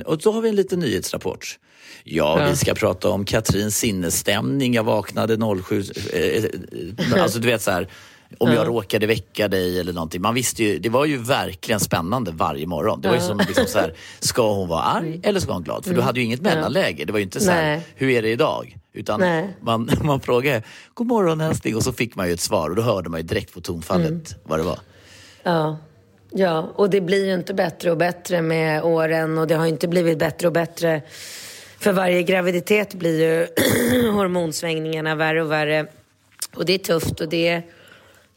och 0.06 0.18
då 0.18 0.32
har 0.32 0.40
vi 0.40 0.48
en 0.48 0.56
liten 0.56 0.80
nyhetsrapport. 0.80 1.58
Ja, 2.04 2.46
vi 2.50 2.56
ska 2.56 2.74
prata 2.74 3.08
om 3.08 3.24
Katrins 3.24 3.76
sinnesstämning. 3.78 4.74
Jag 4.74 4.84
vaknade 4.84 5.36
07, 5.62 5.82
eh, 6.12 6.20
eh, 6.20 7.22
alltså 7.22 7.38
du 7.38 7.46
vet 7.48 7.62
så 7.62 7.70
här, 7.70 7.88
om 8.38 8.52
jag 8.52 8.68
råkade 8.68 9.06
väcka 9.06 9.48
dig 9.48 9.80
eller 9.80 9.92
någonting. 9.92 10.22
Man 10.22 10.34
visste 10.34 10.64
ju, 10.64 10.78
det 10.78 10.88
var 10.88 11.04
ju 11.04 11.18
verkligen 11.18 11.80
spännande 11.80 12.30
varje 12.30 12.66
morgon. 12.66 13.00
Det 13.00 13.08
var 13.08 13.14
ju 13.14 13.20
som 13.20 13.38
liksom 13.38 13.66
så 13.66 13.78
här, 13.78 13.94
ska 14.20 14.52
hon 14.54 14.68
vara 14.68 14.82
arg 14.82 15.20
eller 15.22 15.40
ska 15.40 15.52
hon 15.52 15.62
vara 15.62 15.64
glad? 15.64 15.84
För 15.84 15.94
du 15.94 16.00
hade 16.00 16.20
ju 16.20 16.26
inget 16.26 16.40
mellanläge. 16.40 17.04
Det 17.04 17.12
var 17.12 17.18
ju 17.18 17.24
inte 17.24 17.40
så 17.40 17.50
här, 17.50 17.80
hur 17.94 18.10
är 18.10 18.22
det 18.22 18.28
idag? 18.28 18.76
Utan 18.94 19.20
Nej. 19.20 19.56
man, 19.60 19.90
man 20.02 20.20
frågade, 20.20 20.62
god 20.94 21.06
morgon 21.06 21.40
älskling 21.40 21.76
och 21.76 21.82
så 21.82 21.92
fick 21.92 22.16
man 22.16 22.26
ju 22.26 22.32
ett 22.32 22.40
svar 22.40 22.70
och 22.70 22.76
då 22.76 22.82
hörde 22.82 23.08
man 23.08 23.20
ju 23.20 23.26
direkt 23.26 23.54
på 23.54 23.60
tonfallet 23.60 24.08
Mm. 24.08 24.22
vad 24.44 24.58
det 24.58 24.62
var. 24.62 24.78
Ja. 25.42 25.78
ja, 26.30 26.72
och 26.74 26.90
det 26.90 27.00
blir 27.00 27.26
ju 27.26 27.34
inte 27.34 27.54
bättre 27.54 27.90
och 27.90 27.96
bättre 27.96 28.42
med 28.42 28.82
åren 28.82 29.38
och 29.38 29.46
det 29.46 29.54
har 29.54 29.66
inte 29.66 29.88
blivit 29.88 30.18
bättre 30.18 30.46
och 30.46 30.52
bättre. 30.52 31.02
För 31.78 31.92
varje 31.92 32.22
graviditet 32.22 32.94
blir 32.94 33.20
ju 33.20 33.46
hormonsvängningarna 34.12 35.14
värre 35.14 35.42
och 35.42 35.50
värre. 35.50 35.86
Och 36.54 36.64
det 36.64 36.72
är 36.72 36.78
tufft 36.78 37.20
och 37.20 37.28
det 37.28 37.48
är, 37.48 37.62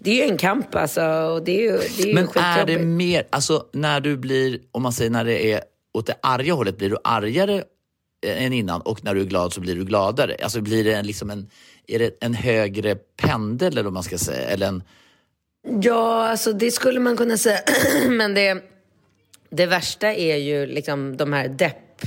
det 0.06 0.12
är 0.12 0.26
ju 0.26 0.32
en 0.32 0.38
kamp 0.38 0.76
alltså. 0.76 1.04
Och 1.06 1.44
det 1.44 1.52
är 1.52 1.62
ju, 1.62 1.78
det 1.98 2.04
är 2.04 2.08
ju 2.08 2.14
Men 2.14 2.28
är 2.36 2.66
det 2.66 2.80
mer, 2.80 3.28
alltså 3.30 3.66
när 3.74 4.00
du 4.00 4.18
blir, 4.18 4.60
om 4.72 4.84
man 4.84 4.94
säger 4.94 5.12
när 5.12 5.26
det 5.26 5.52
är 5.52 5.62
åt 5.94 6.08
det 6.08 6.16
arga 6.22 6.54
hållet, 6.54 6.78
blir 6.78 6.90
du 6.90 6.98
argare 7.04 7.64
än 8.26 8.54
innan 8.54 8.82
och 8.82 9.04
när 9.04 9.16
du 9.16 9.22
är 9.22 9.26
glad 9.26 9.54
så 9.54 9.62
blir 9.62 9.76
du 9.76 9.86
gladare? 9.86 10.38
Alltså 10.44 10.62
blir 10.62 10.84
det 10.84 10.94
en, 10.94 11.08
liksom 11.08 11.30
en, 11.30 11.50
är 11.88 12.00
det 12.00 12.18
en 12.22 12.34
högre 12.34 12.96
pendel 12.96 13.74
eller 13.74 13.84
vad 13.84 13.94
man 13.94 14.04
ska 14.04 14.18
säga? 14.18 14.50
Eller 14.50 14.68
en, 14.68 14.84
Ja, 15.82 16.28
alltså 16.28 16.54
det 16.54 16.72
skulle 16.72 17.00
man 17.00 17.18
kunna 17.18 17.38
säga. 17.38 17.60
Men 18.10 18.34
det, 18.34 18.64
det 19.50 19.66
värsta 19.66 20.14
är 20.14 20.36
ju 20.36 20.66
liksom 20.66 21.18
de 21.18 21.34
här 21.34 21.48
depp, 21.48 22.02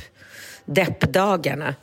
deppdagarna. 0.65 1.75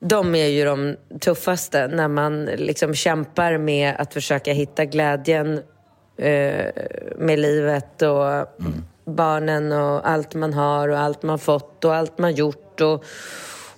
De 0.00 0.34
är 0.34 0.46
ju 0.46 0.64
de 0.64 0.96
tuffaste 1.20 1.88
när 1.88 2.08
man 2.08 2.44
liksom 2.44 2.94
kämpar 2.94 3.58
med 3.58 3.94
att 3.98 4.14
försöka 4.14 4.52
hitta 4.52 4.84
glädjen 4.84 5.60
eh, 6.16 6.66
med 7.16 7.38
livet 7.38 8.02
och 8.02 8.46
barnen 9.04 9.72
och 9.72 10.08
allt 10.08 10.34
man 10.34 10.52
har 10.54 10.88
och 10.88 10.98
allt 10.98 11.22
man 11.22 11.38
fått 11.38 11.84
och 11.84 11.94
allt 11.94 12.18
man 12.18 12.34
gjort 12.34 12.80
och, 12.80 13.04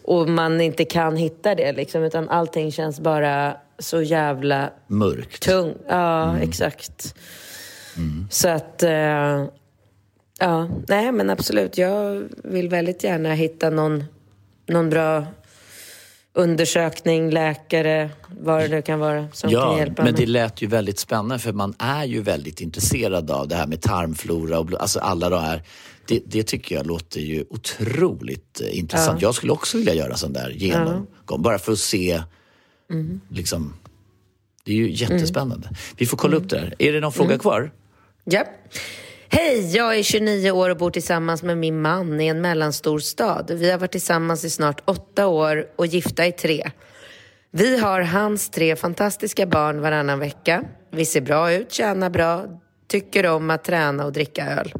och 0.05 0.29
man 0.29 0.61
inte 0.61 0.85
kan 0.85 1.16
hitta 1.16 1.55
det 1.55 1.73
liksom 1.73 2.03
utan 2.03 2.29
allting 2.29 2.73
känns 2.73 3.01
bara 3.01 3.57
så 3.79 4.03
jävla 4.03 4.71
mörkt. 4.87 5.43
Tung, 5.43 5.75
ja 5.89 6.39
exakt. 6.39 7.14
Så 8.31 8.49
att, 8.49 8.83
eh, 8.83 9.45
ja, 10.39 10.68
nej 10.89 11.12
men 11.12 11.31
absolut. 11.31 11.79
Jag 11.79 12.29
vill 12.45 12.68
väldigt 12.68 13.05
gärna 13.05 13.35
hitta 13.35 13.71
någon, 13.71 14.05
någon 14.66 14.91
bra 14.91 15.27
undersökning, 16.33 17.31
läkare, 17.31 18.11
vad 18.41 18.61
det 18.62 18.68
nu 18.68 18.83
kan 18.83 18.99
vara 18.99 19.28
som 19.33 19.51
kan 19.51 19.61
Ja, 19.61 19.78
hjälpa 19.78 20.03
men 20.03 20.12
mig. 20.14 20.20
det 20.26 20.31
lät 20.33 20.62
ju 20.62 20.66
väldigt 20.66 20.99
spännande 20.99 21.39
för 21.39 21.53
man 21.53 21.74
är 21.78 22.05
ju 22.05 22.22
väldigt 22.22 22.61
intresserad 22.61 23.31
av 23.31 23.49
det 23.49 23.55
här 23.57 23.66
med 23.66 23.81
tarmflora 23.83 24.59
och 24.59 24.81
alltså 24.81 24.99
alla 25.01 25.28
de 25.31 25.41
här. 25.43 25.62
Det, 26.07 26.22
det 26.26 26.43
tycker 26.43 26.74
jag 26.74 26.87
låter 26.87 27.20
ju 27.20 27.45
otroligt 27.51 28.61
eh, 28.61 28.78
intressant. 28.78 29.22
Jag 29.22 29.35
skulle 29.35 29.53
också 29.53 29.76
vilja 29.78 29.95
göra 29.95 30.16
sån 30.16 30.33
där 30.33 30.51
genomgång, 30.51 31.07
bara 31.39 31.59
för 31.59 31.72
att 31.72 31.78
se 31.78 32.22
Mm. 32.91 33.20
liksom. 33.28 33.74
Det 34.64 34.72
är 34.72 34.76
ju 34.76 34.91
jättespännande. 34.91 35.68
Vi 35.97 36.07
får 36.07 36.16
kolla 36.16 36.37
upp 36.37 36.49
det 36.49 36.59
här. 36.59 36.74
Är 36.78 36.93
det 36.93 37.01
någon 37.01 37.12
fråga 37.12 37.39
kvar? 37.39 37.70
Ja. 38.24 38.45
Hej, 39.33 39.76
jag 39.76 39.99
är 39.99 40.03
29 40.03 40.51
år 40.51 40.70
och 40.70 40.76
bor 40.76 40.91
tillsammans 40.91 41.43
med 41.43 41.59
min 41.59 41.83
man 41.83 42.20
i 42.20 42.26
en 42.26 42.41
mellanstor 42.41 42.99
stad. 42.99 43.51
Vi 43.55 43.70
har 43.70 43.78
varit 43.78 43.93
tillsammans 43.93 44.45
i 44.45 44.51
snart 44.51 44.83
åtta 44.85 45.26
år 45.26 45.66
och 45.76 45.87
gifta 45.87 46.26
i 46.26 46.33
tre. 46.33 46.70
Vi 47.51 47.78
har 47.78 48.01
hans 48.01 48.51
tre 48.51 48.76
fantastiska 48.76 49.47
barn 49.47 49.81
varannan 49.81 50.18
vecka. 50.18 50.64
Vi 50.91 51.05
ser 51.05 51.20
bra 51.20 51.53
ut, 51.53 51.72
tjänar 51.72 52.11
bra, 52.11 52.45
tycker 52.89 53.26
om 53.26 53.51
att 53.51 53.64
träna 53.64 54.05
och 54.05 54.12
dricka 54.12 54.47
öl. 54.47 54.72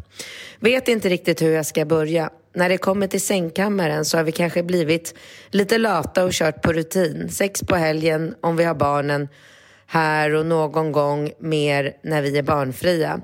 Vet 0.61 0.89
inte 0.89 1.09
riktigt 1.09 1.43
hur 1.43 1.53
jag 1.53 1.67
ska 1.67 1.85
börja. 1.85 2.31
När 2.55 2.69
det 2.69 2.79
kommer 2.79 3.07
till 3.07 3.21
sängkammaren 3.21 4.05
så 4.05 4.17
har 4.17 4.25
vi 4.25 4.33
kanske 4.33 4.63
blivit 4.63 5.15
lite 5.51 5.79
lata 5.79 6.25
och 6.25 6.33
kört 6.33 6.63
på 6.63 6.73
rutin. 6.73 7.29
Sex 7.29 7.61
på 7.61 7.77
helgen 7.77 8.35
om 8.41 8.57
vi 8.57 8.65
har 8.65 8.75
barnen 8.75 9.29
här 9.87 10.35
och 10.35 10.47
någon 10.47 10.93
gång 10.93 11.31
mer 11.39 11.93
när 12.03 12.23
vi 12.23 12.39
är 12.39 12.43
barnfria. 12.43 13.21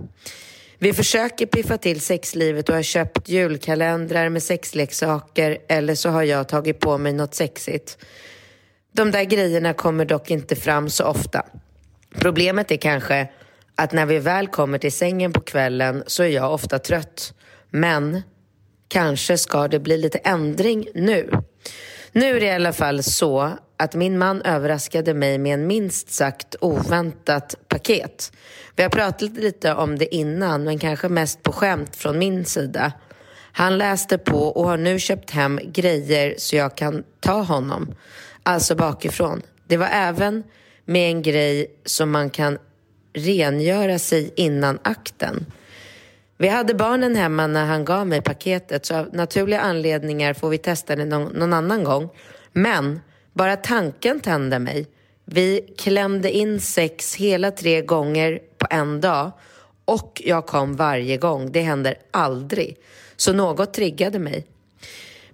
Vi 0.78 0.92
försöker 0.92 1.46
piffa 1.46 1.78
till 1.78 2.00
sexlivet 2.00 2.68
och 2.68 2.74
har 2.74 2.82
köpt 2.82 3.28
julkalendrar 3.28 4.28
med 4.28 4.42
sexleksaker 4.42 5.58
eller 5.68 5.94
så 5.94 6.08
har 6.08 6.22
jag 6.22 6.48
tagit 6.48 6.80
på 6.80 6.98
mig 6.98 7.12
något 7.12 7.34
sexigt. 7.34 7.98
De 8.92 9.10
där 9.10 9.24
grejerna 9.24 9.72
kommer 9.72 10.04
dock 10.04 10.30
inte 10.30 10.56
fram 10.56 10.90
så 10.90 11.04
ofta. 11.04 11.46
Problemet 12.14 12.70
är 12.70 12.76
kanske 12.76 13.28
att 13.74 13.92
när 13.92 14.06
vi 14.06 14.18
väl 14.18 14.46
kommer 14.46 14.78
till 14.78 14.92
sängen 14.92 15.32
på 15.32 15.40
kvällen 15.40 16.04
så 16.06 16.22
är 16.22 16.28
jag 16.28 16.54
ofta 16.54 16.78
trött. 16.78 17.34
Men 17.70 18.22
kanske 18.88 19.38
ska 19.38 19.68
det 19.68 19.80
bli 19.80 19.98
lite 19.98 20.18
ändring 20.18 20.88
nu. 20.94 21.30
Nu 22.12 22.36
är 22.36 22.40
det 22.40 22.46
i 22.46 22.50
alla 22.50 22.72
fall 22.72 23.02
så 23.02 23.58
att 23.76 23.94
min 23.94 24.18
man 24.18 24.42
överraskade 24.42 25.14
mig 25.14 25.38
med 25.38 25.54
en 25.54 25.66
minst 25.66 26.12
sagt 26.12 26.56
oväntat 26.60 27.54
paket. 27.68 28.32
Vi 28.76 28.82
har 28.82 28.90
pratat 28.90 29.32
lite 29.32 29.74
om 29.74 29.98
det 29.98 30.14
innan, 30.14 30.64
men 30.64 30.78
kanske 30.78 31.08
mest 31.08 31.42
på 31.42 31.52
skämt 31.52 31.96
från 31.96 32.18
min 32.18 32.44
sida. 32.44 32.92
Han 33.52 33.78
läste 33.78 34.18
på 34.18 34.38
och 34.38 34.64
har 34.64 34.76
nu 34.76 34.98
köpt 34.98 35.30
hem 35.30 35.60
grejer 35.64 36.34
så 36.38 36.56
jag 36.56 36.76
kan 36.76 37.04
ta 37.20 37.40
honom. 37.42 37.94
Alltså 38.42 38.74
bakifrån. 38.74 39.42
Det 39.66 39.76
var 39.76 39.88
även 39.92 40.44
med 40.84 41.10
en 41.10 41.22
grej 41.22 41.66
som 41.84 42.10
man 42.10 42.30
kan 42.30 42.58
rengöra 43.14 43.98
sig 43.98 44.32
innan 44.36 44.78
akten. 44.82 45.46
Vi 46.38 46.48
hade 46.48 46.74
barnen 46.74 47.16
hemma 47.16 47.46
när 47.46 47.66
han 47.66 47.84
gav 47.84 48.06
mig 48.06 48.22
paketet 48.22 48.86
så 48.86 48.96
av 48.96 49.14
naturliga 49.14 49.60
anledningar 49.60 50.34
får 50.34 50.48
vi 50.48 50.58
testa 50.58 50.96
det 50.96 51.04
någon, 51.04 51.32
någon 51.32 51.52
annan 51.52 51.84
gång. 51.84 52.08
Men 52.52 53.00
bara 53.36 53.56
tanken 53.56 54.20
tände 54.20 54.58
mig. 54.58 54.86
Vi 55.24 55.74
klämde 55.78 56.30
in 56.36 56.60
sex 56.60 57.16
hela 57.16 57.50
tre 57.50 57.82
gånger 57.82 58.40
på 58.58 58.66
en 58.70 59.00
dag 59.00 59.32
och 59.84 60.22
jag 60.24 60.46
kom 60.46 60.76
varje 60.76 61.16
gång. 61.16 61.52
Det 61.52 61.60
händer 61.60 61.98
aldrig. 62.10 62.76
Så 63.16 63.32
något 63.32 63.74
triggade 63.74 64.18
mig. 64.18 64.46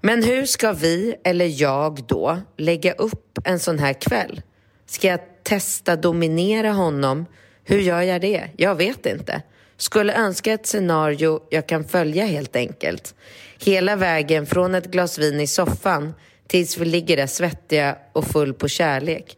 Men 0.01 0.23
hur 0.23 0.47
ska 0.47 0.73
vi, 0.73 1.15
eller 1.25 1.63
jag 1.63 2.05
då, 2.07 2.39
lägga 2.57 2.93
upp 2.93 3.39
en 3.45 3.59
sån 3.59 3.79
här 3.79 3.93
kväll? 3.93 4.43
Ska 4.87 5.09
jag 5.09 5.21
testa 5.43 5.97
dominera 5.97 6.73
honom? 6.73 7.27
Hur 7.65 7.79
gör 7.79 8.01
jag 8.03 8.21
det? 8.21 8.49
Jag 8.57 8.75
vet 8.75 9.07
inte. 9.07 9.43
Skulle 9.77 10.15
önska 10.15 10.53
ett 10.53 10.67
scenario 10.67 11.41
jag 11.51 11.69
kan 11.69 11.85
följa 11.85 12.25
helt 12.25 12.57
enkelt. 12.57 13.15
Hela 13.59 13.97
vägen 13.97 14.47
från 14.47 14.75
ett 14.75 14.87
glas 14.87 15.19
vin 15.19 15.41
i 15.41 15.47
soffan 15.47 16.15
tills 16.53 16.79
vi 16.79 16.85
ligger 16.85 17.17
där 17.17 17.27
svettiga 17.27 17.97
och 18.13 18.25
full 18.25 18.55
på 18.55 18.69
kärlek. 18.69 19.37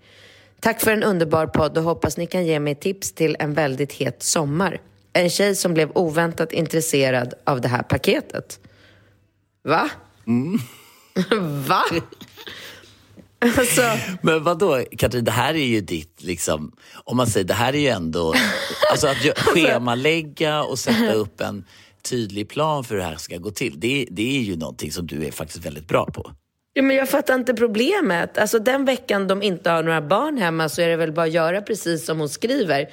Tack 0.61 0.81
för 0.81 0.91
en 0.93 1.03
underbar 1.03 1.47
podd 1.47 1.79
och 1.79 1.85
hoppas 1.85 2.17
ni 2.17 2.27
kan 2.27 2.47
ge 2.47 2.61
mig 2.61 2.75
tips 2.75 3.13
till 3.13 3.37
en 3.39 3.55
väldigt 3.55 3.93
het 3.93 4.23
sommar. 4.23 4.81
En 5.13 5.31
tjej 5.31 5.55
som 5.55 5.75
blev 5.75 5.91
oväntat 5.95 6.53
intresserad 6.53 7.35
av 7.47 7.61
det 7.61 7.69
här 7.69 7.83
paketet. 7.83 8.61
Va? 9.65 9.91
Va? 11.69 11.85
Alltså, 13.59 13.83
Men 14.23 14.43
vad 14.45 14.59
då 14.59 14.85
Katrin, 14.99 15.25
det 15.25 15.31
här 15.31 15.55
är 15.55 15.67
ju 15.67 15.81
ditt, 15.81 16.23
liksom, 16.23 16.73
om 17.05 17.17
man 17.17 17.27
säger, 17.27 17.47
det 17.47 17.55
här 17.55 17.73
är 17.75 17.79
ju 17.79 17.89
ändå, 17.89 18.35
alltså 18.91 19.07
att 19.07 19.17
gö- 19.17 19.35
schemalägga 19.37 20.63
och 20.63 20.79
sätta 20.79 21.13
upp 21.13 21.41
en 21.41 21.65
tydlig 22.03 22.49
plan 22.49 22.85
för 22.85 22.95
hur 22.95 23.03
det 23.03 23.09
här 23.09 23.17
ska 23.17 23.37
gå 23.37 23.51
till. 23.51 23.81
Det, 23.81 24.07
det 24.11 24.37
är 24.37 24.43
ju 24.43 24.57
någonting 24.57 24.93
som 24.93 25.07
du 25.07 25.27
är 25.27 25.31
faktiskt 25.33 25.65
väldigt 25.65 25.89
bra 25.89 26.07
på. 26.07 26.31
Ja, 26.75 26.83
men 26.83 26.97
jag 26.97 27.09
fattar 27.09 27.35
inte 27.35 27.55
problemet. 27.55 28.39
Alltså, 28.39 28.59
den 28.59 28.85
veckan 28.85 29.29
de 29.29 29.43
inte 29.43 29.71
har 29.71 29.83
några 29.83 30.01
barn 30.01 30.39
hemma 30.39 30.69
så 30.69 30.83
är 30.83 30.89
det 30.89 30.97
väl 30.97 31.13
bara 31.13 31.27
att 31.27 31.33
göra 31.33 31.63
precis 31.63 32.07
som 32.07 32.19
hon 32.19 32.29
skriver. 32.29 32.89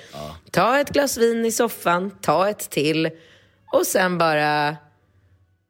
Ta 0.52 0.80
ett 0.80 0.90
glas 0.90 1.18
vin 1.18 1.46
i 1.46 1.52
soffan, 1.52 2.12
ta 2.22 2.50
ett 2.50 2.70
till 2.70 3.10
och 3.72 3.88
sen 3.88 4.18
bara 4.18 4.78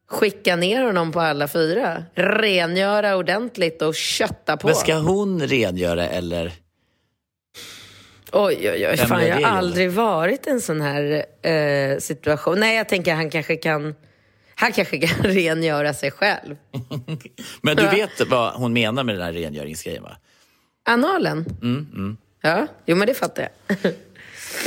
skicka 0.09 0.55
ner 0.55 0.83
honom 0.83 1.11
på 1.11 1.19
alla 1.19 1.47
fyra. 1.47 2.03
Rengöra 2.15 3.15
ordentligt 3.15 3.81
och 3.81 3.95
kötta 3.95 4.57
på. 4.57 4.67
Men 4.67 4.75
ska 4.75 4.95
hon 4.95 5.41
rengöra 5.47 6.07
eller? 6.07 6.51
Oj, 8.31 8.69
oj, 8.71 8.87
oj. 8.91 8.97
Fan, 8.97 9.27
jag 9.27 9.35
har 9.35 9.57
aldrig 9.57 9.91
varit 9.91 10.47
i 10.47 10.49
en 10.49 10.61
sån 10.61 10.81
här 10.81 11.25
eh, 11.41 11.97
situation. 11.97 12.59
Nej, 12.59 12.77
jag 12.77 12.89
tänker 12.89 13.13
han 13.13 13.29
kanske 13.29 13.55
kan... 13.55 13.95
Han 14.61 14.71
kanske 14.71 14.97
kan 15.07 15.23
rengöra 15.31 15.93
sig 15.93 16.11
själv. 16.11 16.55
Men 17.61 17.77
du 17.77 17.87
vet 17.87 18.29
vad 18.29 18.53
hon 18.53 18.73
menar 18.73 19.03
med 19.03 19.15
den 19.15 19.23
här 19.23 19.33
rengöringsgrejen 19.33 20.03
va? 20.03 20.17
Analen? 20.85 21.45
Mm, 21.61 22.17
Ja, 22.43 22.67
jo 22.85 22.95
men 22.95 23.07
det 23.07 23.13
fattar 23.13 23.49
jag. 23.67 23.77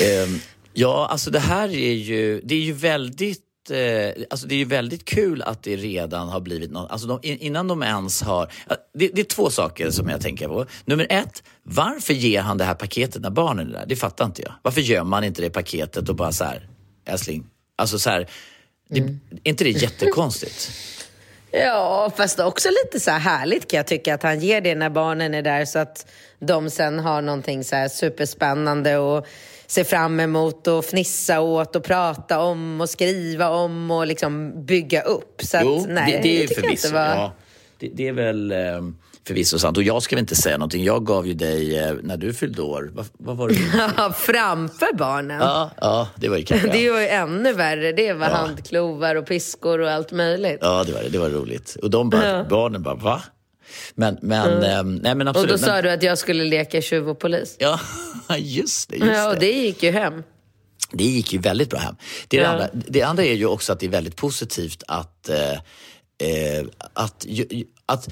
Ehm, 0.03 0.39
ja, 0.73 1.07
alltså 1.11 1.31
det 1.31 1.39
här 1.39 1.69
är 1.69 1.93
ju, 1.93 2.41
det 2.45 2.55
är 2.55 2.61
ju 2.61 2.73
väldigt 2.73 3.41
eh, 3.71 4.25
Alltså 4.31 4.47
det 4.47 4.55
är 4.55 4.59
ju 4.59 4.65
väldigt 4.65 5.05
kul 5.05 5.43
att 5.43 5.63
det 5.63 5.77
redan 5.77 6.29
har 6.29 6.41
blivit 6.41 6.71
något, 6.71 6.91
alltså 6.91 7.07
de, 7.09 7.19
in- 7.23 7.39
innan 7.39 7.69
de 7.69 7.83
ens 7.83 8.23
har... 8.23 8.53
Det, 8.95 9.09
det 9.09 9.21
är 9.21 9.25
två 9.25 9.51
saker 9.51 9.91
som 9.91 10.09
jag 10.09 10.21
tänker 10.21 10.49
på. 10.49 10.67
Nummer 10.85 11.07
ett, 11.11 11.43
varför 11.63 12.15
ger 12.15 12.41
han 12.41 12.59
det 12.59 12.65
här 12.65 12.75
paketet 12.75 13.23
när 13.23 13.31
barnen 13.31 13.69
är 13.69 13.73
där? 13.73 13.85
Det 13.87 13.97
fattar 13.97 14.25
inte 14.25 14.43
jag. 14.43 14.53
Varför 14.63 14.81
gör 14.81 15.05
man 15.05 15.25
inte 15.25 15.43
det 15.43 15.51
paketet 15.51 16.09
och 16.09 16.17
bara 16.17 16.33
så 16.33 16.45
här, 16.45 16.69
älskling, 17.07 17.47
alltså 17.77 17.99
så 17.99 18.11
här, 18.11 18.27
det, 18.95 19.01
Mm. 19.01 19.21
är 19.45 19.51
inte 19.51 19.65
det 19.65 19.71
jättekonstigt? 19.71 20.71
Ja, 21.57 22.13
fast 22.17 22.41
också 22.41 22.69
lite 22.85 23.01
så 23.01 23.11
här 23.11 23.19
härligt 23.19 23.71
kan 23.71 23.77
jag 23.77 23.87
tycka 23.87 24.15
att 24.15 24.23
han 24.23 24.41
ger 24.41 24.61
det 24.61 24.75
när 24.75 24.91
barnen 24.91 25.35
är 25.35 25.43
där 25.43 25.65
så 25.65 25.79
att 25.79 26.07
de 26.39 26.71
sen 26.71 26.99
har 26.99 27.23
någonting 27.23 27.65
så 27.65 27.77
här 27.77 27.89
superspännande 27.89 28.97
och 28.99 29.27
se 29.67 29.85
fram 29.85 30.21
emot 30.21 30.67
och 30.67 30.85
fnissa 30.85 31.41
åt 31.41 31.77
och 31.77 31.85
prata 31.85 32.41
om 32.41 32.81
och 32.81 32.91
skriva 32.91 33.49
om 33.49 33.91
och 33.91 34.07
liksom 34.07 34.65
bygga 34.67 35.03
upp. 35.03 35.41
Så 35.45 35.57
att, 35.57 35.63
Jo, 35.65 35.87
nej, 35.89 36.13
det, 36.13 36.19
det 36.23 36.43
är 36.45 36.49
förvisso. 36.55 36.93
var... 36.93 37.01
Ja, 37.07 37.33
det, 37.79 37.89
det 37.95 38.09
är 38.09 38.13
väl 38.13 38.53
eh, 38.53 38.59
förvisso 39.27 39.59
sant. 39.59 39.77
Och 39.77 39.83
jag 39.83 40.03
ska 40.03 40.17
väl 40.17 40.21
inte 40.21 40.37
säga 40.37 40.57
någonting. 40.59 40.85
Jag 40.85 41.07
gav 41.07 41.27
ju 41.27 41.35
dig, 41.35 41.79
eh, 41.79 41.95
när 42.03 42.17
du 42.17 42.35
fyllde 42.35 42.63
år, 42.63 42.91
vad, 42.95 43.07
vad 43.19 43.37
var 43.37 43.49
det? 43.49 43.55
Framför 44.15 44.97
barnen. 44.97 45.41
ja, 45.41 45.71
ja, 45.81 46.09
det 46.17 46.29
var 46.29 46.37
ju 46.37 46.45
kanske... 46.45 46.69
Det 46.69 46.91
var 46.91 47.01
ju 47.01 47.07
ännu 47.09 47.53
värre. 47.53 47.93
Det 47.93 48.13
var 48.13 48.27
Ja. 48.29 48.35
handklovar 48.35 49.15
och 49.15 49.27
piskor 49.27 49.79
och 49.81 49.91
allt 49.91 50.13
möjligt. 50.13 50.59
Ja, 50.61 50.85
det 50.85 50.93
var 50.93 51.03
det. 51.03 51.09
Det 51.09 51.19
var 51.19 51.31
roligt. 51.31 51.77
Och 51.83 51.91
de 51.91 52.11
bara, 52.11 52.29
Ja. 52.29 52.45
barnen 52.51 52.83
bara, 52.83 52.95
va? 52.95 53.23
Men, 53.95 54.19
men, 54.23 54.63
ehm, 54.63 54.95
nej 54.97 55.15
men 55.15 55.29
Och 55.29 55.31
absolut. 55.31 55.51
då 55.51 55.59
sa 55.59 55.73
men, 55.73 55.83
du 55.85 55.91
att 55.91 56.03
jag 56.03 56.19
skulle 56.19 56.45
leka 56.45 56.81
tjuv 56.83 57.09
och 57.09 57.19
polis. 57.19 57.57
Ja, 57.59 57.81
just 58.39 58.89
det. 58.91 58.97
Just 58.97 59.13
Ja, 59.13 59.29
och 59.31 59.39
det. 59.39 59.53
gick 59.53 59.83
ju 59.83 59.91
hem. 59.91 60.23
Det 60.93 61.05
gick 61.05 61.33
ju 61.33 61.39
väldigt 61.39 61.71
bra 61.71 61.79
hem. 61.79 61.95
Det, 62.29 62.37
är 62.37 62.41
det, 62.41 62.47
Ja. 62.47 62.53
andra, 62.53 62.69
det 62.89 63.03
andra 63.03 63.25
är 63.25 63.35
ju 63.35 63.47
också 63.47 63.73
att 63.73 63.81
det 63.81 63.87
är 63.87 63.91
väldigt 63.91 64.17
positivt 64.17 64.83
att, 64.89 65.29
eh, 65.29 65.53
eh, 66.29 66.65
att, 66.93 67.25
ju- 67.29 67.65
att 67.87 68.09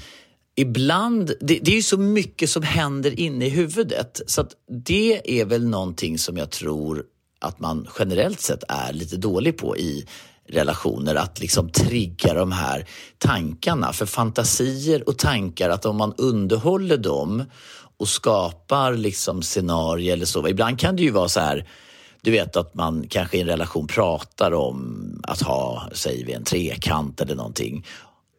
ibland, 0.55 1.31
det, 1.39 1.59
det 1.61 1.71
är 1.71 1.75
ju 1.75 1.83
så 1.83 1.97
mycket 1.97 2.49
som 2.49 2.63
händer 2.63 3.19
inne 3.19 3.45
i 3.45 3.49
huvudet 3.49 4.21
så 4.27 4.41
att 4.41 4.51
det 4.85 5.39
är 5.41 5.45
väl 5.45 5.67
någonting 5.67 6.17
som 6.17 6.37
jag 6.37 6.51
tror 6.51 7.03
att 7.41 7.59
man 7.59 7.87
generellt 7.99 8.41
sett 8.41 8.63
är 8.67 8.93
lite 8.93 9.17
dålig 9.17 9.57
på 9.57 9.77
i 9.77 10.05
relationer, 10.49 11.15
att 11.15 11.39
liksom 11.39 11.69
trigga 11.69 12.33
de 12.33 12.51
här 12.51 12.87
tankarna. 13.17 13.93
För 13.93 14.05
fantasier 14.05 15.09
och 15.09 15.17
tankar, 15.17 15.69
att 15.69 15.85
om 15.85 15.97
man 15.97 16.13
underhåller 16.17 16.97
dem 16.97 17.43
och 17.97 18.07
skapar 18.07 18.93
liksom 18.93 19.41
scenarier 19.41 20.13
eller 20.13 20.25
så. 20.25 20.47
Ibland 20.47 20.79
kan 20.79 20.95
det 20.95 21.03
ju 21.03 21.11
vara 21.11 21.29
så 21.29 21.39
här, 21.39 21.67
du 22.21 22.31
vet 22.31 22.55
att 22.55 22.73
man 22.73 23.07
kanske 23.09 23.37
i 23.37 23.41
en 23.41 23.47
relation 23.47 23.87
pratar 23.87 24.51
om 24.51 25.21
att 25.23 25.41
ha, 25.41 25.89
säger 25.93 26.25
vi 26.25 26.33
en 26.33 26.43
trekant 26.43 27.21
eller 27.21 27.35
någonting. 27.35 27.85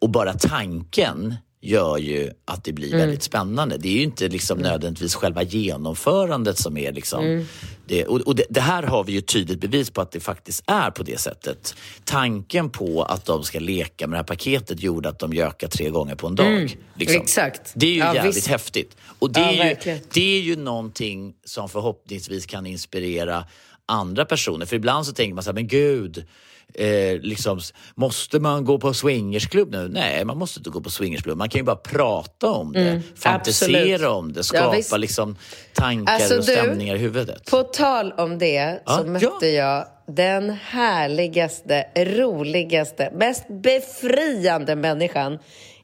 Och 0.01 0.09
bara 0.09 0.33
tanken 0.33 1.35
gör 1.65 1.97
ju 1.97 2.31
att 2.45 2.63
det 2.63 2.73
blir 2.73 2.97
väldigt 2.97 3.23
spännande. 3.23 3.77
Det 3.77 3.87
är 3.87 3.93
ju 3.93 4.03
inte 4.03 4.27
liksom 4.27 4.59
nödvändigtvis 4.59 5.15
själva 5.15 5.43
genomförandet 5.43 6.57
som 6.57 6.77
är 6.77 6.91
liksom... 6.91 7.45
Det, 7.87 8.05
och 8.05 8.21
och 8.21 8.35
det, 8.35 8.45
det 8.49 8.61
här 8.61 8.83
har 8.83 9.03
vi 9.03 9.11
ju 9.11 9.21
tydligt 9.21 9.59
bevis 9.59 9.89
på 9.89 10.01
att 10.01 10.11
det 10.11 10.19
faktiskt 10.19 10.63
är 10.67 10.91
på 10.91 11.03
det 11.03 11.19
sättet. 11.19 11.75
Tanken 12.03 12.69
på 12.69 13.03
att 13.03 13.25
de 13.25 13.43
ska 13.43 13.59
leka 13.59 14.07
med 14.07 14.13
det 14.13 14.17
här 14.17 14.23
paketet 14.23 14.83
gjorde 14.83 15.09
att 15.09 15.19
de 15.19 15.33
gökade 15.33 15.71
tre 15.71 15.89
gånger 15.89 16.15
på 16.15 16.27
en 16.27 16.35
dag. 16.35 16.77
liksom. 16.95 17.21
exakt. 17.21 17.71
Det 17.75 17.85
är 17.87 17.91
ju 17.91 17.97
Ja, 17.99 18.15
jävligt 18.15 18.35
visst. 18.37 18.47
häftigt. 18.47 18.97
Och 19.19 19.31
det, 19.31 19.39
Ja, 19.39 19.51
är 19.51 19.69
ju, 19.93 19.99
det 20.13 20.37
är 20.37 20.41
ju 20.41 20.55
någonting 20.55 21.33
som 21.45 21.69
förhoppningsvis 21.69 22.45
kan 22.45 22.65
inspirera 22.65 23.45
andra 23.85 24.25
personer. 24.25 24.65
För 24.65 24.75
ibland 24.75 25.05
så 25.05 25.13
tänker 25.13 25.33
man 25.35 25.43
så 25.43 25.49
här, 25.49 25.53
men 25.55 25.67
gud, 25.67 26.25
eh, 26.73 27.19
liksom, 27.21 27.59
måste 27.95 28.39
man 28.39 28.65
gå 28.65 28.77
på 28.79 28.93
swingersklubb 28.93 29.71
nu? 29.71 29.87
Nej, 29.87 30.25
man 30.25 30.37
måste 30.37 30.59
inte 30.59 30.69
gå 30.69 30.81
på 30.81 30.89
swingersklubb. 30.89 31.37
Man 31.37 31.49
kan 31.49 31.59
ju 31.59 31.65
bara 31.65 31.75
prata 31.75 32.51
om 32.51 32.73
det, 32.73 33.01
fantisera 33.15 33.77
Mm, 33.77 33.93
absolut. 33.93 34.09
om 34.09 34.33
det, 34.33 34.39
Ja, 34.39 34.43
skapa 34.43 34.75
visst. 34.75 34.97
liksom, 34.97 35.35
tankar 35.73 36.13
Alltså, 36.13 36.33
och 36.37 36.45
du, 36.45 36.51
stämningar 36.51 36.95
i 36.95 36.97
huvudet. 36.97 37.45
På 37.45 37.63
tal 37.75 38.11
om 38.11 38.37
det 38.37 38.79
så 38.85 39.03
mötte 39.03 39.47
ja. 39.47 39.63
jag 39.63 39.87
den 40.07 40.49
härligaste, 40.49 41.85
roligaste, 41.95 43.11
mest 43.13 43.47
befriande 43.47 44.75
människan 44.75 45.39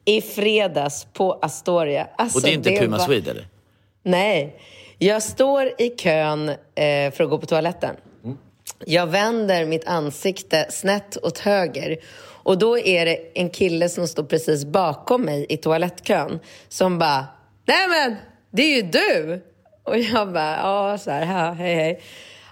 i 0.06 0.22
fredags 0.22 1.08
på 1.14 1.39
Astoria. 1.42 2.08
Alltså, 2.16 2.38
och 2.38 2.44
det 2.44 2.50
är 2.50 2.54
inte 2.54 2.72
Puma 2.72 2.98
var- 2.98 3.06
Swede 3.06 3.32
eller? 3.32 3.48
Nej. 4.04 4.56
Jag 4.98 5.24
står 5.24 5.72
i 5.78 5.89
kön 5.89 6.50
eh, 6.50 6.56
för 7.12 7.24
att 7.24 7.30
gå 7.30 7.38
på 7.38 7.46
toaletten. 7.46 7.96
Jag 8.86 9.08
vänder 9.08 9.66
mitt 9.66 9.88
ansikte 9.88 10.66
snett 10.70 11.18
åt 11.24 11.38
höger 11.38 11.98
och 12.44 12.58
då 12.58 12.78
är 12.78 13.06
det 13.06 13.18
en 13.39 13.50
kille 13.50 13.89
som 13.89 14.08
står 14.08 14.24
precis 14.24 14.66
bakom 14.66 15.22
mig 15.22 15.46
i 15.50 15.58
toalettkön 15.58 16.39
som 16.70 17.00
bara 17.00 17.26
Nej 17.66 17.88
men, 17.88 18.16
det 18.52 18.62
är 18.62 18.76
ju 18.76 18.82
du! 18.82 19.42
Och 19.84 19.98
jag 19.98 20.34
bara, 20.34 20.58
ja 20.58 20.98
så 20.98 21.12
här, 21.12 21.54
hej 21.54 21.76
hej. 21.76 22.02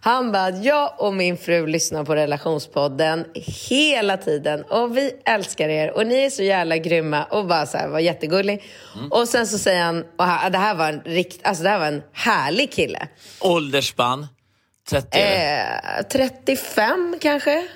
Han 0.01 0.31
bara, 0.31 0.49
jag 0.49 0.93
och 0.97 1.13
min 1.13 1.37
fru 1.37 1.67
lyssnar 1.67 2.03
på 2.03 2.15
relationspodden 2.15 3.25
hela 3.69 4.17
tiden 4.17 4.63
och 4.63 4.97
vi 4.97 5.11
älskar 5.25 5.69
er 5.69 5.91
och 5.91 6.07
ni 6.07 6.15
är 6.25 6.29
så 6.29 6.43
jävla 6.43 6.77
grymma 6.77 7.23
och 7.23 7.45
bara 7.45 7.65
så 7.65 7.77
här, 7.77 7.87
var 7.87 7.99
jättegullig. 7.99 8.63
Och 9.09 9.27
sen 9.27 9.47
så 9.47 9.57
säger 9.57 9.83
han, 9.83 9.99
och 9.99 10.51
det 10.51 10.57
här 10.57 10.75
var 10.75 10.89
en 10.89 11.01
rikt, 11.05 11.47
alltså 11.47 11.63
det 11.63 11.69
här 11.69 11.79
var 11.79 11.87
en 11.87 12.03
härlig 12.13 12.71
kille. 12.71 13.07
Åldersspann? 13.41 14.27
30? 14.89 15.19
Eh, 15.19 16.03
35 16.11 17.15
kanske? 17.21 17.67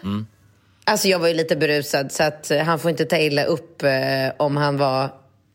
Alltså 0.85 1.07
jag 1.07 1.19
var 1.19 1.27
ju 1.27 1.33
lite 1.33 1.55
berusad 1.55 2.11
så 2.11 2.23
att 2.23 2.51
han 2.65 2.79
får 2.79 2.91
inte 2.91 3.05
ta 3.05 3.17
illa 3.17 3.43
upp 3.43 3.83
eh, 3.83 3.89
om 4.37 4.57
han 4.57 4.77
var 4.77 5.09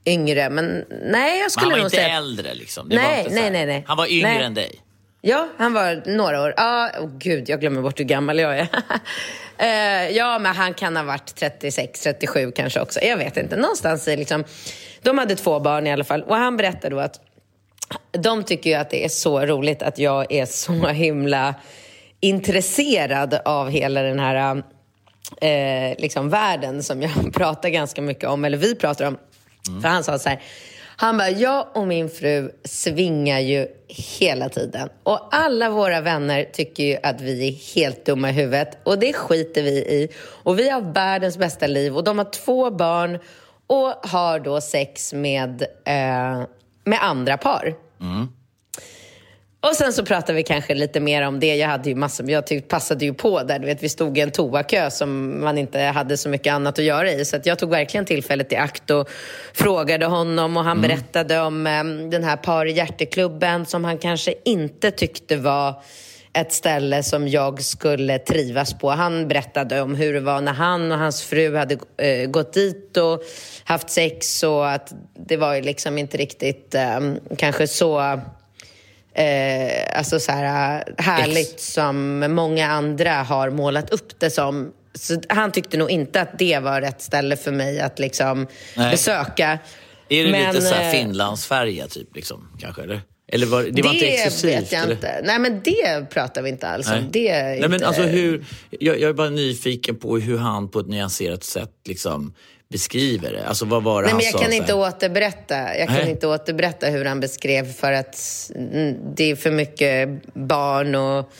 yngre. 0.09 0.51
Men 0.51 0.85
nej, 1.03 1.33
jag 1.33 1.41
Men 1.41 1.51
skulle 1.51 1.65
han 1.65 1.71
var 1.71 1.79
nog 1.79 1.87
inte 1.87 1.97
säga... 1.97 2.17
äldre 2.17 2.55
liksom? 2.55 2.89
Det 2.89 2.97
Nej, 2.97 3.25
inte 3.25 3.35
nej, 3.35 3.51
nej, 3.51 3.67
nej. 3.67 3.85
Han 3.87 3.97
var 3.97 4.13
yngre 4.13 4.29
Nej. 4.29 4.43
än 4.43 4.55
dig? 4.55 4.81
Ja, 5.21 5.49
han 5.59 5.73
var 5.73 6.03
några 6.07 6.43
år. 6.43 6.55
Ja, 6.57 6.91
oh, 7.01 7.11
gud, 7.19 7.49
jag 7.49 7.61
glömmer 7.61 7.83
bort 7.83 8.01
hur 8.01 8.05
gammal 8.05 8.39
jag 8.39 8.59
är. 8.59 8.69
Eh, 9.61 10.11
ja, 10.11 10.39
men 10.39 10.57
han 10.57 10.75
kan 10.75 10.97
ha 10.97 11.03
varit 11.03 11.35
36, 11.35 12.01
37 12.01 12.53
kanske 12.53 12.81
också. 12.81 13.01
Jag 13.01 13.17
vet 13.17 13.37
inte. 13.37 13.57
Någonstans 13.57 14.09
i 14.09 14.17
liksom... 14.17 14.45
De 15.03 15.19
hade 15.19 15.37
två 15.37 15.61
barn 15.61 15.87
i 15.87 15.93
alla 15.93 16.05
fall. 16.05 16.23
Och 16.23 16.37
han 16.37 16.57
berättade 16.57 16.95
då 16.95 17.01
att 17.01 17.21
de 18.13 18.45
tycker 18.45 18.71
ju 18.71 18.77
att 18.77 18.91
det 18.91 19.05
är 19.05 19.09
så 19.09 19.47
roligt 19.47 19.83
att 19.83 19.99
jag 19.99 20.33
är 20.33 20.47
så 20.47 20.73
himla 20.87 21.55
intresserad 22.21 23.41
av 23.45 23.71
hela 23.71 24.03
den 24.03 24.19
här 24.19 24.63
eh, 25.41 25.97
liksom 25.99 26.29
världen 26.29 26.83
som 26.83 27.03
jag 27.03 27.11
pratar 27.35 27.69
ganska 27.69 28.03
mycket 28.03 28.25
om, 28.25 28.45
eller 28.45 28.59
vi 28.59 28.75
pratar 28.75 29.05
om. 29.05 29.19
För 29.83 29.89
han 29.89 30.05
sa 30.05 30.19
så 30.19 30.29
här, 30.29 30.43
han 31.01 31.19
bara, 31.19 31.31
jag 31.31 31.67
och 31.75 31.87
min 31.87 32.09
fru 32.09 32.51
svingar 32.65 33.39
ju 33.39 33.67
hela 33.89 34.49
tiden. 34.49 34.89
Och 35.03 35.29
alla 35.31 35.71
våra 35.71 36.01
vänner 36.01 36.45
tycker 36.53 36.83
ju 36.85 36.97
att 37.03 37.21
vi 37.21 37.49
är 37.49 37.53
helt 37.75 38.07
dumma 38.07 38.31
i 38.31 38.33
huvudet. 38.33 38.79
Och 38.85 38.99
det 38.99 39.13
skiter 39.13 39.63
vi 39.63 39.71
i. 39.71 40.09
Och 40.19 40.59
vi 40.59 40.69
har 40.69 40.81
världens 40.81 41.39
bästa 41.39 41.67
liv. 41.67 41.97
Och 41.97 42.05
de 42.05 42.19
har 42.19 42.25
två 42.25 42.71
barn 42.71 43.19
och 43.67 44.09
har 44.09 44.41
då 44.41 44.61
sex 44.61 45.13
med, 45.13 45.63
eh, 45.85 46.43
med 46.85 46.99
andra 47.01 47.37
par. 47.37 47.75
Mm. 48.01 48.29
Och 49.61 49.75
sen 49.75 49.93
så 49.93 50.05
pratade 50.05 50.33
vi 50.33 50.43
kanske 50.43 50.75
lite 50.75 51.01
mer 51.01 51.23
om 51.23 51.41
det. 51.41 51.57
Jag 51.57 51.69
hade 51.69 51.89
ju 51.89 51.95
massor, 51.95 52.31
jag 52.31 52.47
tyckte, 52.47 52.69
passade 52.69 53.05
ju 53.05 53.15
på 53.15 53.43
där. 53.43 53.59
Du 53.59 53.67
vet, 53.67 53.83
vi 53.83 53.89
stod 53.89 54.19
i 54.19 54.21
en 54.21 54.31
toakö 54.31 54.91
som 54.91 55.41
man 55.41 55.59
inte 55.59 55.81
hade 55.81 56.17
så 56.17 56.29
mycket 56.29 56.53
annat 56.53 56.79
att 56.79 56.85
göra 56.85 57.13
i. 57.13 57.25
Så 57.25 57.37
att 57.37 57.47
jag 57.47 57.59
tog 57.59 57.71
verkligen 57.71 58.05
tillfället 58.05 58.53
i 58.53 58.57
akt 58.57 58.91
och 58.91 59.09
frågade 59.53 60.07
honom. 60.07 60.57
Och 60.57 60.65
han 60.65 60.81
berättade 60.81 61.41
om 61.41 61.67
eh, 61.67 61.85
den 62.11 62.25
här 62.25 62.37
par 62.37 62.67
i 62.67 62.73
hjärteklubben 62.73 63.67
som 63.67 63.85
han 63.85 63.99
kanske 63.99 64.35
inte 64.45 64.91
tyckte 64.91 65.37
var 65.37 65.83
ett 66.33 66.53
ställe 66.53 67.03
som 67.03 67.29
jag 67.29 67.63
skulle 67.63 68.19
trivas 68.19 68.79
på. 68.79 68.91
Han 68.91 69.29
berättade 69.29 69.81
om 69.81 69.95
hur 69.95 70.15
det 70.15 70.21
var 70.21 70.41
när 70.41 70.53
han 70.53 70.93
och 70.93 70.99
hans 70.99 71.23
fru 71.23 71.57
hade 71.57 71.79
eh, 71.97 72.31
gått 72.31 72.53
dit 72.53 72.97
och 72.97 73.23
haft 73.65 73.91
sex 73.91 74.43
och 74.43 74.71
att 74.71 74.93
det 75.27 75.37
var 75.37 75.55
ju 75.55 75.63
liksom 75.63 75.99
inte 75.99 76.17
riktigt 76.17 76.75
eh, 76.75 77.01
kanske 77.37 77.67
så 77.67 78.21
eh, 79.19 79.99
alltså 79.99 80.21
så 80.21 80.33
här, 80.33 80.85
härligt 80.99 81.61
som 81.61 82.19
många 82.35 82.67
andra 82.67 83.13
har 83.13 83.51
målat 83.51 83.91
upp 83.91 84.21
det 84.21 84.31
som. 84.31 84.73
Så 84.95 85.21
han 85.29 85.53
tyckte 85.53 85.77
nog 85.77 85.91
inte 85.91 86.21
att 86.21 86.39
det 86.39 86.59
var 86.59 86.81
rätt 86.81 87.03
ställe 87.03 87.37
för 87.37 87.53
mig 87.53 87.81
att 87.81 87.99
liksom 87.99 88.47
Nej. 88.77 88.91
besöka. 88.91 89.59
Är 90.09 90.25
det 90.25 90.31
Men, 90.31 90.55
lite 90.55 90.67
så 90.67 90.75
här 90.75 90.95
eh, 90.95 91.01
Finlandsfärja 91.01 91.87
typ, 91.87 92.17
liksom, 92.17 92.49
kanske? 92.59 92.83
Eller, 92.83 93.01
eller 93.33 93.47
var, 93.47 93.63
det, 93.63 93.71
Det, 93.71 93.83
var 93.83 93.93
inte 93.95 94.07
exklusivt? 94.07 94.63
vet 94.63 94.73
jag 94.73 94.83
eller? 94.83 94.93
inte. 94.95 95.21
Nej, 95.25 95.39
men 95.39 95.61
det 95.65 96.11
pratar 96.11 96.43
vi 96.43 96.49
inte 96.49 96.69
alls 96.69 96.89
om. 96.89 96.95
Nej. 96.95 97.09
Det 97.13 97.29
är 97.29 97.45
Nej, 97.45 97.61
men 97.61 97.73
inte... 97.75 97.87
alltså 97.87 98.03
hur, 98.03 98.45
jag, 98.71 99.01
jag 99.01 99.11
är 99.11 99.15
bara 99.15 99.31
nyfiken 99.31 99.97
på 99.97 100.19
hur 100.19 100.39
han 100.39 100.69
på 100.69 100.81
ett 100.81 100.89
nyanserat 100.89 101.45
sätt 101.45 101.73
liksom 101.89 102.35
beskriver 102.71 103.33
det. 103.33 103.47
Alltså 103.47 103.65
vad 103.65 103.83
var 103.83 104.03
det 104.03 104.07
Nej, 104.07 104.11
han 104.11 104.17
men 104.17 104.25
jag 104.25 104.33
sa? 104.33 104.39
kan 104.39 104.53
inte 104.53 104.75
återberätta. 104.75 105.77
Jag 105.79 105.89
kan 105.89 105.97
Nej. 105.97 106.11
inte 106.11 106.27
återberätta 106.27 106.87
hur 106.87 107.05
han 107.05 107.21
beskrev 107.21 107.73
för 107.73 107.93
att 107.93 108.17
mm, 108.55 109.15
det 109.15 109.31
är 109.31 109.37
för 109.37 109.51
mycket 109.51 110.09
barn 110.35 110.95
och 110.95 111.31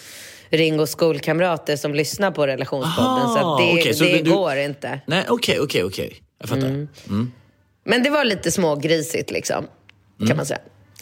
Ringo 0.51 0.87
skolkamrater 0.87 1.77
som 1.77 1.95
lyssnar 1.95 2.31
på 2.31 2.47
relationspodden. 2.47 3.07
Aha, 3.07 3.59
så 3.59 3.59
det, 3.65 3.81
okej, 3.81 3.95
så 3.95 4.05
det 4.05 4.23
du- 4.23 4.31
går 4.31 4.57
inte. 4.57 5.01
Nej, 5.07 5.25
okej, 5.29 5.61
okej, 5.61 5.85
okej. 5.85 6.17
Jag 6.41 6.49
fattar. 6.49 6.67
Mm. 6.67 7.33
Men 7.85 8.03
det 8.03 8.11
var 8.11 8.25
lite 8.25 8.51
smågrisigt 8.51 9.31
liksom, 9.31 9.67
Mm. 10.19 10.29
kan 10.29 10.37
man 10.37 10.47
säga. 10.47 10.59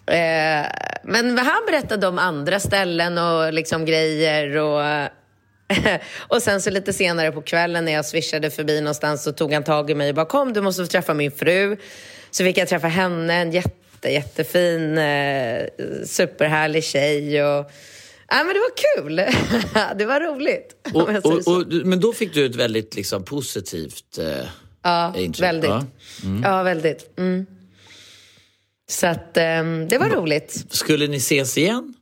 Eh, 0.06 0.66
men 1.04 1.38
han 1.38 1.62
berättade 1.66 2.06
om 2.06 2.18
andra 2.18 2.60
ställen 2.60 3.18
och 3.18 3.52
liksom 3.52 3.84
grejer 3.84 4.56
och 4.56 5.08
och 6.28 6.42
sen 6.42 6.62
så 6.62 6.70
lite 6.70 6.92
senare 6.92 7.32
på 7.32 7.42
kvällen 7.42 7.84
när 7.84 7.92
jag 7.92 8.06
swishade 8.06 8.50
förbi 8.50 8.80
någonstans 8.80 9.22
så 9.22 9.32
tog 9.32 9.52
han 9.52 9.64
tag 9.64 9.90
i 9.90 9.94
mig 9.94 10.08
och 10.08 10.14
bara 10.14 10.26
kom 10.26 10.52
du 10.52 10.60
måste 10.60 10.82
få 10.84 10.88
träffa 10.88 11.14
min 11.14 11.30
fru. 11.30 11.76
Så 12.30 12.44
fick 12.44 12.58
jag 12.58 12.68
träffa 12.68 12.88
henne, 12.88 13.34
en 13.34 13.52
jätte, 13.52 14.08
jättefin, 14.08 14.98
eh, 14.98 15.66
superhärlig 16.04 16.84
tjej. 16.84 17.44
Och, 17.44 17.70
ja, 18.28 18.44
men 18.44 18.46
det 18.46 18.60
var 18.60 18.96
kul. 18.96 19.16
det 19.98 20.06
var 20.06 20.20
roligt. 20.20 20.76
Och, 20.94 21.08
och, 21.08 21.56
och, 21.56 21.66
men 21.68 22.00
då 22.00 22.12
fick 22.12 22.34
du 22.34 22.46
ett 22.46 22.56
väldigt 22.56 22.94
liksom, 22.94 23.24
positivt 23.24 24.18
eh, 24.18 24.46
Ja, 24.82 25.14
intryck. 25.16 25.44
väldigt. 25.44 25.70
Ja. 25.70 25.84
Ja, 26.42 26.62
väldigt. 26.62 27.18
Mm. 27.18 27.46
Så 28.88 29.06
att 29.06 29.36
ehm, 29.36 29.88
det 29.88 29.98
var 29.98 30.08
roligt. 30.08 30.64
Skulle 30.70 31.06
ni 31.06 31.16
ses 31.16 31.58
igen? 31.58 31.94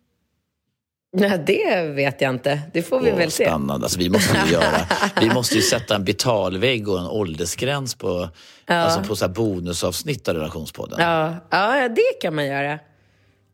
Nej, 1.15 1.43
det 1.47 1.83
vet 1.95 2.21
jag 2.21 2.31
inte. 2.35 2.61
Det 2.73 2.83
får 2.83 3.01
vi 3.01 3.13
Åh, 3.13 3.19
väl 3.19 3.31
se. 3.31 3.45
Spännande. 3.45 3.85
Alltså, 3.85 3.99
vi, 3.99 4.09
måste 4.11 4.39
ju 4.47 4.53
göra, 4.53 4.87
vi 5.21 5.31
måste 5.31 5.55
ju 5.55 5.63
sätta 5.63 5.95
en 5.95 6.05
betalvägg 6.05 6.89
och 6.89 6.99
en 6.99 7.07
åldersgräns 7.07 7.95
på, 7.95 8.29
alltså, 8.67 9.01
på 9.09 9.17
så 9.17 9.27
här 9.27 9.33
bonusavsnitt 9.33 10.29
av 10.29 10.35
relationspodden. 10.35 10.99
Ja, 11.01 11.35
ja, 11.51 11.89
det 11.89 12.21
kan 12.21 12.35
man 12.35 12.47
göra. 12.47 12.79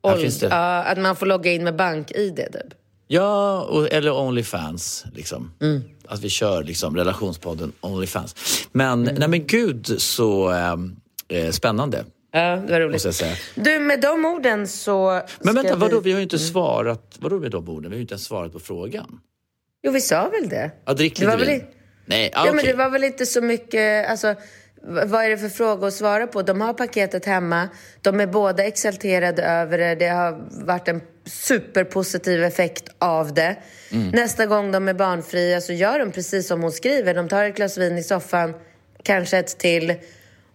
Åld- 0.03 0.41
det. 0.41 0.47
ja, 0.47 0.83
att 0.83 0.99
man 0.99 1.17
får 1.17 1.27
logga 1.27 1.53
in 1.53 1.65
med 1.65 1.77
bank-id 1.77 2.37
typ. 2.37 2.75
Ja, 3.09 3.61
och, 3.61 3.93
eller 3.93 4.13
Onlyfans. 4.19 5.05
Liksom. 5.15 5.53
Mm. 5.63 5.83
Att 6.09 6.21
vi 6.21 6.29
kör 6.29 6.63
liksom, 6.65 6.97
relationspodden 6.97 7.73
Onlyfans. 7.81 8.35
Men, 8.73 9.03
Mm. 9.03 9.15
nej 9.19 9.29
men 9.29 9.47
gud 9.47 9.95
så 9.99 10.49
ehm, 10.51 10.97
eh, 11.29 11.51
spännande, 11.51 12.05
Ja, 12.33 12.57
det 12.67 12.73
var 12.73 12.81
roligt. 12.81 13.23
Du, 13.55 13.79
med 13.79 14.01
de 14.01 14.25
orden 14.25 14.67
så... 14.69 15.23
Men 15.41 15.55
vänta, 15.55 15.77
vadå? 15.77 16.01
Vi... 16.01 16.05
Vi 16.05 16.13
har 16.13 16.19
ju 16.19 16.23
inte 16.23 16.39
svarat. 16.39 17.17
Vadå 17.19 17.39
med 17.39 17.51
de 17.51 17.69
orden? 17.69 17.83
Vi 17.91 17.95
har 17.95 17.99
ju 17.99 18.03
inte 18.03 18.13
ens 18.15 18.25
svarat 18.25 18.53
på 18.53 18.59
frågan. 18.61 19.21
Jo, 19.83 19.93
vi 19.93 20.01
sa 20.01 20.29
väl 20.29 20.49
det? 20.49 20.71
Ja, 20.85 20.93
drick 20.95 21.15
Det 21.17 21.21
lite 21.21 21.31
var 21.37 21.39
väl 21.39 21.47
vin. 21.49 21.61
i- 21.61 21.65
Nej, 22.07 22.31
Ja, 22.35 22.51
ah, 22.51 22.53
men 22.53 22.65
det 22.65 22.73
var 22.73 22.91
väl 22.91 23.05
inte 23.05 23.27
så 23.27 23.41
mycket... 23.41 24.11
Alltså, 24.11 24.35
vad 24.83 25.25
är 25.25 25.29
det 25.31 25.39
för 25.39 25.49
fråga 25.49 25.87
att 25.87 25.95
svara 25.95 26.27
på? 26.27 26.43
De 26.43 26.61
har 26.61 26.73
paketet 26.75 27.25
hemma. 27.27 27.69
De 28.03 28.21
är 28.21 28.27
båda 28.27 28.65
exalterade 28.65 29.43
över 29.43 29.79
det. 29.79 29.95
Det 29.95 30.09
har 30.09 30.49
varit 30.65 30.89
en 30.89 31.01
superpositiv 31.27 32.45
effekt 32.45 32.89
av 32.99 33.35
det. 33.35 33.57
Mm. 33.93 34.09
Nästa 34.09 34.47
gång 34.47 34.73
de 34.73 34.89
är 34.89 34.95
barnfria 34.95 35.61
så 35.61 35.73
gör 35.73 35.99
de 35.99 36.13
precis 36.13 36.47
som 36.49 36.63
hon 36.63 36.73
skriver. 36.73 37.15
De 37.15 37.29
tar 37.29 37.45
ett 37.45 37.57
glas 37.57 37.79
vin 37.79 37.99
i 37.99 38.03
soffan, 38.03 38.55
kanske 39.03 39.39
ett 39.39 39.59
till. 39.59 39.95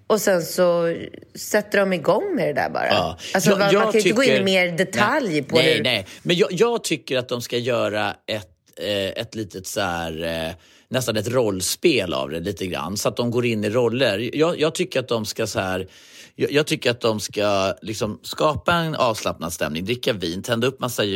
Och 0.08 0.22
sen 0.22 0.42
så 0.42 0.96
sätter 1.36 1.80
de 1.80 1.94
igång 1.94 2.36
med 2.36 2.48
det 2.48 2.54
där 2.54 2.70
bara. 2.70 2.88
Ja. 2.88 3.18
Alltså, 3.34 3.50
Jag- 3.50 3.60
man, 3.60 3.74
jag 3.74 3.84
man 3.84 3.92
kan 3.92 4.02
ju 4.02 4.10
inte 4.10 4.16
gå 4.16 4.24
in 4.24 4.42
i 4.42 4.44
mer 4.44 4.72
detalj 4.78 5.30
nej, 5.30 5.44
på 5.44 5.56
nej, 5.56 5.74
hur... 5.76 5.84
Nej, 5.84 6.08
men 6.24 6.36
jag, 6.36 6.52
jag 6.52 6.84
tycker 6.84 7.18
att 7.18 7.30
de 7.30 7.42
ska 7.42 7.58
göra 7.58 8.16
ett, 8.28 8.50
eh, 8.80 9.22
ett 9.22 9.36
litet 9.36 9.68
så 9.68 9.82
här, 9.82 10.24
eh, 10.48 10.54
nästan 10.90 11.18
ett 11.18 11.28
rollspel 11.28 12.14
av 12.14 12.30
det 12.30 12.40
lite 12.40 12.68
grann. 12.68 12.98
Så 12.98 13.10
att 13.10 13.18
de 13.18 13.32
går 13.32 13.46
in 13.46 13.64
i 13.64 13.70
roller. 13.70 14.30
Jag, 14.34 14.60
jag 14.60 14.76
tycker 14.76 15.00
att 15.00 15.08
de 15.08 15.26
ska 15.26 15.48
så 15.48 15.60
här 15.60 15.88
jag, 16.36 16.52
jag 16.52 16.68
tycker 16.68 16.92
att 16.92 17.02
de 17.02 17.20
ska 17.20 17.74
liksom 17.82 18.20
skapa 18.24 18.74
en 18.74 18.96
avslappnad 18.96 19.54
stämning, 19.54 19.86
dricka 19.86 20.14
vin, 20.14 20.44
tända 20.44 20.68
upp 20.68 20.80
massa 20.80 21.04
eh, 21.04 21.10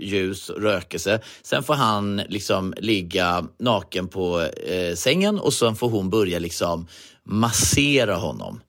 ljus, 0.00 0.50
rökelse. 0.50 1.20
Sen 1.42 1.62
får 1.62 1.74
han 1.74 2.16
liksom 2.16 2.74
ligga 2.76 3.44
naken 3.58 4.08
på 4.08 4.40
eh, 4.40 4.94
sängen 4.94 5.38
och 5.38 5.52
sen 5.54 5.76
får 5.76 5.90
hon 5.90 6.10
börja 6.10 6.38
liksom 6.38 6.86
massera 7.24 8.14
honom. 8.14 8.60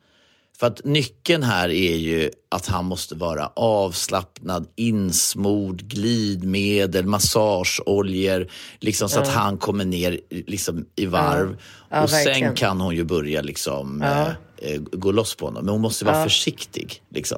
För 0.60 0.68
att 0.68 0.86
nyckeln 0.86 1.44
här 1.44 1.70
är 1.70 1.96
ju 1.96 2.30
att 2.52 2.66
han 2.66 2.86
måste 2.86 3.16
vara 3.16 3.48
avslappnad, 3.56 4.68
insmord, 4.76 5.82
glidmedel, 5.82 7.06
massageoljor. 7.06 8.52
Liksom 8.80 9.10
så 9.10 9.20
att 9.20 9.28
han 9.28 9.58
kommer 9.58 9.86
ner 9.86 10.20
liksom, 10.30 10.86
i 10.96 11.06
varv. 11.06 11.58
Ja, 11.90 12.04
och 12.04 12.10
sen 12.10 12.26
verkligen. 12.26 12.56
kan 12.56 12.82
hon 12.82 12.96
ju 12.96 13.04
börja 13.04 13.42
liksom, 13.42 14.02
eh, 14.02 14.28
eh, 14.58 14.82
gå 14.92 15.12
loss 15.12 15.36
på 15.36 15.46
honom. 15.46 15.66
Men 15.66 15.72
hon 15.72 15.82
måste 15.82 16.06
vara 16.06 16.24
försiktig. 16.24 17.02
Liksom. 17.10 17.38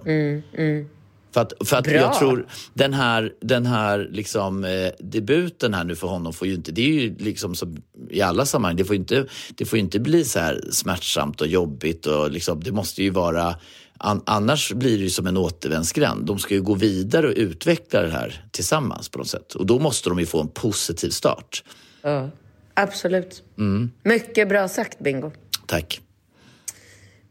För 1.37 1.41
att, 1.41 1.53
för 1.67 1.77
att 1.77 1.83
Bra. 1.83 1.93
jag 1.93 2.19
tror 2.19 2.47
den 2.73 2.93
här, 2.93 3.33
den 3.41 3.65
här 3.65 4.07
liksom, 4.11 4.63
eh, 4.63 4.91
debuten 4.99 5.73
här 5.73 5.83
nu 5.83 5.95
för 5.95 6.07
honom 6.07 6.33
får 6.33 6.47
ju 6.47 6.53
inte, 6.53 6.71
det 6.71 6.81
är 6.81 7.01
ju 7.01 7.15
liksom 7.17 7.55
som 7.55 7.77
i 8.09 8.21
alla 8.21 8.45
sammanhang, 8.45 8.75
det 8.75 8.85
får 8.85 8.95
inte, 8.95 9.25
det 9.55 9.65
får 9.65 9.79
inte 9.79 9.99
bli 9.99 10.23
så 10.25 10.39
här 10.39 10.61
smärtsamt 10.71 11.41
och 11.41 11.47
jobbigt 11.47 12.05
och 12.05 12.31
liksom, 12.31 12.63
det 12.63 12.71
måste 12.71 13.03
ju 13.03 13.09
vara 13.09 13.55
an, 13.97 14.21
annars 14.25 14.73
blir 14.73 14.97
det 14.97 15.03
ju 15.03 15.09
som 15.09 15.27
en 15.27 15.37
återvändsgränd. 15.37 16.25
De 16.25 16.39
ska 16.39 16.53
ju 16.53 16.61
gå 16.61 16.73
vidare 16.73 17.27
och 17.27 17.33
utveckla 17.35 18.01
det 18.01 18.11
här 18.11 18.45
tillsammans 18.51 19.09
på 19.09 19.17
något 19.17 19.29
sätt. 19.29 19.53
Och 19.53 19.65
då 19.65 19.79
måste 19.79 20.09
de 20.09 20.19
ju 20.19 20.25
få 20.25 20.41
en 20.41 20.49
positiv 20.49 21.09
start. 21.09 21.63
Ja, 22.01 22.29
absolut. 22.73 23.43
Mm. 23.57 23.91
Mycket 24.03 24.49
bra 24.49 24.67
sagt, 24.67 24.99
Bingo. 24.99 25.31
Tack. 25.65 26.01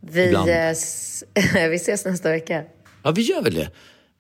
Vi, 0.00 0.36
vi 1.54 1.76
ses 1.76 2.04
nästa 2.04 2.30
vecka. 2.30 2.64
Ja, 3.06 3.12
vi 3.12 3.22
gör 3.22 3.42
väl 3.42 3.54
det. 3.54 3.70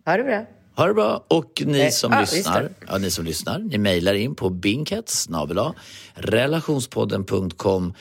Ha 0.06 0.16
det 0.16 0.24
bra. 0.24 0.46
Ha 0.76 0.86
det 0.86 0.94
bra. 0.94 1.24
Och 1.28 1.62
ni 1.66 1.80
Eh, 1.80 1.90
som 1.90 2.12
just 2.20 2.32
lyssnar, 2.32 2.70
ja, 2.88 2.98
ni 2.98 3.10
som 3.10 3.24
lyssnar, 3.24 3.58
ni 3.58 3.78
mejlar 3.78 4.14
in 4.14 4.34
på 4.34 4.50
binkets 4.50 5.28
relationspodden.com 6.14 7.94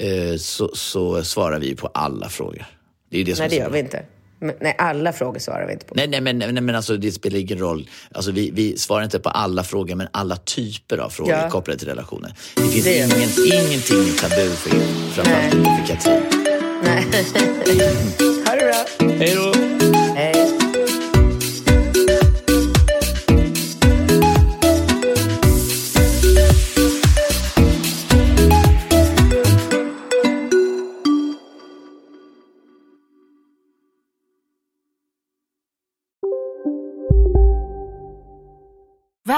eh, 0.00 0.36
så, 0.38 0.70
så 0.74 1.24
svarar 1.24 1.58
vi 1.58 1.74
på 1.76 1.86
alla 1.86 2.28
frågor. 2.28 2.66
Det 3.10 3.20
är 3.20 3.24
det 3.24 3.36
som 3.36 3.42
Nej, 3.42 3.46
är 3.46 3.50
det 3.50 3.56
gör 3.56 3.64
bra. 3.64 3.72
vi 3.72 3.78
inte. 3.78 4.02
Men, 4.42 4.54
nej, 4.60 4.74
alla 4.78 5.12
frågor 5.12 5.38
svarar 5.38 5.66
vi 5.66 5.72
inte 5.72 5.86
på. 5.86 5.94
Nej, 5.94 6.08
nej, 6.08 6.20
men, 6.20 6.38
nej, 6.38 6.52
men 6.52 6.74
alltså, 6.74 6.96
det 6.96 7.12
spelar 7.12 7.38
ingen 7.38 7.58
roll. 7.58 7.88
Alltså, 8.14 8.30
vi, 8.30 8.50
vi 8.50 8.78
svarar 8.78 9.04
inte 9.04 9.18
på 9.18 9.28
alla 9.28 9.64
frågor, 9.64 9.94
men 9.94 10.08
alla 10.12 10.36
typer 10.36 10.98
av 10.98 11.10
frågor 11.10 11.32
Ja. 11.32 11.50
kopplade 11.50 11.78
till 11.78 11.88
relationer. 11.88 12.34
Det 12.56 12.62
finns 12.62 12.84
Det 12.84 12.96
ingen, 12.96 13.66
ingenting 13.66 14.16
tabu 14.20 14.50
för 14.50 14.76
er, 14.76 15.10
framförallt 15.12 15.54
inte 15.54 15.70
för 15.70 15.86
Katrin. 15.86 16.22
Nej. 16.84 17.04
ha 18.46 18.54
det 18.54 18.66
bra. 18.98 19.08
Hej 19.18 19.34
då! 19.34 19.52
Hej. 20.14 20.29